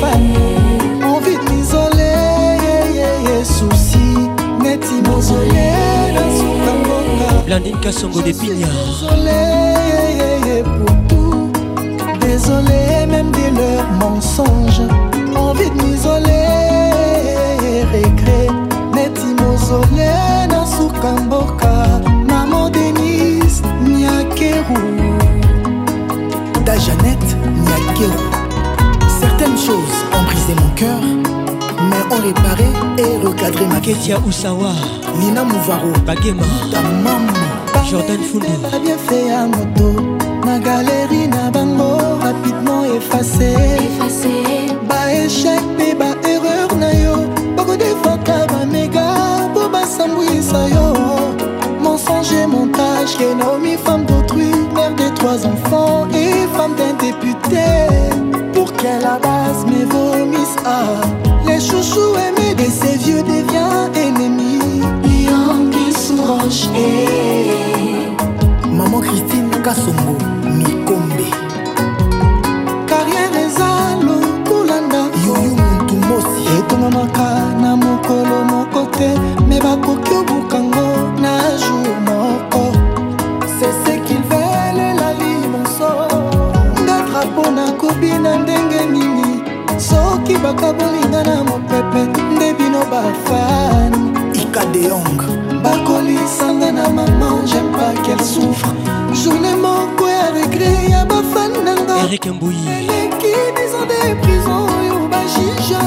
Fanny 0.00 1.04
Envie 1.04 1.38
t'isoler, 1.46 2.14
souci 3.44 3.98
Neti 4.62 5.02
mozolé, 5.08 5.70
la 6.14 6.20
soukamoka 6.36 7.46
Blandine 7.46 7.80
Kassongo 7.80 8.20
de 8.22 8.32
Pigna 8.32 8.66
Désolé 8.66 10.62
pour 10.68 10.96
tout 11.08 11.50
Désolé 12.20 13.06
même 13.08 13.30
de 13.30 13.58
leurs 13.58 13.92
mensonges 14.10 14.82
Envie 15.36 15.70
de 15.70 15.74
m'isoler 15.82 16.61
sole 19.72 20.12
na 20.52 20.66
suka 20.66 21.10
mboka 21.24 22.00
mamo 22.30 22.70
denis 22.70 23.62
nyakeru 23.96 24.82
da 26.66 26.74
janette 26.84 27.30
nyakeru 27.66 28.22
certaines 29.20 29.60
choses 29.66 29.98
ont 30.16 30.24
brisé 30.28 30.52
mon 30.62 30.70
cœur 30.80 31.00
mais 31.88 32.02
ont 32.14 32.22
réparé 32.28 32.68
et 33.02 33.26
recadré 33.26 33.64
ma 33.74 33.80
ketia 33.80 34.16
usawa 34.28 34.72
nina 35.20 35.42
muvaro 35.44 35.90
bagema 36.06 36.48
ta 36.70 36.80
mama 37.04 37.32
jordan 37.90 38.20
fundo 38.30 38.48
abien 38.76 38.98
fait 39.08 39.26
ya 39.28 39.46
moto 39.54 39.88
na 40.46 40.58
galeri 40.58 41.22
na 41.34 41.44
bango 41.54 41.92
rapidement 42.24 42.82
effacé, 42.96 43.50
effacé. 43.86 44.30
baéchec 44.88 45.61
trois 55.32 55.46
enfants 55.46 56.06
et 56.12 56.46
femme 56.56 56.74
d'un 56.74 56.92
député 56.92 57.64
Pour 58.52 58.70
qu'elle 58.74 59.02
abasse 59.04 59.64
mes 59.66 59.84
vomices 59.86 60.56
ah, 60.66 61.00
Les 61.46 61.58
chouchous 61.60 62.16
aimés 62.28 62.54
de 62.54 62.68
ces 62.70 62.98
vieux 62.98 63.22
devient 63.22 63.96
ennemis 63.96 64.82
Yangi 65.24 65.90
Souroche 65.94 66.68
Maman 68.70 69.00
Christine 69.00 69.48
Kasombo 69.64 70.18
Mikombe 70.44 71.26
Carrière 72.86 73.32
eza 73.34 73.96
lokulanda 74.04 75.06
Yoyo 75.26 75.56
Muntumosi 75.56 76.42
etongamaka 76.58 77.28
na 77.60 77.74
mokolo 77.76 78.44
moko 78.50 78.86
te 78.98 79.08
me 79.48 79.58
bakoki 79.60 80.12
obukango 80.14 81.10
na 81.22 81.38
jour 81.56 82.21
nayebi 88.02 88.20
na 88.22 88.36
ndenge 88.38 88.84
nini 88.90 89.42
soki 89.78 90.34
bakabolinga 90.38 91.22
na 91.24 91.44
mopepe 91.44 92.20
nde 92.36 92.52
bino 92.54 92.84
bafani 92.84 94.10
ikadeyong 94.32 95.20
bakolisanga 95.62 96.72
na 96.72 96.88
mama 96.88 97.30
jeme 97.46 97.70
pas 97.72 97.94
qu'elle 98.04 98.24
souffre 98.24 98.68
journe 99.14 99.54
moko 99.62 100.08
ya 100.08 100.30
regre 100.34 100.90
ya 100.90 101.04
bafani 101.04 101.58
nangaeleki 101.64 103.34
dizan 103.56 103.86
de 103.86 104.14
prison 104.22 104.66
oyo 104.78 105.08
bajije 105.10 105.82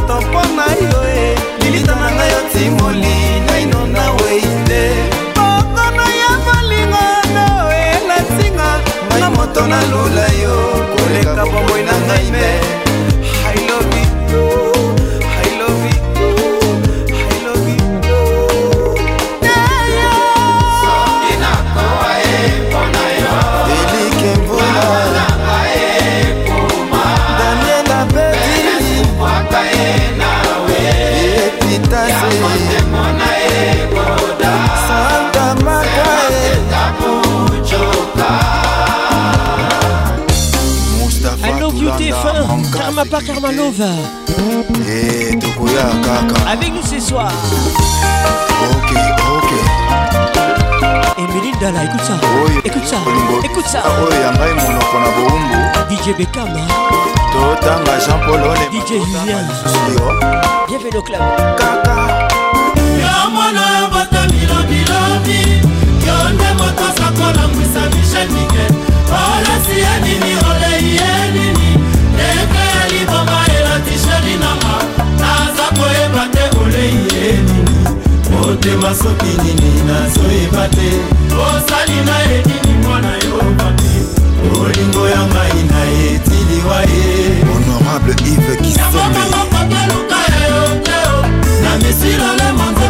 to 0.06 0.16
mpo 0.24 0.42
na 0.56 0.66
yo 0.82 0.98
e 1.16 1.22
lilita 1.62 1.94
na 2.00 2.08
ngai 2.16 2.32
otimoli 2.40 3.16
naino 3.46 3.80
na 3.94 4.04
wei 4.20 4.42
te 4.68 4.82
okono 5.54 6.06
ya 6.20 6.30
molingano 6.44 7.48
elatinga 7.92 8.70
na 9.20 9.26
moto 9.36 9.60
nalula 9.70 10.26
yo 10.42 10.56
koleka 10.94 11.42
bomoi 11.52 11.82
na 11.88 11.94
ngai 12.06 12.26
me 12.34 12.48
pas 43.12 43.20
Karmalova. 43.20 43.90
Et 44.26 44.64
eh, 44.88 45.36
Tokoya 45.38 45.82
Kaka. 46.02 46.34
Avec 46.50 46.70
nous 46.72 46.80
ce 46.82 46.98
soir. 46.98 47.28
Ok, 48.70 48.90
ok. 49.34 49.50
Emily 51.18 51.52
Dala, 51.60 51.84
écoute 51.84 52.00
ça. 52.04 52.14
Oye, 52.46 52.58
écoute 52.64 52.86
ça. 52.86 52.96
Olingo. 53.06 53.40
Écoute 53.44 53.66
ça. 53.66 53.82
Ah, 53.84 53.90
DJ 55.90 56.14
Bekama. 56.16 56.60
Totanga 57.32 57.98
Jean-Paul 57.98 58.40
DJ 58.72 58.88
Julien. 58.88 59.44
Bienvenue 60.66 60.96
au 60.96 61.02
club. 61.02 61.20
Kaka. 61.58 62.01
motema 78.68 78.94
soki 78.94 79.36
nini 79.42 79.82
nazoyeba 79.86 80.68
te 80.68 80.90
osali 81.34 82.00
na 82.06 82.32
edini 82.34 82.86
mwana 82.88 83.10
yo 83.12 83.56
papi 83.56 83.90
olingo 84.62 85.08
ya 85.08 85.18
ngai 85.26 85.62
na 85.70 85.90
etiliwa 86.04 86.80
ye 86.80 87.44
honorable 87.46 88.14
ive 88.30 88.56
kisemenabokango 88.56 89.58
kopyaluka 89.58 90.20
ya 90.32 90.46
yo 90.56 90.80
te 90.84 90.92
na 91.62 91.76
misilole 91.78 92.52
manza 92.58 92.81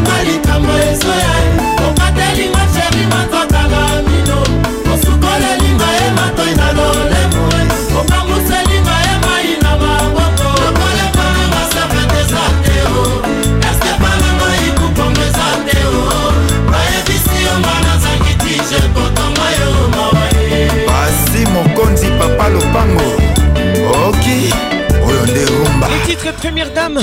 très 26.16 26.32
Première 26.32 26.70
Dame. 26.72 26.98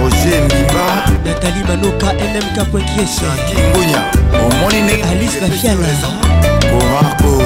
roger 0.00 0.40
mbiba 0.44 0.86
natali 1.24 1.62
banoka 1.68 2.12
nmk 2.12 2.70
poinkiese 2.70 3.22
kingunya 3.48 3.98
omoni 4.46 4.82
ne 4.82 5.02
alice 5.10 5.40
bafiala 5.40 5.88
komarko 6.70 7.42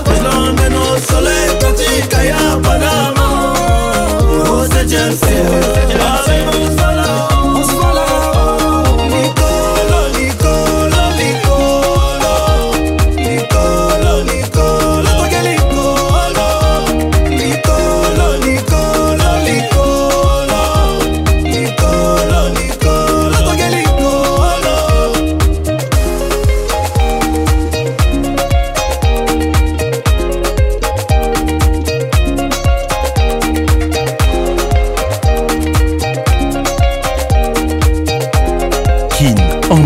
Je 0.08 0.24
l'emmène 0.24 0.74
au 0.76 1.12
soleil, 1.12 1.50
Tati, 1.60 2.08
Kaya, 2.10 2.36
Bana 2.64 2.95
emergency. 4.92 5.36
All 6.80 6.85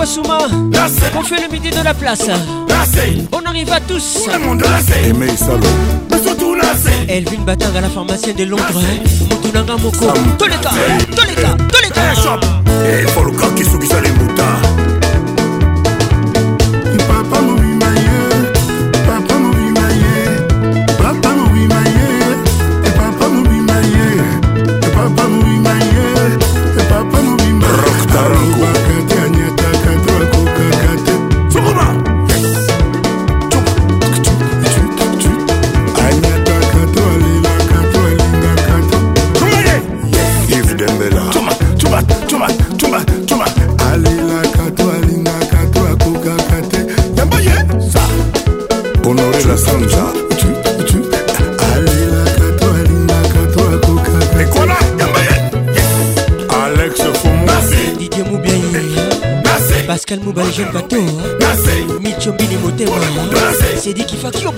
Boissouma. 0.00 0.38
On 1.14 1.22
fait 1.22 1.42
le 1.42 1.52
midi 1.52 1.68
de 1.68 1.82
la 1.84 1.92
place. 1.92 2.22
On 3.32 3.44
arrive 3.46 3.70
à 3.70 3.80
tous. 3.80 4.20
Aimé 5.04 5.26
Salo. 5.36 6.46
Elvin 7.06 7.42
Batang 7.44 7.74
à 7.76 7.82
la 7.82 7.88
pharmacienne 7.90 8.36
de 8.36 8.44
Londres. 8.44 8.62
Moutounanga 9.30 9.74
Moko. 9.76 10.06
Tous 10.38 10.44
les 10.46 10.50
cas, 10.52 10.70
tous 11.14 11.26
les 11.28 11.34
cas, 11.34 11.54
tous 11.70 11.82
les 11.84 11.90
cas. 11.90 12.14
Il 13.02 13.08
faut 13.08 13.24
le 13.24 13.32
corps 13.32 13.54
qui 13.54 13.62
se 13.64 13.76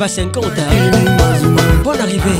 pas 0.00 0.08
50 0.08 0.44
Bonne 1.84 2.00
arrivée 2.00 2.30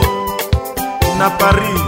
na 1.17 1.27
Paris, 1.31 1.81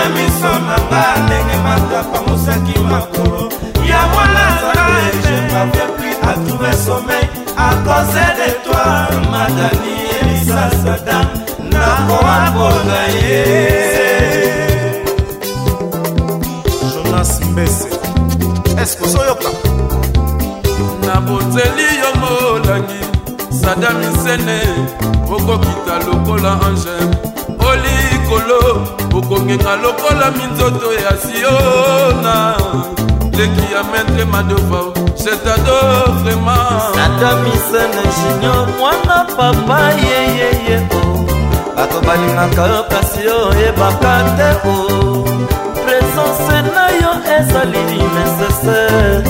na 0.00 0.08
miso 0.14 0.52
na 0.68 0.76
nga 0.90 1.04
ndenge 1.24 1.56
makapa 1.66 2.18
mosaki 2.26 2.78
makolo 2.78 3.42
ya 3.90 4.00
mwana 4.12 4.44
zaka 4.60 4.96
je 5.24 5.34
mavais 5.52 5.90
plus 5.96 6.16
à 6.30 6.32
trouver 6.44 6.76
sommeil 6.88 7.26
à 7.68 7.70
cause 7.84 8.16
de 8.38 8.48
toi 8.64 8.86
madani 9.32 9.94
elisa 10.18 10.62
sadan 10.82 11.26
nakoakola 11.72 13.00
ye 13.16 13.40
jonas 16.92 17.30
mbese 17.50 17.84
eske 18.82 19.02
ozoyoka 19.04 19.50
na 21.06 21.14
bozeli 21.26 21.88
yo 22.00 22.10
molangi 22.22 23.00
sada 23.60 23.90
misene 23.98 24.58
okokita 25.34 25.94
lokola 26.06 26.52
angele 26.66 27.29
likolo 28.50 28.88
okongenga 29.18 29.76
lokola 29.82 30.30
minzoto 30.30 30.92
ya 30.92 31.12
siona 31.22 32.56
leki 33.36 33.72
ya 33.74 33.82
maître 33.84 34.24
madova 34.24 34.94
setado 35.14 35.78
vraimentadamisene 36.22 38.02
junior 38.16 38.68
mwana 38.78 39.24
papa 39.36 39.90
yeyeye 40.08 40.76
o 40.76 41.10
oh. 41.10 41.24
bato 41.76 42.00
balingaka 42.06 42.62
yo 42.74 42.82
kasi 42.90 43.22
oyebaka 43.48 44.14
te 44.36 44.48
o 44.68 44.72
oh. 44.72 45.24
presence 45.84 46.70
na 46.74 46.84
yo 47.02 47.10
ezali 47.38 47.78
nécessaire 47.94 49.22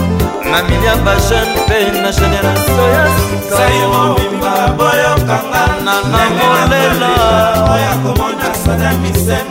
na 0.50 0.58
milia 0.62 0.96
bajeune 0.96 1.60
mpe 1.66 2.00
na 2.02 2.10
génération 2.18 2.88
ya 2.96 3.04
sikasaimobimba 3.16 4.52
oh. 4.68 4.72
boyokanga 4.76 5.49
nanga 5.90 6.24
kolela 6.38 7.10
oya 7.72 7.92
komona 8.02 8.54
sada 8.64 8.90
misen 9.02 9.46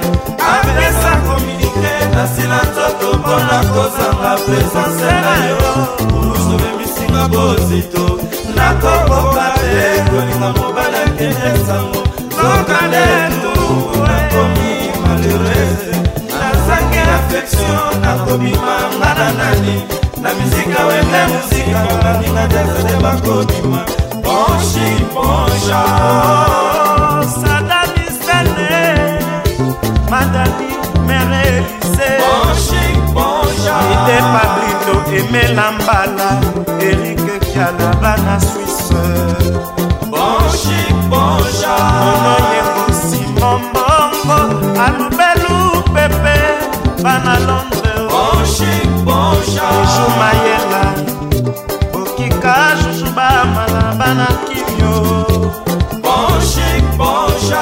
apesa 0.56 1.12
kominike 1.26 1.94
nasila 2.16 2.58
nzoto 2.72 3.08
mpona 3.20 3.58
kozanga 3.74 4.32
presence 4.46 5.12
na 5.26 5.34
yo 5.48 5.60
mosobemisinga 6.14 7.24
bozito 7.34 8.06
nakokoka 8.56 9.46
te 9.56 9.86
kolinga 10.10 10.50
mobali 10.58 10.98
akende 11.06 11.50
sango 11.68 12.02
tokandetu 12.40 13.54
nakomi 14.08 14.70
malheurese 15.04 15.92
nazangi 16.40 17.00
affection 17.18 18.02
nakobima 18.06 18.76
ngana 18.98 19.28
nani 19.40 19.76
na 20.22 20.30
mizika 20.36 20.80
wende 20.86 21.22
muzika 21.34 21.80
baninga 22.04 22.46
desede 22.54 22.96
bakobima 23.04 23.86
moshiposha 24.40 25.82
sadani 27.40 28.06
sene 28.24 28.70
madani 30.12 30.70
merelise 31.08 32.10
ide 33.94 34.18
pablito 34.34 34.96
emela 35.20 35.68
mbala 35.76 36.30
erike 36.88 37.34
kialaba 37.52 38.12
na 38.26 38.36
swisse 38.48 39.04
moshiposha 40.12 41.76
monoyengosi 42.04 43.22
mombongo 43.42 44.40
alubelu 44.88 45.56
pepe 45.94 46.38
bana 47.04 47.34
londre 47.48 47.94
moshiposha 48.14 49.66
ejumayela 49.82 50.84
nzamba 53.90 54.14
na 54.14 54.28
kimio 54.46 55.52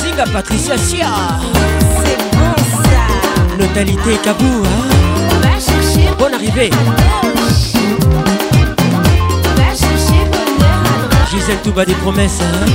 Ziga 0.00 0.24
Patricia 0.32 0.78
Sia. 0.78 1.06
C'est 2.02 2.16
bon 2.38 2.82
ça. 2.82 3.62
Notalité 3.62 4.16
Kabou. 4.22 4.46
Hein. 4.64 5.50
Bonne 6.18 6.32
arrivée. 6.34 6.70
Gisèle 11.30 11.58
Touba 11.62 11.84
des 11.84 11.92
promesses. 11.94 12.40
Hein. 12.40 12.66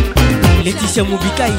Laetitia 0.63 1.01
Moubikaï. 1.03 1.51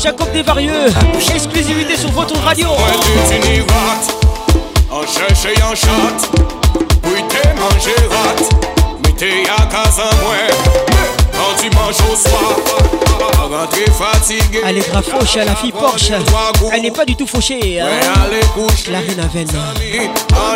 Jacob 0.03 0.29
Desvarieux, 0.33 0.87
exclusivité 1.33 1.97
sur 1.97 2.11
votre 2.11 2.37
radio. 2.43 2.67
à 2.67 2.71
au 11.47 11.51
Elle 14.67 14.79
est 14.79 14.89
grave 14.91 15.05
fauche, 15.05 15.37
la 15.37 15.55
fille 15.55 15.71
Porsche. 15.71 16.11
Elle 16.73 16.83
n'est 16.83 16.91
pas 16.91 17.05
du 17.05 17.15
tout 17.15 17.27
fauchée. 17.29 17.79
La 17.79 18.99
reine 18.99 19.21
à 20.33 20.55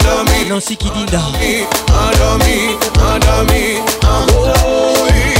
Nancy 0.48 0.76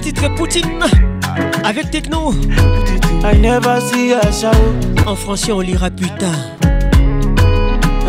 Petit 0.00 0.14
titres 0.14 0.34
Poutine 0.34 0.80
avec 1.62 1.90
Techno. 1.90 2.32
I 3.22 3.36
never 3.38 3.80
see 3.82 4.14
a 4.14 4.32
show. 4.32 4.48
En 5.06 5.14
français, 5.14 5.52
on 5.52 5.60
lira 5.60 5.90
plus 5.90 6.08
tard. 6.18 6.56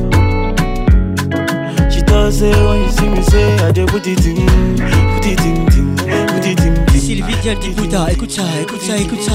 She 1.90 2.02
does 2.02 2.40
say 2.40 2.52
when 2.52 2.82
you 2.84 2.90
see 2.90 3.08
me 3.10 3.22
say 3.22 3.60
I 3.66 3.72
do 3.72 3.86
put 3.86 4.06
it 4.06 4.26
in, 4.26 4.76
put 4.76 5.26
it 5.26 5.40
in, 5.40 6.28
put 6.28 6.46
it 6.46 6.60
in. 6.60 6.85
Tranquille, 7.18 7.36
vite, 7.38 7.46
y'a 7.46 7.56
qui 7.56 7.70
écoute 7.70 7.92
ça, 7.92 8.12
écoute 8.12 8.32
ça, 8.32 8.44
écoute 8.58 8.82
ça, 8.82 8.98
écoute 8.98 9.22
ça. 9.22 9.32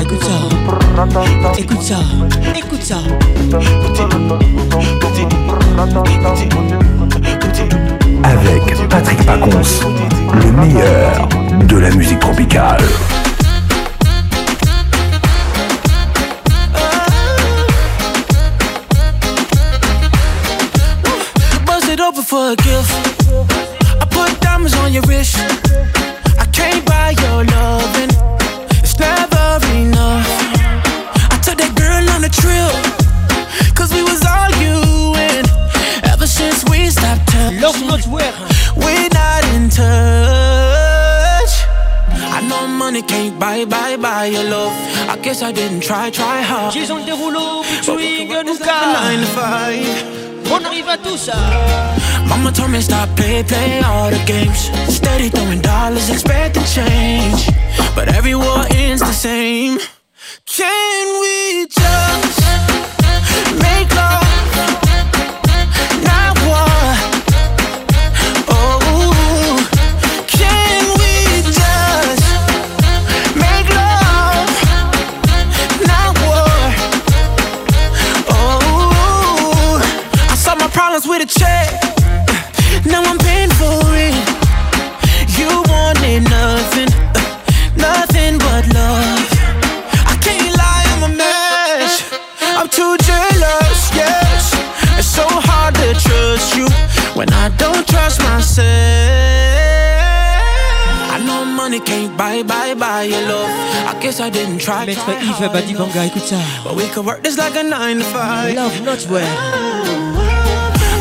écoute 0.00 0.22
ça. 0.22 1.54
Écoute 1.58 1.82
ça, 1.82 1.96
écoute 2.56 2.82
ça. 2.82 2.96
Avec 8.24 8.88
Patrick 8.88 9.24
Pacons, 9.26 9.50
le 10.44 10.52
meilleur 10.52 11.28
de 11.66 11.76
la 11.78 11.90
musique 11.90 12.20
tropicale. 12.20 12.80
guess 45.40 45.48
I 45.48 45.52
didn't 45.52 45.80
try, 45.82 46.10
try 46.10 46.40
hard. 46.42 46.72
J'ai 46.74 46.90
un 46.90 47.00
dérouleau, 47.04 47.62
swing, 47.82 48.28
nunca. 48.28 48.72
On 50.50 50.64
arrive 50.64 50.88
à 50.88 50.96
tout 50.96 51.16
ça. 51.16 51.34
Mama 52.26 52.50
told 52.52 52.70
me 52.70 52.80
stop, 52.80 53.08
play, 53.16 53.42
play 53.44 53.80
all 53.84 54.10
the 54.10 54.18
games. 54.26 54.70
Steady 54.88 55.28
throwing 55.30 55.60
dollars, 55.60 56.08
the 56.08 56.60
change. 56.74 57.46
But 57.94 58.08
every 58.14 58.34
war 58.34 58.64
ends 58.70 59.00
the 59.00 59.12
same. 59.12 59.78
did 104.46 104.60
try. 104.60 104.86
Made 104.86 104.96
by 105.06 105.18
Eva 105.30 105.46
Badibanga, 105.54 106.04
écoute 106.04 106.26
ça. 106.26 106.36
But 106.64 106.74
we 106.76 106.88
could 106.88 107.04
work 107.06 107.22
this 107.22 107.36
like 107.36 107.56
a 107.56 107.62
9 107.64 107.98
to 107.98 108.04
5. 108.04 108.54
Love, 108.54 108.80
not 108.82 109.04
well. 109.10 109.24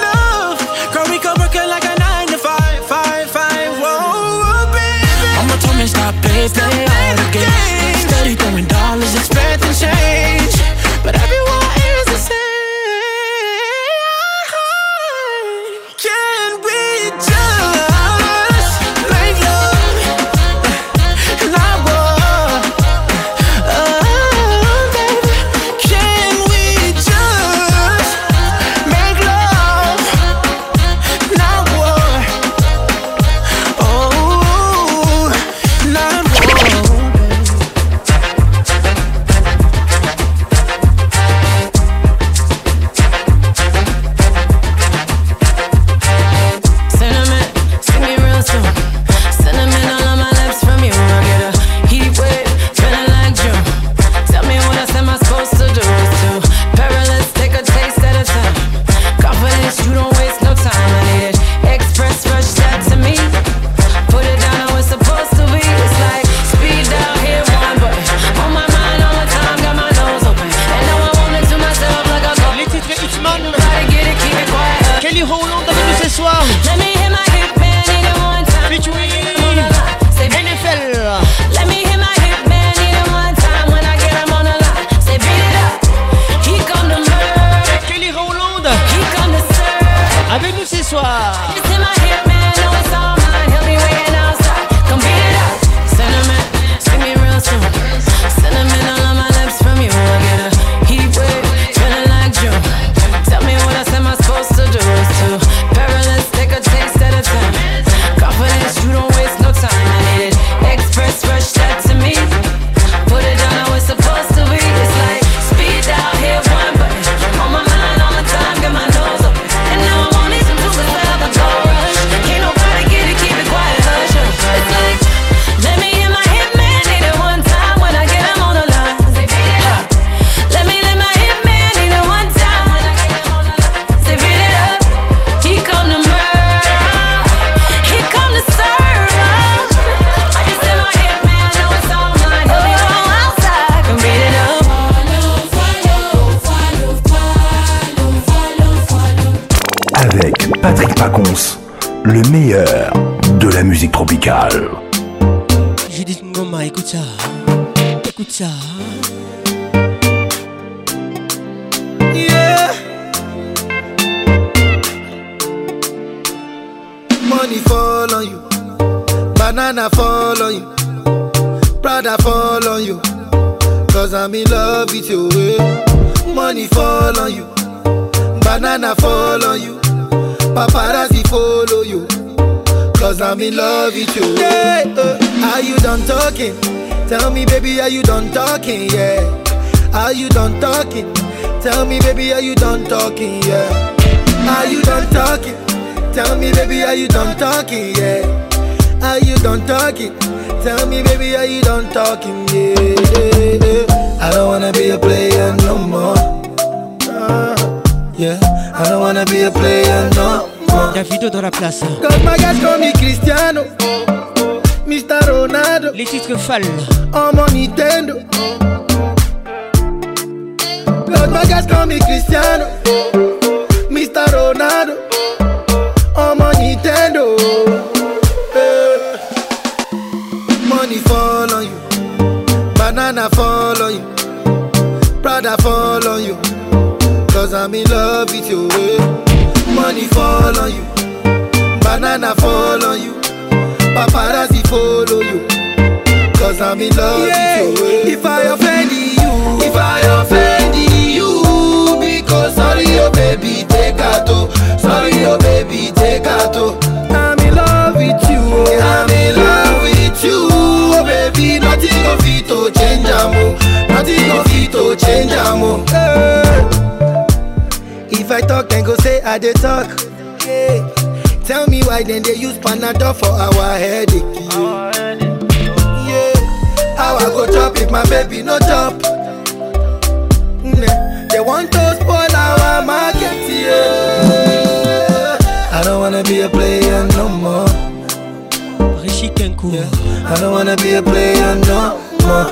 she 289.19 289.28
can 289.31 289.57
cool. 289.57 289.73
Yeah. 289.74 289.89
I 290.27 290.35
don't 290.40 290.53
wanna 290.53 290.77
be 290.77 290.93
a 290.95 291.03
player 291.03 291.55
no 291.66 291.99
more. 292.23 292.51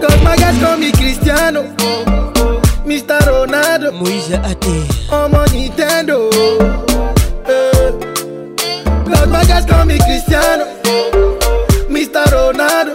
Cause 0.00 0.22
my 0.22 0.36
guys 0.36 0.58
call 0.62 0.76
me 0.76 0.92
Cristiano, 0.92 1.64
Mr. 2.90 3.18
Ronaldo, 3.26 3.90
Moise 3.98 4.30
Ate, 4.50 4.76
I'm 5.12 5.34
on 5.34 5.46
Nintendo. 5.48 6.16
Eh. 7.50 7.90
Cause 9.12 9.28
my 9.28 9.44
guys 9.44 9.64
call 9.66 9.84
me 9.86 9.98
Cristiano, 9.98 10.64
Mr. 11.94 12.22
Ronaldo, 12.30 12.94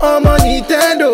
I'm 0.00 0.26
on 0.26 0.38
Nintendo. 0.40 1.10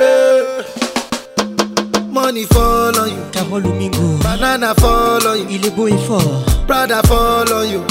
Eh. 0.00 2.02
Money 2.08 2.46
fall 2.46 2.98
on 2.98 3.10
you, 3.12 3.24
Carol 3.30 3.60
Domingo, 3.60 4.16
Banana 4.22 4.74
fall 4.74 5.26
on 5.26 5.38
you, 5.38 5.58
ilibo 5.58 5.86
est 5.86 6.66
Brother 6.66 7.00
et 7.00 7.06
fall 7.08 7.52
on 7.52 7.68
you. 7.68 7.84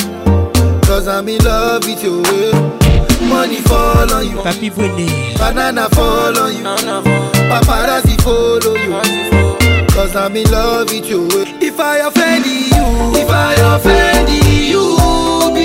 Cause 0.91 1.07
I'm 1.07 1.30
in 1.30 1.38
love 1.45 1.85
with 1.85 2.03
you. 2.03 2.22
Money 3.30 3.61
fall 3.61 4.11
on 4.11 4.26
you. 4.30 4.35
Papi 4.41 4.69
Bwene. 4.69 5.34
Banana 5.38 5.88
fall 5.88 6.38
on 6.38 6.53
you. 6.53 6.63
Paparazzi 7.47 8.19
follow 8.22 8.76
you. 8.76 8.91
Cause 9.88 10.18
I'm 10.18 10.35
in 10.35 10.51
love 10.51 10.89
with 10.89 11.07
you. 11.07 11.30
If 11.61 11.80
I 11.80 11.99
offend 11.99 12.45
you, 12.45 13.15
if 13.23 13.30
I 13.30 13.53
offend 13.73 14.27
you, 14.34 14.97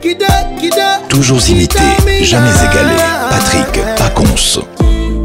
Kida, 0.02 0.26
eh. 0.26 0.60
kida, 0.62 1.00
Toujours 1.08 1.40
imité, 1.50 1.80
jamais 2.24 2.50
égalé. 2.50 2.96
Patrick 3.30 3.86
Pacons. 3.96 4.66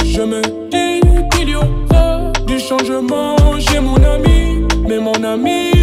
Je 0.05 0.23
me 0.23 0.41
dis 0.71 1.01
qu'il 1.37 1.49
y 1.49 1.57
aura 1.57 2.31
du 2.47 2.61
changement 2.61 3.35
chez 3.59 3.81
mon 3.81 3.97
ami, 4.05 4.65
mais 4.89 5.01
mon 5.01 5.15
ami 5.25 5.74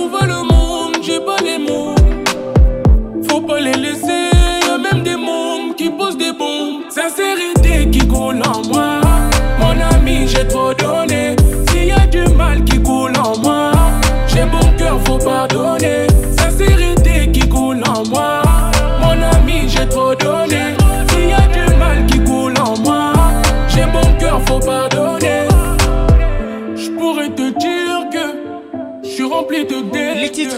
où 0.00 0.08
va 0.08 0.24
le 0.26 0.42
monde 0.48 0.96
J'ai 1.02 1.20
pas 1.20 1.36
les 1.44 1.58
mots. 1.58 1.94
Faut 3.28 3.40
pas 3.42 3.60
les 3.60 3.74
laisser, 3.74 4.30
y'a 4.66 4.78
même 4.78 5.02
des 5.02 5.16
mômes 5.16 5.74
qui 5.76 5.90
posent 5.90 6.16
des 6.16 6.32
bombes. 6.32 6.84
Sincérité 6.88 7.90
qui 7.90 8.06
coule 8.08 8.40
en 8.42 8.66
moi. 8.72 9.00
Mon 9.60 9.78
ami, 9.94 10.26
j'ai 10.26 10.48
trop 10.48 10.72
donné. 10.74 11.21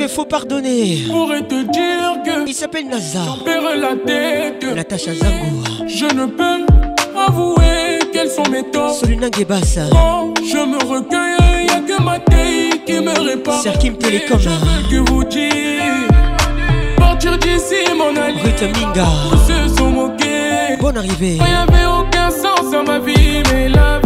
Il 0.07 0.11
faut 0.11 0.27
pardonner. 0.27 0.99
Pourrais 1.11 1.41
te 1.41 1.63
dire 1.73 2.23
que. 2.27 2.47
Il 2.47 2.53
s'appelle 2.53 2.89
Nazar. 2.89 3.39
J'en 3.47 3.81
la 3.81 3.97
tête. 3.97 4.67
à 4.93 4.99
Zango. 4.99 5.87
Je 5.89 6.05
ne 6.15 6.27
peux 6.27 6.67
avouer 7.19 8.01
quels 8.13 8.29
sont 8.29 8.43
mes 8.51 8.63
torts. 8.71 8.93
Solina 8.97 9.29
Gebassa. 9.35 9.87
Quand 9.91 10.35
je 10.43 10.59
me 10.59 10.77
recueille, 10.85 11.65
y'a 11.69 11.81
que 11.89 12.03
ma 12.03 12.19
taille 12.19 12.83
qui 12.85 13.01
me 13.01 13.19
répare. 13.19 13.63
Serkim 13.63 13.95
Télécom. 13.97 14.39
Je 14.39 14.49
veux 14.51 14.89
que 15.05 15.11
vous 15.11 15.25
dites 15.25 15.81
Partir 16.99 17.39
d'ici, 17.39 17.77
mon 17.97 18.15
allié. 18.15 18.43
Minga. 18.75 19.07
Tous 19.31 19.53
se 19.71 19.75
sont 19.75 19.89
moqués. 19.91 20.77
Bonne 20.83 20.99
arrivée. 20.99 21.37
Il 21.37 21.37
n'y 21.37 21.41
avait 21.41 21.87
aucun 21.87 22.29
sens 22.31 22.75
à 22.75 22.83
ma 22.83 22.99
vie, 22.99 23.15
mais 23.51 23.71
la 23.71 24.01
vie 24.01 24.04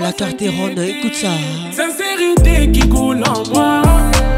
la 0.00 0.12
carte 0.12 0.40
la 0.46 0.50
ronde 0.50 0.78
écoute 0.82 1.14
ça. 1.14 1.28
Sincérité 1.72 2.70
qui 2.72 2.88
coule 2.88 3.22
en 3.22 3.48
moi, 3.54 3.82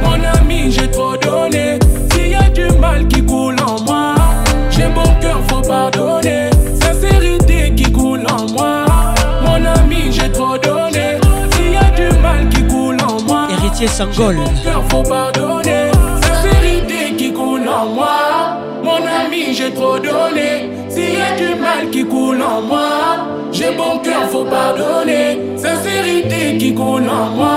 mon 0.02 0.22
ami, 0.40 0.70
j'ai 0.70 0.90
trop 0.90 1.16
donné. 1.16 1.78
S'il 2.12 2.28
y 2.28 2.34
a 2.34 2.48
du 2.50 2.68
mal 2.78 3.06
qui 3.08 3.22
coule 3.24 3.56
en 3.66 3.80
moi, 3.82 4.14
j'ai 4.70 4.86
mon 4.88 5.18
cœur, 5.20 5.38
faut 5.48 5.60
pardonner. 5.62 6.50
Sincérité 6.80 7.72
qui 7.76 7.90
coule 7.90 8.22
en 8.30 8.50
moi, 8.52 8.84
mon 9.42 9.64
ami, 9.64 10.10
j'ai 10.10 10.30
trop 10.30 10.56
donné. 10.58 11.18
S'il 11.54 11.72
y 11.72 11.76
a 11.76 11.90
du 11.90 12.16
mal 12.18 12.48
qui 12.50 12.62
coule 12.66 12.96
en 13.08 13.20
moi, 13.22 13.48
héritier 13.50 13.88
sans 13.88 14.06
Mon 14.06 14.12
cœur, 14.62 14.82
faut 14.90 15.02
pardonner. 15.02 15.90
Sincérité 16.20 17.14
qui 17.16 17.32
coule 17.32 17.66
en 17.68 17.86
moi, 17.86 18.60
mon 18.84 19.02
ami, 19.24 19.52
j'ai 19.54 19.72
trop 19.72 19.98
donné 19.98 20.68
du 21.38 21.54
mal 21.54 21.88
qui 21.90 22.04
coule 22.04 22.42
en 22.42 22.60
moi. 22.62 22.88
J'ai 23.52 23.72
bon 23.72 23.98
cœur, 24.00 24.24
faut 24.30 24.44
pardonner. 24.44 25.38
Sincérité 25.56 26.58
qui 26.58 26.74
coule 26.74 27.08
en 27.08 27.26
moi. 27.36 27.56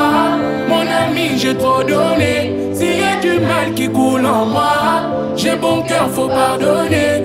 Mon 0.69 0.81
ami, 1.01 1.31
j'ai 1.37 1.55
trop 1.55 1.83
donné. 1.83 2.53
S'il 2.73 2.97
y 2.99 3.03
a 3.03 3.15
du 3.19 3.39
mal 3.39 3.73
qui 3.75 3.87
coule 3.89 4.25
en 4.25 4.45
moi, 4.45 4.73
j'ai 5.35 5.55
bon 5.55 5.81
cœur, 5.81 6.09
faut 6.11 6.27
pardonner. 6.29 7.23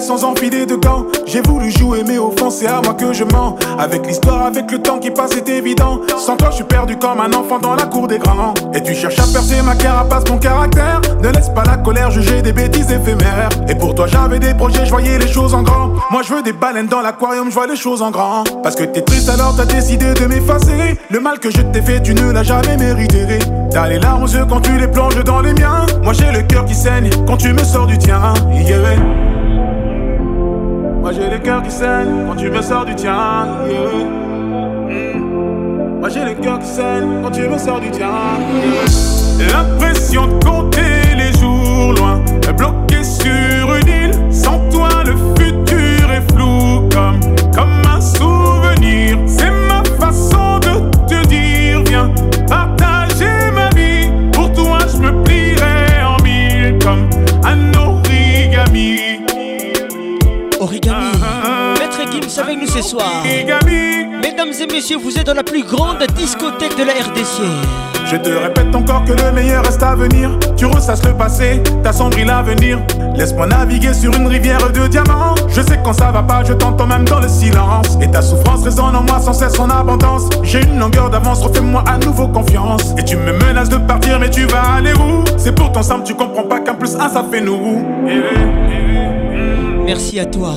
sans 0.00 0.24
enfiler 0.24 0.66
de 0.66 0.76
gants. 0.76 1.04
J'ai 1.26 1.40
voulu 1.42 1.70
jouer, 1.70 2.02
mais 2.06 2.18
au 2.18 2.30
fond, 2.36 2.50
c'est 2.50 2.66
à 2.66 2.80
moi 2.82 2.94
que 2.94 3.12
je 3.12 3.24
mens. 3.24 3.56
Avec 3.78 4.06
l'histoire, 4.06 4.42
avec 4.46 4.70
le 4.70 4.78
temps 4.80 4.98
qui 4.98 5.10
passe, 5.10 5.30
c'est 5.34 5.48
évident. 5.48 6.00
Sans 6.18 6.36
toi, 6.36 6.48
je 6.50 6.56
suis 6.56 6.64
perdu 6.64 6.96
comme 6.96 7.20
un 7.20 7.32
enfant 7.32 7.58
dans 7.58 7.74
la 7.74 7.84
cour 7.84 8.06
des 8.08 8.18
grands. 8.18 8.54
Et 8.74 8.82
tu 8.82 8.94
cherches 8.94 9.18
à 9.18 9.22
percer 9.32 9.60
ma 9.62 9.74
carapace, 9.74 10.24
mon 10.30 10.38
caractère. 10.38 11.00
Ne 11.22 11.28
laisse 11.28 11.48
pas 11.50 11.64
la 11.64 11.76
colère 11.78 12.10
juger 12.10 12.42
des 12.42 12.52
bêtises 12.52 12.90
éphémères. 12.90 13.48
Et 13.68 13.74
pour 13.74 13.94
toi, 13.94 14.06
j'avais 14.06 14.38
des 14.38 14.54
projets, 14.54 14.84
je 14.84 14.90
voyais 14.90 15.18
les 15.18 15.28
choses 15.28 15.54
en 15.54 15.62
grand. 15.62 15.90
Moi, 16.10 16.22
je 16.26 16.34
veux 16.34 16.42
des 16.42 16.52
baleines 16.52 16.86
dans 16.88 17.00
l'aquarium, 17.02 17.48
je 17.50 17.54
vois 17.54 17.66
les 17.66 17.76
choses 17.76 18.02
en 18.02 18.10
grand. 18.10 18.44
Parce 18.62 18.76
que 18.76 18.84
t'es 18.84 19.02
triste, 19.02 19.28
alors 19.28 19.54
t'as 19.56 19.66
décidé 19.66 20.12
de 20.14 20.26
m'effacer. 20.26 20.98
Le 21.10 21.20
mal 21.20 21.38
que 21.38 21.50
je 21.50 21.60
t'ai 21.62 21.80
fait, 21.82 22.00
tu 22.02 22.14
ne 22.14 22.30
l'as 22.32 22.42
jamais 22.42 22.76
mérité. 22.76 23.38
T'as 23.70 23.88
les 23.88 23.98
larmes 23.98 24.24
aux 24.24 24.26
yeux 24.28 24.44
quand 24.48 24.60
tu 24.60 24.72
les 24.78 24.88
plonges 24.88 25.22
dans 25.24 25.40
les 25.40 25.52
miens. 25.54 25.86
Moi, 26.02 26.12
j'ai 26.14 26.30
le 26.32 26.42
cœur 26.42 26.64
qui 26.64 26.74
saigne 26.74 27.08
quand 27.26 27.36
tu 27.38 27.52
me 27.52 27.62
sors 27.64 27.86
du 27.86 27.96
tien. 27.98 28.18
Yeah. 28.66 28.78
Moi 31.00 31.12
j'ai 31.14 31.28
le 31.30 31.38
cœur 31.38 31.62
qui 31.62 31.70
saigne 31.70 32.26
quand 32.28 32.34
tu 32.36 32.50
me 32.50 32.60
sors 32.60 32.84
du 32.84 32.94
tien. 32.94 33.48
Hmm. 33.56 35.98
Moi 35.98 36.10
j'ai 36.10 36.26
le 36.26 36.34
cœur 36.34 36.58
qui 36.58 36.66
saigne 36.66 37.22
quand 37.22 37.30
tu 37.30 37.48
me 37.48 37.56
sors 37.56 37.80
du 37.80 37.90
tien. 37.90 38.10
L'impression 39.50 40.26
de 40.26 40.44
compter 40.44 41.14
les 41.16 41.32
jours 41.40 41.94
loin, 41.94 42.20
bloqué 42.54 43.02
sur 43.02 43.76
une 43.76 43.88
île. 43.88 44.10
Sans 44.30 44.58
toi, 44.70 44.90
le 45.06 45.16
futur 45.40 46.12
est 46.12 46.30
flou. 46.34 46.86
nous 62.56 62.66
ce 62.66 62.82
soir. 62.82 63.22
Mesdames 63.24 64.50
et 64.60 64.66
messieurs, 64.72 64.98
vous 65.02 65.16
êtes 65.18 65.26
dans 65.26 65.34
la 65.34 65.42
plus 65.44 65.62
grande 65.64 66.02
discothèque 66.16 66.76
de 66.76 66.84
la 66.84 66.92
RDC. 66.92 67.42
Je 68.06 68.16
te 68.16 68.28
répète 68.30 68.74
encore 68.74 69.04
que 69.04 69.12
le 69.12 69.32
meilleur 69.32 69.64
reste 69.64 69.82
à 69.82 69.94
venir. 69.94 70.30
Tu 70.56 70.66
ressasses 70.66 71.04
le 71.04 71.14
passé, 71.14 71.62
t'assombris 71.84 72.24
l'avenir. 72.24 72.78
Laisse-moi 73.14 73.46
naviguer 73.46 73.92
sur 73.94 74.12
une 74.14 74.26
rivière 74.26 74.72
de 74.72 74.86
diamants. 74.88 75.34
Je 75.48 75.60
sais 75.62 75.78
quand 75.84 75.92
ça 75.92 76.10
va 76.10 76.22
pas, 76.22 76.42
je 76.44 76.54
t'entends 76.54 76.86
même 76.86 77.04
dans 77.04 77.20
le 77.20 77.28
silence. 77.28 77.96
Et 78.00 78.10
ta 78.10 78.22
souffrance 78.22 78.64
résonne 78.64 78.96
en 78.96 79.02
moi 79.02 79.20
sans 79.20 79.32
cesse 79.32 79.58
en 79.60 79.70
abondance. 79.70 80.24
J'ai 80.42 80.62
une 80.62 80.78
longueur 80.80 81.10
d'avance, 81.10 81.42
refais-moi 81.42 81.84
à 81.86 81.98
nouveau 81.98 82.26
confiance. 82.28 82.94
Et 82.98 83.04
tu 83.04 83.16
me 83.16 83.32
menaces 83.46 83.68
de 83.68 83.76
partir, 83.76 84.18
mais 84.18 84.30
tu 84.30 84.44
vas 84.46 84.74
aller 84.74 84.92
où 84.94 85.22
C'est 85.36 85.54
pourtant 85.54 85.82
simple, 85.82 86.02
tu 86.04 86.14
comprends 86.14 86.44
pas 86.44 86.60
qu'un 86.60 86.74
plus 86.74 86.96
un 86.96 87.08
ça 87.08 87.24
fait 87.30 87.40
nous. 87.40 87.84
Eh, 88.06 88.10
eh, 88.16 88.22
eh. 88.36 88.79
Merci 89.92 90.20
à 90.20 90.24
toi. 90.24 90.54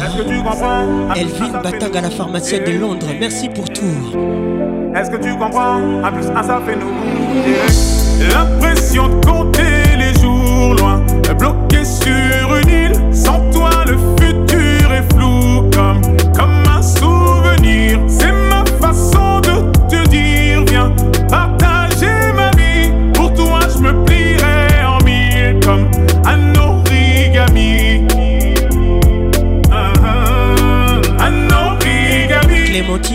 Elvin 1.15 1.59
Batag 1.63 1.97
à 1.97 2.01
la 2.01 2.11
pharmacie 2.11 2.59
de 2.59 2.73
Londres. 2.79 3.07
Merci 3.19 3.49
pour 3.49 3.67
tout. 3.67 3.81
Est-ce 4.95 5.09
que 5.09 5.15
tu 5.17 5.31
comprends 5.39 5.81
A 6.03 6.11
plus 6.11 6.21
ça 6.25 6.61
fait 6.63 6.75
nous. 6.75 6.93
L'impression 8.31 9.07
de 9.07 9.25
compter 9.25 9.97
les 9.97 10.13
jours 10.21 10.75
loin, 10.75 11.03
bloqué 11.39 11.83
sur 11.83 12.55
une 12.61 12.69
île, 12.69 12.97
sans 13.11 13.39
toi 13.51 13.71
le 13.87 13.97
feu. 13.97 14.22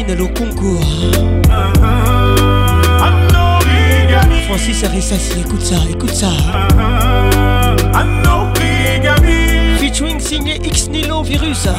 le 0.06 0.26
concours. 0.28 0.78
Francis 4.46 4.82
Arissassi, 4.84 5.40
écoute 5.40 5.60
ça, 5.62 5.76
écoute 5.90 6.14
ça 6.14 6.28
Featuring 9.78 10.18
signé 10.20 10.56
X 10.64 10.88
Nilo 10.88 11.22
Virus 11.22 11.68
Moi 11.68 11.74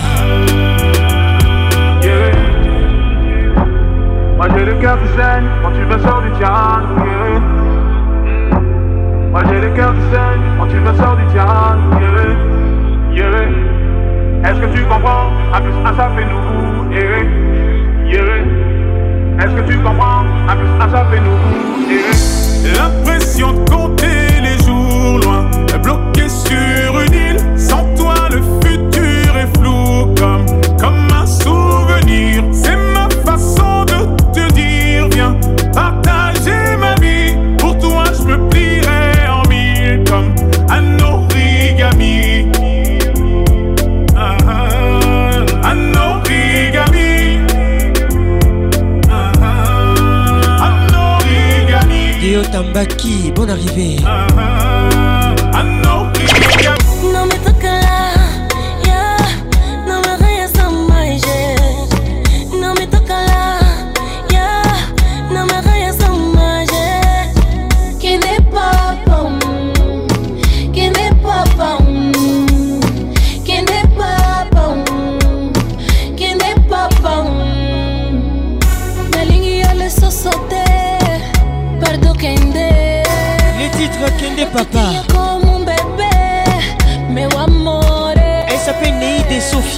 j'ai 4.55 4.65
le 4.65 4.73
cœur 4.79 4.97
du 4.97 5.07
saigne 5.17 5.47
quand 5.63 5.71
tu 5.71 5.83
me 5.85 5.97
sors 5.99 6.21
du 6.21 6.29
tiran 6.37 6.83
Moi 9.31 9.41
j'ai 9.49 9.61
le 9.61 9.69
cœur 9.75 9.93
du 9.93 10.01
saigne 10.11 10.41
quand 10.59 10.67
tu 10.67 10.75
me 10.75 10.93
sors 10.95 11.17
du 11.17 11.25
tiran 11.33 11.77
Est-ce 14.43 14.59
que 14.61 14.67
tu 14.77 14.83
comprends? 14.83 15.29
à 15.53 15.59
plus, 15.61 15.73
ça 15.97 16.09
fait 16.15 16.25
nous. 16.25 16.37
Est-ce 19.41 19.53
que 19.55 19.71
tu 19.71 19.77
comprends? 19.77 20.25
À 20.49 20.55
plus, 20.57 20.67
à 20.81 21.19
nous. 21.21 22.65
L'impression 22.75 23.53
de 23.53 23.69
compter. 23.69 24.28
Baki, 52.79 53.29
bonne 53.35 53.49
arrivée. 53.49 53.97
Uh 54.03 54.05
ah, 54.07 54.27
-huh. 54.29 54.39
Ah. 54.39 54.68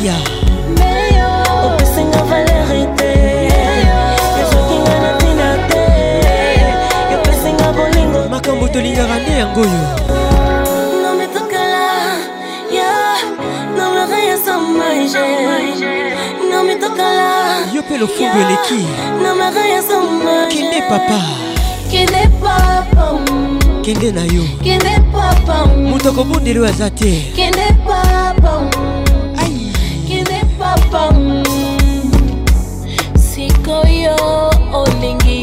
kia 0.01 0.15
opesinga 1.65 2.21
valere 2.23 2.85
te 2.97 3.11
ezokinga 4.41 4.99
na 5.01 5.15
ntina 5.15 5.57
te 5.67 5.85
opesinga 7.15 7.73
bolingo 7.75 8.29
makambo 8.29 8.67
tolingaka 8.67 9.19
nde 9.19 9.31
yango 9.39 9.61
oyo 9.61 9.71
yo 17.73 17.81
mpe 17.83 17.97
lofundu 17.97 18.39
eleki 18.39 18.87
kende 20.49 20.81
papa 20.89 21.21
kende 21.91 22.27
papa 22.27 23.19
kende 23.81 24.11
na 24.11 24.21
yo 24.21 24.43
moto 25.89 26.09
akobondela 26.09 26.59
oyo 26.59 26.69
aza 26.69 26.89
te 26.89 27.21
kende 27.35 27.70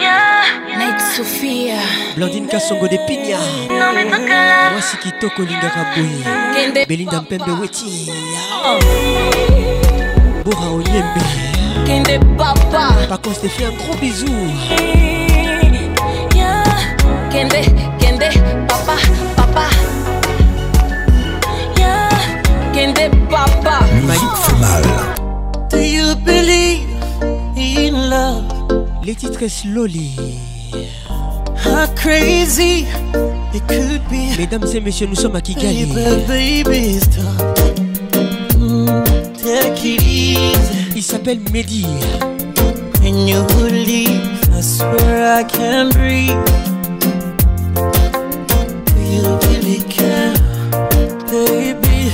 Yeah. 0.00 0.78
Night 0.78 1.00
Sophia. 1.14 1.74
Blandine 2.16 2.46
Kassongo 2.46 2.88
de 2.88 2.96
Pigna. 3.06 3.36
Non, 3.68 3.92
mais 3.94 4.04
pas 4.06 4.16
là? 4.18 4.68
a. 4.68 4.70
Voici 4.72 4.96
qui 5.02 5.12
toque 5.20 5.38
au 5.38 5.42
Lingarabouille. 5.44 6.86
Belinda 6.88 7.20
Mpembe 7.20 7.58
Oh. 8.64 8.78
Bora 10.46 10.70
Oyembe. 10.70 11.84
Qui 11.84 12.00
n'est 12.00 12.18
pas 12.38 12.54
bon. 12.54 13.06
Par 13.06 13.20
contre, 13.20 13.36
je 13.36 13.40
te 13.48 13.48
fais 13.48 13.66
un 13.66 13.72
gros 13.72 13.94
bisou. 14.00 14.28
les 29.10 29.16
titres 29.16 29.48
slowly. 29.48 30.12
How 31.64 31.86
crazy 31.96 32.86
it 33.52 33.62
could 33.66 33.98
be. 34.08 34.36
Mesdames 34.38 34.68
et 34.72 34.80
messieurs, 34.80 35.08
nous 35.08 35.16
sommes 35.16 35.34
à 35.34 35.40
Kigali. 35.40 35.86
Baby, 36.28 37.00
Take 39.42 39.84
it 39.84 40.02
easy. 40.04 40.92
Il 40.94 41.02
s'appelle 41.02 41.40
Mehdi. 41.52 41.86
When 43.02 43.26
you 43.26 43.44
leave, 43.68 44.22
I 44.56 44.60
swear 44.62 45.40
I 45.40 45.44
can 45.44 45.88
breathe. 45.88 46.36
Do 48.86 49.02
you 49.10 49.24
really 49.50 49.82
care, 49.88 50.32
baby? 51.28 52.12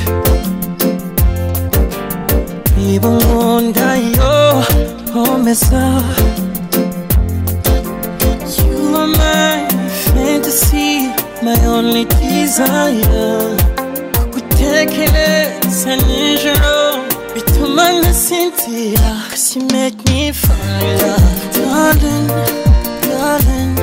People 2.74 3.18
won't 3.36 3.72
die 3.74 4.12
Oh, 4.18 4.66
oh 5.14 5.36
messed 5.36 5.74
up. 5.74 6.35
nzaya 12.56 13.38
gutekereza 14.32 15.96
nijoro 16.08 16.76
bituma 17.34 17.92
nasinzira 17.92 19.10
cause 19.28 19.58
make 19.72 19.98
me 20.10 20.32
fire 20.32 21.16
darling 21.52 22.28
darling 23.02 23.78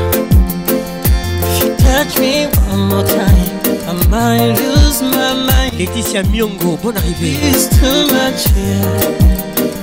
if 1.54 1.62
you 1.64 1.76
touch 1.86 2.18
me 2.20 2.48
one 2.72 2.88
more 2.90 3.06
time 3.08 3.60
I 3.92 4.08
might 4.10 4.54
lose 4.60 5.04
my 5.04 5.34
mind 5.48 5.74
Laetitia 5.78 6.24
Miongo 6.24 6.76
Bon 6.84 6.96
arrivée 6.98 7.38
It's 7.52 7.68
too 7.78 8.06
much 8.08 8.48
yeah. 8.56 9.14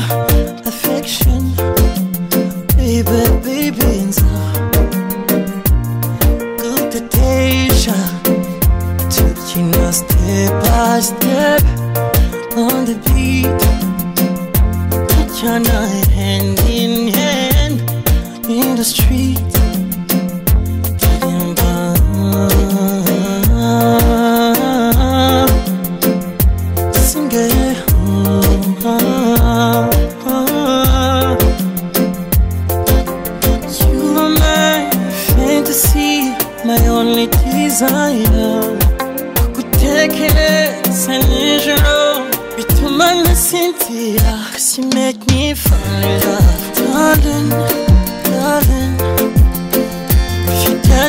affection 0.65 1.38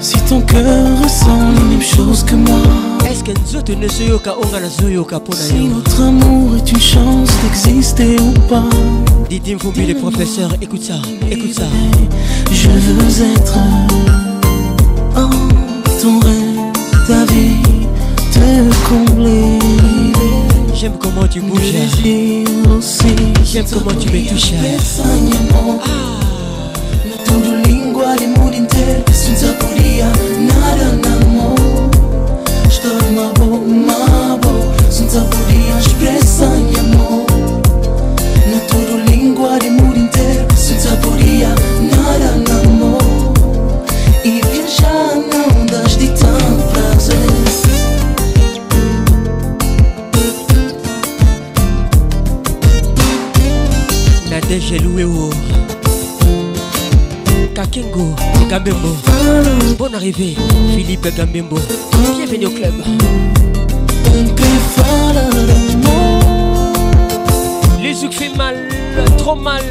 si 0.00 0.16
ton 0.28 0.40
cœur 0.42 1.02
ressent 1.02 1.50
les 1.52 1.76
mêmes 1.76 1.82
choses 1.84 2.22
que 2.24 2.34
moi 2.36 2.60
est-ce 3.10 3.24
que 3.24 3.32
Zoyoka 4.78 5.20
pour 5.20 5.34
la 5.34 5.40
si 5.40 5.54
notre 5.66 6.00
amour 6.02 6.54
est 6.56 6.70
une 6.72 6.80
chance 6.80 7.28
d'exister 7.42 8.16
ou 8.20 8.30
pas 8.48 8.62
Dites-moi, 9.28 9.72
les 9.76 9.94
professeur 9.94 10.54
écoute 10.60 10.82
ça 10.82 10.94
écoute 11.30 11.54
ça 11.54 11.64
je 12.52 12.70
veux 12.70 13.26
être 13.36 13.58
en 15.16 15.30
ton 16.00 16.20
rêve 16.20 17.08
ta 17.08 17.24
vie 17.32 17.56
te 18.32 18.88
combler 19.08 19.58
J'aime 20.74 20.94
comment 20.98 21.26
tu 21.26 21.40
bouges 21.40 21.60
J'aime 23.44 23.64
comment 23.70 23.94
tu 24.00 24.08
me 24.08 24.28
touches 24.30 24.54
del 28.20 28.28
mundo 28.38 28.54
intero 28.54 29.02
senza 29.12 29.46
folia 29.58 30.06
nada 30.36 30.92
n'amor 31.04 31.54
Estou 32.68 32.92
uma 33.08 33.32
boa, 33.38 33.58
uma 33.60 34.36
boa 34.36 34.72
senza 34.90 35.20
folia 35.32 35.74
expressa 35.80 36.44
em 36.44 36.80
amor 36.80 37.24
Na 38.50 38.60
tua 38.68 38.96
língua 39.06 39.58
de 39.58 39.70
mundo 39.70 39.96
inteiro 39.98 40.09
Gambembo 58.64 58.94
ah. 59.06 59.74
Bonne 59.78 59.94
arrivée 59.94 60.36
Philippe 60.76 61.06
Gambembo 61.16 61.56
Bienvenue 62.16 62.44
au 62.46 62.50
club 62.50 62.74
Les 67.80 67.94
zouk 67.94 68.12
font 68.12 68.36
mal, 68.36 68.54
trop 69.16 69.34
mal 69.34 69.62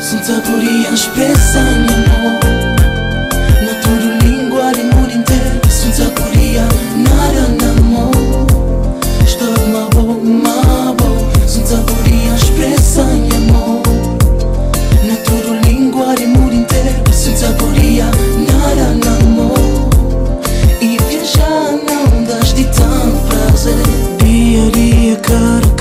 Senta 0.00 0.40
por 0.42 0.58
aí 0.58 0.86
as 0.92 2.50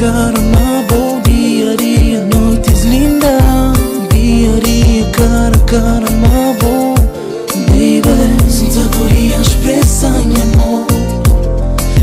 karma 0.01 0.81
bo 0.89 1.21
dia 1.23 1.77
dia 1.77 2.19
is 2.73 2.85
linda 2.85 3.38
dia 4.09 4.49
dia 4.65 5.05
karma 5.69 6.55
bo 6.59 6.95
baby 7.69 8.09
senza 8.49 8.81
poria 8.97 9.38
expressa 9.39 10.07
in 10.07 10.33
amor 10.41 10.89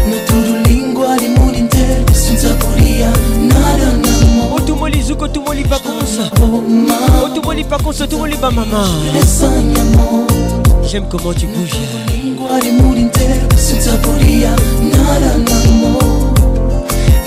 na 0.06 0.18
tua 0.26 0.72
língua 0.72 1.16
de 1.18 1.28
mundo 1.30 1.58
inteiro 1.58 2.14
senza 2.14 2.54
poria 2.60 3.10
nada 3.50 3.88
na 4.06 4.12
amor 4.28 4.60
tu 4.60 4.76
moli 4.76 5.02
zuko 5.02 5.26
tu 5.26 5.40
moli 5.40 5.64
pa 5.64 5.80
konsa 5.80 6.30
o 7.24 7.28
tu 7.34 7.42
moli 7.42 7.64
pa 7.64 7.78
konsa 7.82 8.06
tu 8.06 8.16
moli 8.18 8.36
pa 8.36 8.48
mama 8.48 8.86
expressa 9.08 9.48
in 9.58 9.74
amor 9.74 10.22
j'aime 10.86 11.06
comment 11.10 11.34
tu 11.34 11.46
bouges 11.50 11.82
língua 11.82 12.62
senza 13.56 13.90
nada 13.98 15.34
na 15.46 16.27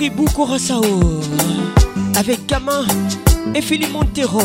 Pribou 0.00 0.24
Korasao 0.30 0.80
avec 2.18 2.46
Kama 2.46 2.80
et 3.54 3.60
Philippe 3.60 3.92
Montero. 3.92 4.40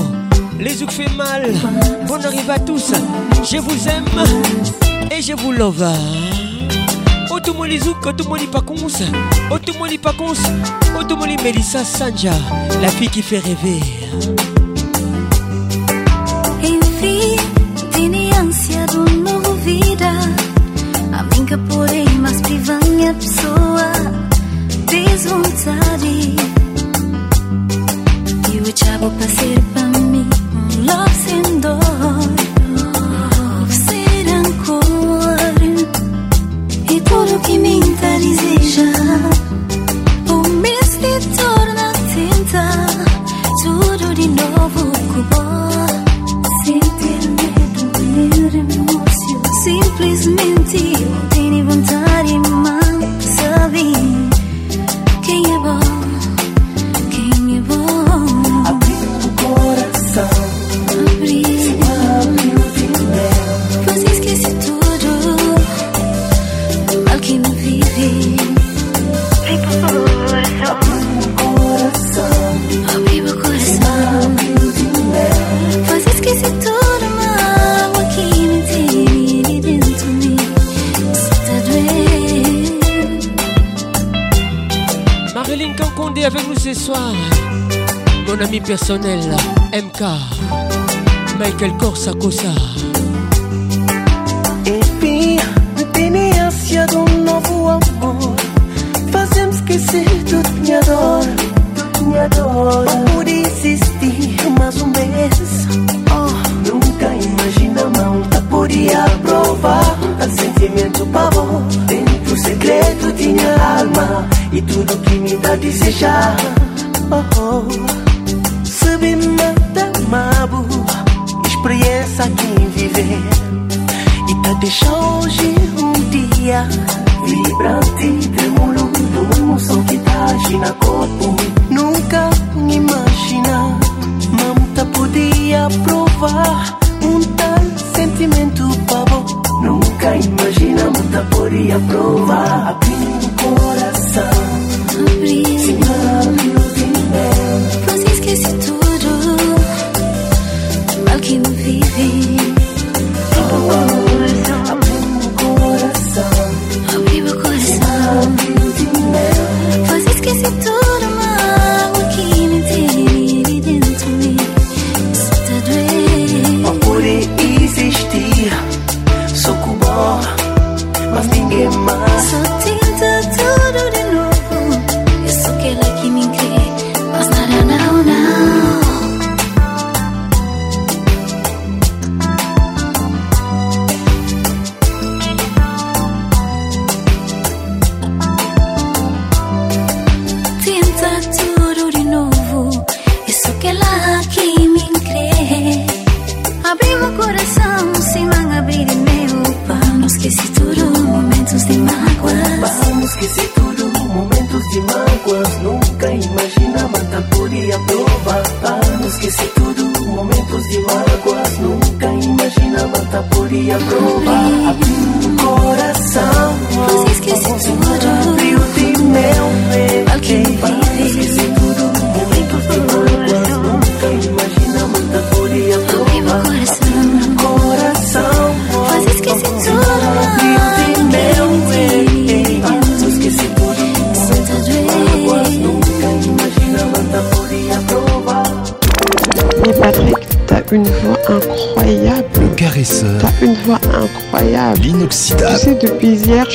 Les 0.59 0.82
yeux 0.82 0.88
fait 0.90 1.08
mal. 1.16 1.50
Bonne 2.09 2.25
arrivée 2.25 2.50
à 2.51 2.59
tous. 2.59 2.92
Je 3.50 3.56
vous 3.59 3.88
aime 3.88 4.03
et 5.09 5.22
je 5.22 5.32
vous 5.32 5.53
love. 5.53 5.82
otomoli 7.32 7.80
zouk 7.80 8.06
otomoli 8.06 8.48
pacons 8.48 9.00
otomoli 9.50 9.98
pacons 9.98 10.38
otomoli 11.00 11.38
melissa 11.38 11.85
sanja 11.85 12.34
la 12.82 12.90
fille 12.90 13.08
qui 13.09 13.22
fait 13.22 13.40
rêver 13.40 13.80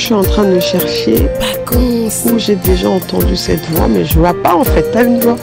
Je 0.01 0.07
suis 0.07 0.15
en 0.15 0.23
train 0.23 0.45
de 0.45 0.59
chercher 0.59 1.27
où 1.77 2.39
j'ai 2.39 2.57
déjà 2.57 2.89
entendu 2.89 3.37
cette 3.37 3.61
voix, 3.73 3.87
mais 3.87 4.03
je 4.07 4.15
vois 4.19 4.33
pas 4.43 4.55
en 4.55 4.65
fait. 4.65 4.83
T'as 4.95 5.05
une 5.05 5.21
voix 5.21 5.37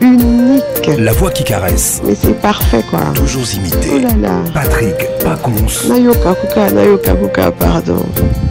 unique. 0.00 0.62
La 1.00 1.10
voix 1.12 1.32
qui 1.32 1.42
caresse. 1.42 2.00
Mais 2.06 2.14
c'est 2.14 2.40
parfait 2.40 2.84
quoi. 2.88 3.00
Toujours 3.16 3.42
imité. 3.56 3.90
Oh 3.96 3.98
là 3.98 4.28
là. 4.28 4.34
Patrick 4.54 4.94
Pacons. 5.24 5.52
Nayoka 5.88 6.36
Kuka, 6.40 6.70
Nayoka 6.70 7.14
Kuka, 7.14 7.50
pardon. 7.50 8.02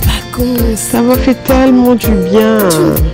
Pacons. 0.03 0.75
Ça 0.75 1.01
m'a 1.01 1.16
fait 1.16 1.42
tellement 1.45 1.95
du 1.95 2.08
bien. 2.11 2.58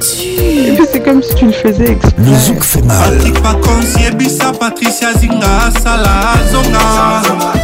c'est 0.92 1.00
comme 1.04 1.22
si 1.22 1.36
tu 1.36 1.46
le 1.46 1.52
faisais 1.52 1.92
exprès. 1.92 2.12
Le 2.26 2.36
zouk 2.40 2.64
fait 2.64 2.82
mal. 2.82 3.18
Patrick 3.18 3.40
Pacons, 3.44 4.02
Yebisa, 4.04 4.52
Patricia 4.60 5.14
Zinga, 5.14 5.72
Sala, 5.84 6.34
Zonga. 6.52 7.60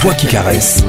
voix 0.00 0.14
qui 0.14 0.26
caresse 0.26 0.82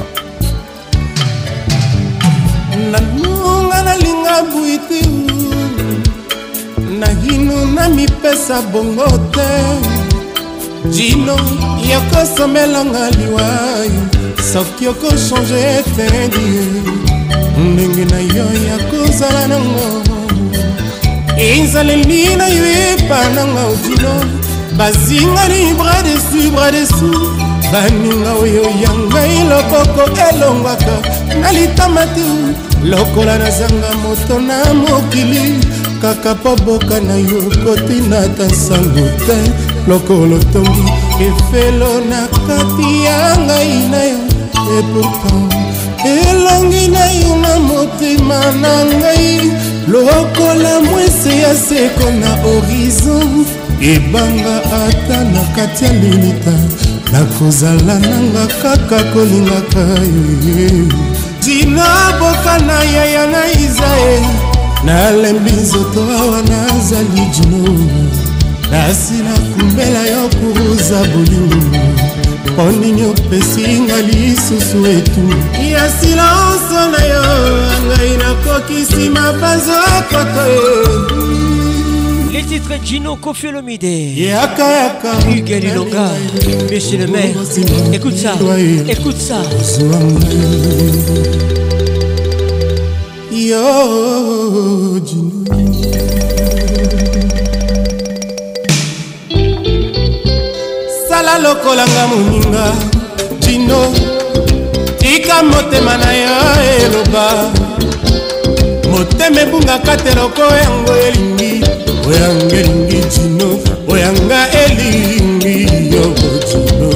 nanonga 2.90 3.82
nalinga 3.82 4.36
buiti 4.50 5.02
nagino 7.00 7.66
na 7.74 7.88
mipesa 7.90 8.62
bongo 8.72 9.04
te 9.34 9.48
jino 10.90 11.36
yokosomelanga 11.92 13.10
liwai 13.16 13.90
soki 14.52 14.86
okochange 14.88 15.60
etendi 15.78 16.48
ndenge 17.58 18.04
na 18.12 18.18
yo 18.36 18.46
ya 18.68 18.78
kozala 18.90 19.46
nango 19.48 19.88
ezaleli 21.36 22.36
na 22.36 22.46
yo 22.48 22.64
epa 22.88 23.18
nanga 23.34 23.62
odino 23.72 24.14
bazingani 24.78 25.74
bras 25.78 26.02
desu 26.06 26.50
bras 26.54 26.70
dessous 26.72 27.31
baninga 27.72 28.32
oyo 28.44 28.62
ya 28.84 28.92
ngai 29.08 29.36
loboko 29.50 30.04
elongwaka 30.28 30.94
na 31.40 31.48
litama 31.56 32.02
te 32.14 32.24
lokola 32.90 33.34
nazanga 33.42 33.90
moto 34.04 34.36
na 34.48 34.56
mokili 34.80 35.46
kaka 36.02 36.30
mpo 36.38 36.52
boka 36.64 36.96
na 37.08 37.16
yo 37.28 37.40
kotina 37.64 38.18
ta 38.36 38.44
nsango 38.52 39.06
te 39.26 39.36
lokolo 39.88 40.38
tongi 40.52 40.86
efelo 41.28 41.90
na 42.10 42.20
kati 42.46 42.88
ya 43.06 43.18
ngai 43.46 43.74
na 43.90 44.00
yo 44.10 44.20
epourtant 44.78 45.48
elongi 46.14 46.84
na 46.94 47.04
yo 47.20 47.30
na 47.44 47.52
motema 47.68 48.40
na 48.62 48.74
ngai 48.98 49.32
lokola 49.92 50.72
mwese 50.86 51.32
ya 51.44 51.52
seko 51.66 52.06
na 52.20 52.30
horizon 52.44 53.32
ebanga 53.94 54.54
ata 54.84 55.18
na 55.32 55.40
kati 55.56 55.84
ya 55.84 55.92
lilita 56.02 56.56
nakozala 57.12 57.98
nanga 58.00 58.46
kaka 58.62 59.04
kolingaka 59.12 59.80
yo 60.08 60.88
zina 61.44 61.84
boka 62.18 62.58
na 62.66 62.78
yaya 62.82 63.26
na 63.30 63.42
izaeli 63.52 64.26
nalembi 64.84 65.50
nzoto 65.52 66.00
awa 66.20 66.42
nazali 66.50 67.22
jino 67.34 67.74
nasi 68.70 69.14
nakumbela 69.26 70.02
yo 70.12 70.28
koza 70.36 71.00
bolingo 71.12 71.84
mpo 72.54 72.64
nini 72.80 73.02
opesinga 73.06 73.96
lisusu 74.08 74.86
etu 74.86 75.24
ya 75.72 75.82
silanso 76.00 76.80
na 76.92 77.00
yo 77.12 77.24
ngai 77.86 78.12
nakokisi 78.22 79.04
mabanzo 79.10 79.78
koko 80.10 81.31
Les 82.48 82.58
titres 82.58 82.72
Gino 82.84 83.16
Kofi 83.16 83.48
Olomide 83.48 83.82
Hugues 84.16 85.60
Lilonga 85.60 86.08
Monsieur 86.72 86.98
le 86.98 87.06
maire 87.06 87.36
Écoute 87.92 88.16
ça, 88.16 88.32
écoute 88.88 89.16
ça 89.16 89.42
Yo 93.30 93.56
Gino 95.04 95.30
sala 101.08 101.38
lokolanga 101.38 102.06
moninga 102.08 102.66
dino 103.40 103.92
tika 104.98 105.42
motema 105.44 105.96
na 105.98 106.12
yo 106.22 106.34
eloba 106.80 107.52
motema 108.90 109.42
ebungaka 109.42 109.96
te 109.98 110.14
loko 110.14 110.40
yango 110.40 110.92
elingi 111.06 111.91
oyanga 112.06 112.56
elingi 112.56 113.00
tino 113.08 113.48
oyanga 113.92 114.40
elingi 114.64 115.56
yo 115.94 116.04
botino 116.18 116.90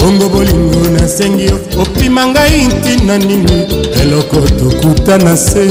bongo 0.00 0.28
bolingo 0.28 0.88
nasengi 1.00 1.44
yo 1.44 1.58
opima 1.82 2.26
ngai 2.26 2.68
ntina 2.68 3.18
nini 3.18 3.66
eloko 4.00 4.36
tokuta 4.36 5.18
na 5.18 5.36
se 5.36 5.64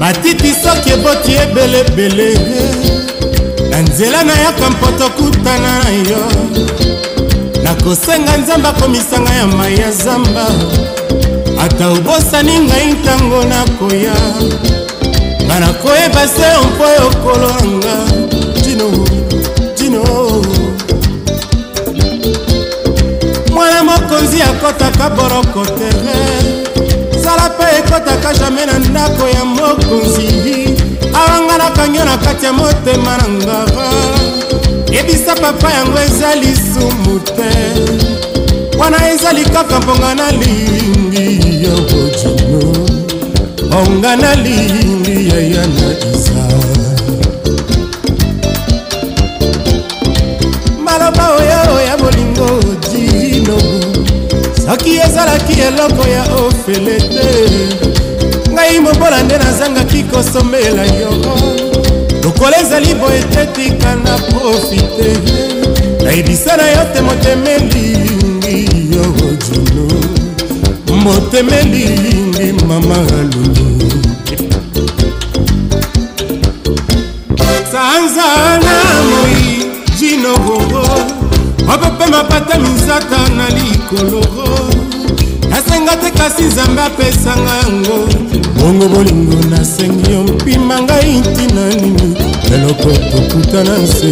matiti 0.00 0.54
soki 0.62 0.90
eboti 0.90 1.32
ebelebele 1.42 2.34
na 3.70 3.82
nzela 3.82 4.24
nayaka 4.24 4.70
mpoto 4.70 5.08
kutana 5.08 5.78
na 5.84 5.90
yo 6.10 6.22
nakosenga 7.64 8.36
nzambe 8.36 8.68
akomisanga 8.68 9.32
ya 9.32 9.46
mai 9.46 9.76
ya 9.78 9.90
zamba 9.92 10.46
ata 11.64 11.88
obosani 11.88 12.58
ngai 12.60 12.92
ntango 12.92 13.44
nakoya 13.44 14.12
nga 15.46 15.60
nakoyeba 15.60 16.22
se 16.34 16.48
mpo 16.66 16.86
yokolo 17.00 17.48
yanga 17.58 17.96
dino 18.64 18.88
dino 19.78 20.02
mwana 23.54 23.80
mokonzi 23.84 24.38
akɔtaka 24.48 25.06
boroko 25.16 25.62
tere 25.78 26.16
sala 27.24 27.44
mpe 27.54 27.64
ekɔtaka 27.78 28.28
jamai 28.38 28.66
na 28.68 28.74
ndako 28.78 29.24
ya 29.36 29.44
mokonzi 29.44 30.58
awanga 31.20 31.54
nakangio 31.62 32.04
na 32.04 32.16
kati 32.24 32.44
ya 32.46 32.52
motema 32.52 33.12
na 33.20 33.26
ngava 33.36 33.86
yebisa 34.94 35.32
papa 35.42 35.68
yango 35.76 35.98
eza 36.06 36.30
lisumu 36.40 37.14
te 37.36 37.50
wana 38.78 38.98
ezali 39.12 39.44
kaka 39.54 39.80
mponga 39.80 40.10
na 40.18 40.26
lingi 40.40 41.30
yo 41.64 41.91
onga 43.78 44.16
nalingi 44.16 45.28
yaya 45.32 45.64
na 45.76 45.88
isa 46.14 46.44
maloba 50.84 51.24
oyo 51.36 51.84
ya 51.88 51.94
bolingo 51.96 52.48
dino 52.90 53.56
soki 54.66 54.92
ezalaki 55.06 55.54
eloko 55.68 56.04
ya 56.08 56.22
ofele 56.44 56.96
te 57.12 57.28
ngai 58.52 58.76
mobola 58.84 59.18
nde 59.24 59.36
nazangaki 59.44 60.00
kosomela 60.12 60.84
yo 61.00 61.10
lokola 62.24 62.54
ezali 62.62 62.92
boye 63.00 63.22
te 63.32 63.42
tika 63.54 63.90
na 64.04 64.14
profite 64.30 65.08
nayebisa 66.04 66.56
na 66.60 66.66
yo 66.74 66.82
te 66.94 67.00
motema 67.00 67.48
elingi 67.50 67.90
yo 68.94 69.04
dino 69.18 69.86
motema 71.04 71.54
elingi 71.62 72.31
ye 72.42 72.52
mama 72.66 72.96
lulu 73.32 73.88
sanzana 77.70 78.76
moi 79.10 79.42
jinogongo 79.98 80.82
mapepe 81.66 82.06
mapata 82.10 82.58
misata 82.58 83.18
na 83.36 83.46
likoloro 83.48 84.48
nasenga 85.50 85.94
te 86.02 86.10
kasi 86.18 86.42
nzambe 86.48 86.82
apesanga 86.82 87.52
yango 87.62 87.98
bongo 88.58 88.86
bolingo 88.92 89.36
nasengi 89.50 90.04
yo 90.12 90.20
mpima 90.34 90.76
ngai 90.82 91.10
ntina 91.28 91.62
nini 91.74 92.08
eloko 92.54 92.90
tokutana 93.10 93.74
nse 93.84 94.08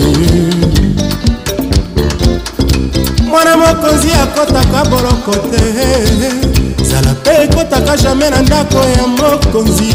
mwana 3.29 3.53
mokonzi 3.63 4.09
akotaka 4.23 4.81
boloko 4.91 5.33
te 5.51 6.60
nzala 6.91 7.13
mpe 7.23 7.31
ekotaka 7.45 7.97
jamai 7.97 8.31
na 8.31 8.43
ndako 8.43 8.77
ya 8.79 9.07
mokonzi 9.07 9.91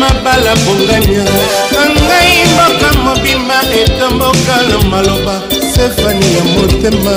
mabala 0.00 0.52
bongania 0.64 1.24
ngai 2.06 2.36
mboka 2.54 2.88
mobima 3.04 3.58
etomboka 3.80 4.56
na 4.68 4.76
maloba 4.90 5.34
sefani 5.74 6.24
ya 6.36 6.44
motema 6.52 7.16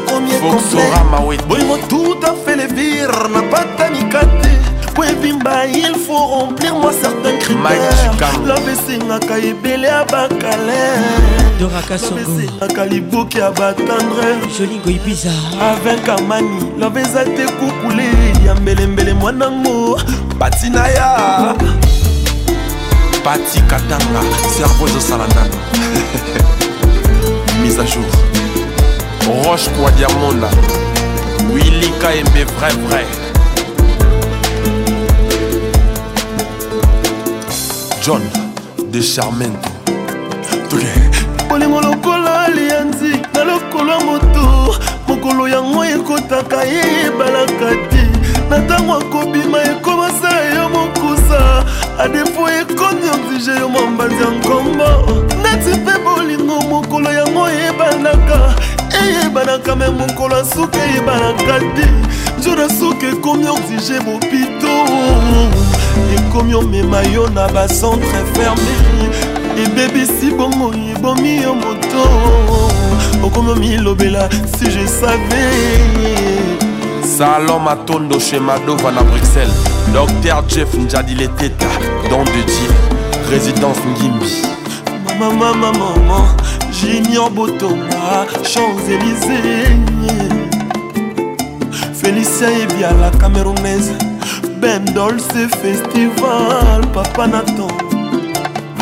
bolingo 1.47 1.77
tout 1.87 2.17
a 2.23 2.33
fait 2.45 2.55
le 2.57 2.63
vire 2.73 3.09
na 3.33 3.41
patanika 3.43 4.19
te 4.41 4.49
po 4.93 5.03
ebimba 5.03 5.65
il 5.67 5.95
faut 5.95 6.15
remplir 6.37 6.75
moi 6.75 6.91
certain 6.99 7.37
critère 7.37 8.37
love 8.45 8.67
esengaka 8.69 9.37
ebele 9.37 9.87
ya 9.87 10.03
bakaleresengaka 10.05 12.85
liboki 12.85 13.37
ya 13.37 13.51
batendrejolingoibiza 13.51 15.29
avinkamani 15.61 16.71
love 16.79 16.99
eza 17.01 17.23
te 17.23 17.45
kukule 17.45 18.05
ya 18.45 18.55
mbelembele 18.55 19.13
mwanango 19.13 19.99
patina 20.39 20.87
ya 20.87 21.55
pati 23.23 23.59
katanga 23.61 24.21
servo 24.57 24.87
ezosala 24.87 25.27
nano 25.27 25.53
mise 27.63 27.79
à 27.79 27.81
jour 27.85 28.30
roche 29.33 29.69
kwa 29.69 29.91
diamonda 29.91 30.49
willy 31.53 31.89
kaembe 32.01 32.43
vrai 32.43 32.73
vrai 32.73 33.05
john 38.05 38.21
de 38.91 39.01
charmento 39.03 39.69
bolingo 41.49 41.81
lokola 41.81 42.41
alianzi 42.41 43.21
na 43.33 43.43
lokolo 43.43 43.91
ya 43.91 43.99
moto 43.99 44.75
mokolo 45.07 45.47
yango 45.47 45.85
ekotaka 45.85 46.63
ye 46.63 46.81
ebalaka 47.07 47.69
te 47.89 48.03
na 48.49 48.57
ntango 48.57 48.93
akobima 48.93 49.63
ekomasa 49.63 50.29
yo 50.55 50.69
mokusa 50.69 51.65
adefo 51.99 52.49
ekomi 52.49 53.07
oblige 53.15 53.51
yo 53.59 53.69
mombanzi 53.69 54.15
ya 54.23 54.29
nkombo 54.29 54.87
neti 55.43 55.69
mpe 55.79 55.91
bolingo 56.05 56.61
mokolo 56.61 57.09
yango 57.13 57.49
ebanaka 57.49 58.55
eyebanaka 59.01 59.75
me 59.75 59.87
mokolo 59.89 60.37
ya 60.37 60.45
suki 60.45 60.79
eyebanaka 60.79 61.59
te 61.59 61.85
nzoda 62.39 62.69
suki 62.69 63.05
ekomi 63.05 63.47
oxige 63.47 63.99
bopito 63.99 64.71
ekomi 66.17 66.55
omema 66.55 67.01
yo 67.13 67.29
na 67.29 67.47
bacentre 67.47 68.21
ferme 68.33 68.73
ebebisi 69.63 70.31
bongo 70.37 70.73
ebomi 70.95 71.41
yo 71.43 71.53
moto 71.55 72.03
okomi 73.23 73.51
omilobela 73.51 74.29
si 74.29 74.65
je 74.71 74.87
savais 74.87 76.09
salon 77.17 77.59
matondo 77.63 78.19
chez 78.19 78.39
Madova 78.39 78.91
na 78.91 79.01
bruxelles 79.03 79.55
docteur 79.93 80.43
jeff 80.47 80.73
njadi 80.73 81.15
leteta 81.15 81.65
don 82.09 82.23
de 82.25 82.41
jil 82.41 82.73
résidence 83.29 83.79
ngimbi 83.95 84.25
mamamamamama 85.19 86.40
junior 86.71 87.29
botoma 87.29 88.25
champs-élysé 88.43 89.75
félicien 91.93 92.49
ebiala 92.63 93.09
camerounaise 93.19 93.91
bendolce 94.61 95.47
festival 95.61 96.79
papa 96.93 97.27
naton 97.27 97.71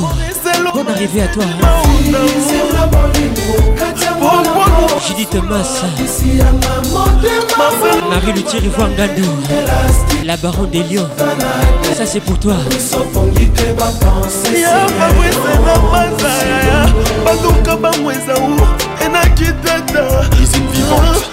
Bonne 0.74 0.90
arrivée 0.90 1.22
à 1.24 1.28
toi 1.30 1.44
Judith 5.08 5.30
Thomas 5.32 5.84
Marie 8.10 8.34
Luthier 8.34 8.60
Gandou 8.98 9.32
La 10.26 10.36
baronne 10.38 10.70
des 10.70 10.84
lions 10.84 11.10
Ça 11.98 12.06
c'est 12.06 12.20
pour 12.20 12.38
toi 12.40 12.56
Isine 20.40 20.68
vivante 20.74 21.32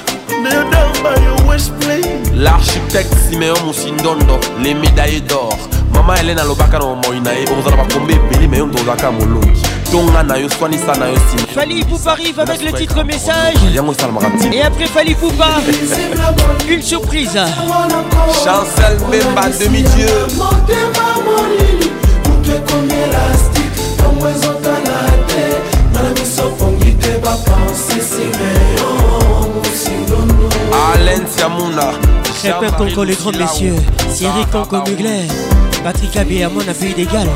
Siméon 0.49 0.65
Damba 0.73 1.11
yo 1.23 1.45
West 1.49 1.73
Plain 1.81 2.19
l'architecte 2.43 3.15
Siméon 3.31 3.55
Musindondo 3.67 4.39
les 4.63 4.75
médailles 4.75 5.21
d'or 5.23 5.51
mama 5.93 6.15
elena 6.21 6.43
alobaka 6.43 6.79
na 6.79 6.85
bomoi 6.85 7.21
na 7.21 7.33
ye 7.33 7.45
okozala 7.47 7.77
bakombe 7.77 8.11
ebele 8.15 8.49
me 8.49 8.57
yo 8.59 8.67
ndozalaka 8.67 9.11
molongi 9.11 9.63
tonga 9.91 10.23
na 10.23 10.37
yo 10.39 10.49
swanisa 10.49 10.95
na 10.95 11.09
yo 11.09 11.19
sima 11.31 11.47
fali 11.55 11.85
poup 11.85 12.07
arrive 12.07 12.41
avec 12.41 12.63
le 12.63 12.73
titre 12.73 13.03
message 13.05 13.59
yango 13.75 13.93
esalamaka 13.93 14.31
ti 14.41 14.57
et 14.57 14.63
après 14.63 14.87
fali 14.87 15.15
poupa 15.15 15.47
une 16.69 16.83
surprise 16.83 17.39
chancel 18.45 18.99
memba 19.11 19.49
demi-dieu 19.59 20.09
ezotala 24.19 25.07
te 25.29 25.95
na 25.95 26.03
na 26.03 26.09
miso 26.11 26.51
pongi 26.59 26.93
te 26.97 27.19
bapense 27.23 28.38
Valencia 31.09 31.49
Mouna. 31.49 31.91
Rappeur 32.53 32.77
Conco, 32.77 33.03
les 33.05 33.15
grands 33.17 33.33
messieurs. 33.33 33.75
Thierry 34.15 34.45
Conco 34.53 34.77
Mugler. 34.89 35.23
Patrick 35.83 36.15
Abé, 36.17 36.43
à 36.45 36.49
mon 36.51 36.61
avis, 36.61 36.93
d'égal. 36.93 37.27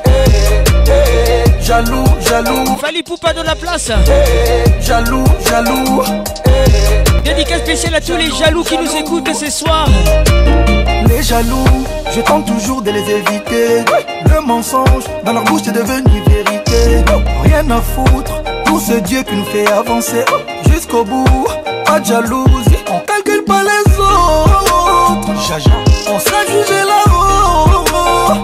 eh, 0.07 0.11
eh, 0.11 0.91
eh, 0.91 1.45
Jaloux, 1.67 2.05
jaloux. 2.29 2.77
Fali 2.79 3.03
Poupa 3.03 3.33
dans 3.33 3.45
la 3.45 3.55
place. 3.55 3.91
Hey, 4.07 4.65
jaloux, 4.83 5.25
jaloux. 5.49 6.03
Hey, 6.45 7.14
Dédicace 7.25 7.61
spéciale 7.63 7.95
à 7.95 8.01
tous 8.03 8.17
les 8.19 8.31
jaloux 8.31 8.63
qui 8.63 8.77
nous 8.77 8.95
écoutent 8.97 9.35
ce 9.35 9.51
soir. 9.51 9.89
Les 11.09 11.23
jaloux, 11.23 11.65
je 12.15 12.21
tente 12.21 12.47
toujours 12.47 12.83
de 12.83 12.91
les 12.91 13.01
éviter. 13.01 13.83
Le 14.31 14.41
mensonge 14.47 15.05
dans 15.25 15.33
leur 15.33 15.43
bouche 15.45 15.63
est 15.67 15.73
devenu 15.73 16.21
vérité. 16.27 17.03
Rien 17.43 17.65
à 17.71 17.81
foutre 17.81 18.43
pour 18.67 18.79
ce 18.79 18.95
Dieu 18.99 19.23
qui 19.23 19.35
nous 19.37 19.45
fait 19.47 19.67
avancer 19.73 20.23
jusqu'au 20.71 21.03
bout. 21.05 21.25
Pas 21.87 22.01
de 22.01 22.05
jalousie, 22.05 22.77
on 22.93 22.99
calcule 23.01 23.45
pas 23.45 23.63
les 23.63 23.99
autres. 23.99 25.31
On 25.33 26.21
sait 26.21 26.31
jugé 26.47 26.83
là-haut. 26.85 28.35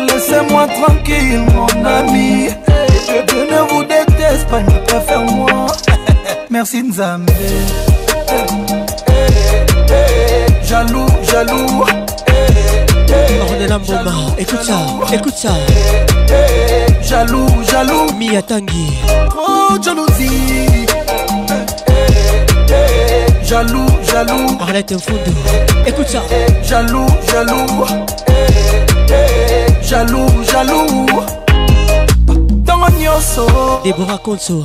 Laissez-moi 0.00 0.66
tranquille, 0.82 1.44
mon 1.54 1.84
ami. 1.84 2.48
Je 3.06 3.54
ne 3.54 3.68
vous 3.70 3.84
déteste 3.84 4.48
pas, 4.48 4.60
ne 4.60 5.30
moi 5.30 5.66
merci 6.56 6.80
Nzambe. 6.82 7.28
Jaloux, 10.64 11.06
jaloux. 11.30 11.84
Ornella 13.50 13.78
Mboma, 13.78 14.12
écoute 14.38 14.62
ça, 14.62 14.78
écoute 15.12 15.34
ça. 15.36 15.54
Jaloux, 17.02 17.46
jaloux. 17.70 18.06
Mia 18.18 18.40
tangi 18.40 18.88
Oh, 19.38 19.74
jalousie. 19.84 20.86
Jaloux, 23.44 23.84
jaloux. 24.10 24.48
Arlette 24.58 24.92
Mfoudou, 24.92 25.34
écoute 25.86 26.08
ça. 26.08 26.22
Jaloux, 26.62 27.06
jaloux. 27.30 27.84
Jaloux, 29.82 30.30
jaloux. 30.52 31.06
Tango 32.66 32.88
Nyoso. 32.98 33.46
Déborah 33.84 34.16
Konso. 34.16 34.64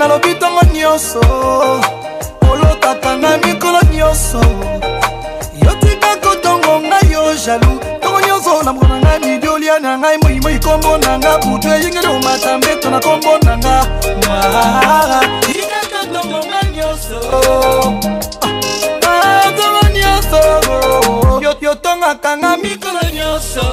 nalobi 0.00 0.32
ntongo 0.34 0.60
nyonso 0.72 1.20
olotaka 2.50 3.16
nga 3.18 3.36
mikolo 3.38 3.78
nyonso 3.92 4.40
yotika 5.64 6.10
kotongo 6.24 6.80
ngai 6.88 7.08
yo 7.12 7.34
jalu 7.44 7.72
ntongo 7.98 8.20
nyonso 8.26 8.62
na 8.64 8.72
mbona 8.72 8.96
ngai 9.02 9.18
midiolia 9.20 9.76
na 9.82 9.90
ngai 10.00 10.16
moimoi 10.22 10.58
kombo 10.64 10.96
na 10.96 11.18
nga 11.18 11.32
butu 11.42 11.68
eyingeli 11.68 12.06
omata 12.16 12.58
mbeto 12.58 12.88
na 12.90 13.00
kombo 13.00 13.32
na 13.44 13.52
nga 13.60 13.76
ah, 14.28 15.22
yotika 15.46 15.82
kotongo 15.92 16.38
ngai 16.48 16.68
nyonso 16.76 17.16
ah, 19.04 19.48
ntongo 19.52 19.82
nyonso 19.98 20.40
yotongaka 21.64 22.30
nga 22.38 22.50
mikolo 22.62 23.02
nyonso 23.14 23.64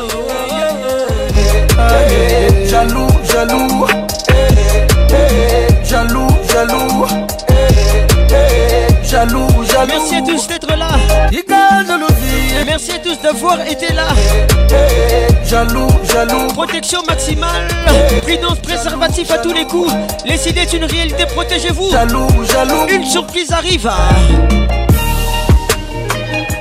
jalu 1.71 1.77
eh, 1.87 2.47
eh, 2.47 2.61
eh, 2.63 2.71
jalu 3.31 4.06
jaloux, 9.17 9.47
jaloux. 9.63 9.89
Merci 9.95 10.15
à 10.17 10.21
tous 10.21 10.47
d'être 10.47 10.75
là. 10.77 10.87
Merci 12.65 12.91
à 12.91 12.99
tous 12.99 13.19
d'avoir 13.23 13.59
été 13.61 13.91
là. 13.93 14.03
Eh, 14.69 15.31
eh, 15.43 15.47
jaloux, 15.49 15.87
jaloux. 16.11 16.47
Protection 16.53 16.99
maximale. 17.07 17.67
Eh. 18.17 18.21
Prudence 18.21 18.59
préservatif 18.59 19.31
à 19.31 19.39
tous 19.39 19.53
les 19.53 19.65
coups. 19.65 19.91
Les 20.25 20.47
idées 20.47 20.67
une 20.75 20.85
réalité, 20.85 21.25
protégez-vous. 21.33 21.91
Jaloux, 21.91 22.27
jaloux. 22.51 22.85
Une 22.89 23.05
surprise 23.05 23.51
arrive. 23.51 23.89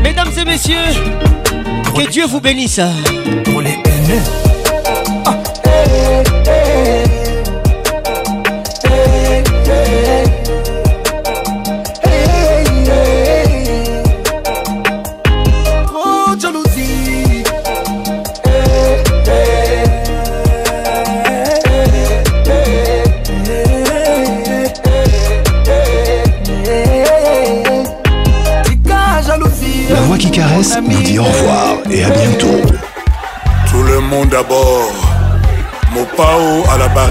Mesdames 0.03 0.32
et 0.40 0.45
messieurs, 0.45 0.94
que 1.95 2.08
Dieu 2.10 2.26
vous 2.28 2.42
bénisse. 2.42 2.80
Pour 3.45 3.62
les 3.62 3.78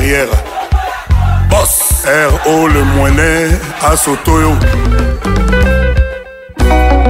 arrière 0.02 0.28
boss 1.48 2.04
ro 2.44 2.66
le 2.66 2.82
moine 2.96 3.56
asoto 3.88 4.32
yo 4.40 4.52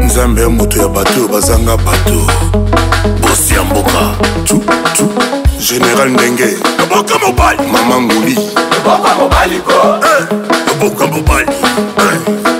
nzambe 0.02 0.42
ya 0.42 0.48
moto 0.48 0.76
ya 0.78 0.88
bato 0.88 1.12
oyo 1.16 1.28
bazanga 1.28 1.76
bato 1.76 2.18
bosi 3.20 3.54
ya 3.54 3.62
mboka 3.62 4.02
tutu 4.44 5.08
général 5.60 6.08
ndenge 6.10 6.48
oboka 6.82 7.18
mobali 7.26 7.62
mama 7.72 8.00
nguli 8.00 8.36
oboka 8.78 9.14
mobali 9.16 9.58
ko 9.66 9.74
eh, 10.08 10.24
oboka 10.76 11.06
mobali 11.06 11.48
eh. 11.98 12.18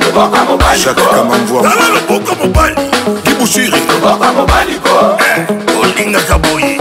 oboka 0.09 0.45
mobali 0.49 0.81
jacques 0.81 1.09
kamamvwa 1.15 1.61
oboka 2.09 2.33
mobali 2.43 2.77
kibushiri 3.25 3.79
oboka 3.97 4.33
mobali 4.33 4.75
ko 4.85 5.17
eh, 5.25 5.81
olingaka 5.83 6.39
boye 6.39 6.79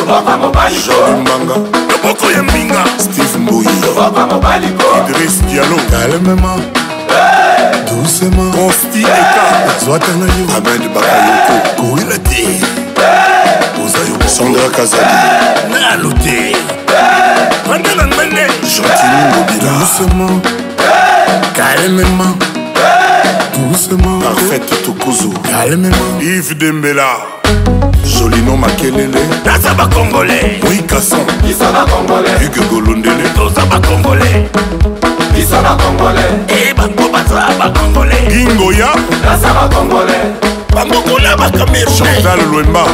oboka 0.00 0.36
mobali 0.36 0.76
ko 0.76 1.16
mbanga 1.20 1.87
maboko 2.02 2.30
ya 2.30 2.42
mbinga 2.42 2.84
steve 2.98 3.38
mboyiidris 3.38 3.72
dialo 5.50 5.76
kalmema 5.90 6.56
doucement 7.90 8.54
consti 8.54 8.98
eka 8.98 9.84
zwata 9.84 10.12
na 10.16 10.24
yo 10.26 10.46
amed 10.56 10.82
bakayoko 10.94 11.56
koyela 11.82 12.18
te 12.18 12.44
oza 13.84 13.98
yo 13.98 14.18
sandra 14.28 14.68
kazali 14.68 15.14
nalo 15.70 16.12
te 16.12 16.56
banda 17.68 17.94
na 17.94 18.02
ndenge 18.02 18.48
gentili 18.62 19.28
ngobila 19.28 19.70
doucement 19.70 20.46
kalmema 21.56 22.26
doucement 23.58 24.24
parfaite 24.24 24.76
tokozo 24.84 25.28
kalmema 25.50 26.06
ive 26.22 26.54
dembela 26.54 27.08
jolino 28.08 28.56
makelele 28.56 29.20
naza 29.44 29.74
bakongole 29.74 30.58
moikasan 30.62 31.20
bisa 31.44 31.70
bakongole 31.72 32.30
huge 32.40 32.60
golondele 32.70 33.28
toza 33.36 33.62
bakongole 33.66 34.48
bisa 35.34 35.60
bakongole 35.62 36.24
e 36.48 36.72
bango 36.74 37.08
baza 37.12 37.46
bakongole 37.60 38.16
gingoya 38.30 38.90
naza 39.24 39.52
bakongole 39.54 40.47
bangokola 40.88 41.36
bacamerunal 41.36 42.40
lwemba 42.52 42.84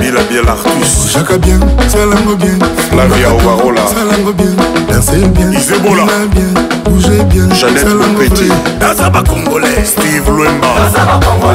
bilabiel 0.00 0.48
artus 0.48 1.12
jaka 1.12 1.38
bien 1.38 1.60
salango 1.88 2.36
bien 2.36 2.58
flavia 2.90 3.28
ovarola 3.30 3.82
salango 3.88 4.32
bien 4.32 4.56
dansel 4.88 5.28
bien 5.32 5.52
isebola 5.54 6.06
bien 6.34 6.52
bouge 6.84 7.24
bien 7.30 7.50
janet 7.54 7.86
lopeti 7.86 8.48
naza 8.80 9.10
bacongolais 9.10 9.84
steve 9.86 10.30
lwemba 10.30 10.68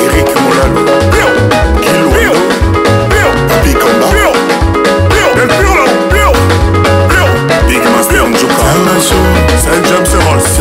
erik 0.05 0.28
molalo 0.41 0.83
kilwalo 1.81 2.36
bikamba 3.65 4.08
bigmaster 7.68 8.25
njuka 8.28 8.65
saint 9.65 9.84
james 9.86 10.12
rols 10.12 10.55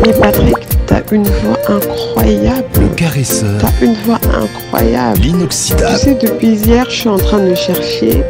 Mais 0.06 0.14
Patrick, 0.14 0.52
t'as 0.86 1.00
une 1.12 1.24
voix 1.24 1.58
incroyable. 1.68 2.75
caresseur. 2.96 3.60
T'as 3.60 3.86
une 3.86 3.94
voix 4.04 4.20
incroyable. 4.38 5.20
L'inoxydable. 5.22 5.98
Tu 6.00 6.00
sais, 6.06 6.16
depuis 6.22 6.54
hier, 6.56 6.86
je 6.90 6.96
suis 6.96 7.10
en 7.10 7.18
train 7.18 7.40
de 7.40 7.54
chercher 7.56 8.24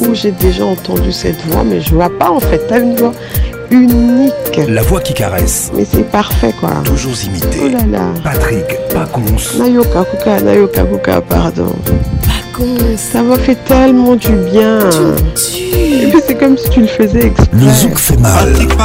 où 0.00 0.14
j'ai 0.14 0.32
déjà 0.32 0.64
entendu 0.64 1.12
cette 1.12 1.40
voix, 1.46 1.62
mais 1.62 1.80
je 1.80 1.94
vois 1.94 2.10
pas 2.18 2.30
en 2.30 2.40
fait. 2.40 2.60
T'as 2.68 2.80
une 2.80 2.96
voix 2.96 3.12
unique. 3.70 4.32
La 4.68 4.82
voix 4.82 5.00
qui 5.00 5.14
caresse. 5.14 5.70
Mais 5.76 5.84
c'est 5.90 6.02
parfait 6.10 6.52
quoi. 6.58 6.70
Toujours 6.84 7.12
imité. 7.24 7.60
Oh 7.66 7.68
là 7.68 7.98
là. 7.98 8.04
Patrick 8.24 8.64
Pacons. 8.92 9.58
Nayoka 9.62 10.04
Kuka, 10.04 10.40
Nayoka 10.40 10.82
Kuka, 10.82 11.20
pardon. 11.20 11.72
Pacons. 11.84 12.96
Ça 12.96 13.22
m'a 13.22 13.38
fait 13.38 13.56
tellement 13.66 14.16
du 14.16 14.32
bien. 14.50 14.78
c'est 15.36 16.34
comme 16.38 16.58
si 16.58 16.68
tu 16.70 16.80
le 16.80 16.86
faisais 16.88 17.26
exprès. 17.26 17.46
Le 17.52 17.70
zouk 17.70 17.96
fait 17.98 18.16
mal. 18.16 18.52
Patrick 18.52 18.76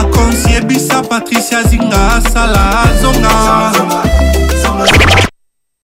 Patricia 1.10 1.64
Zinga, 1.64 2.22
Sala, 2.32 4.02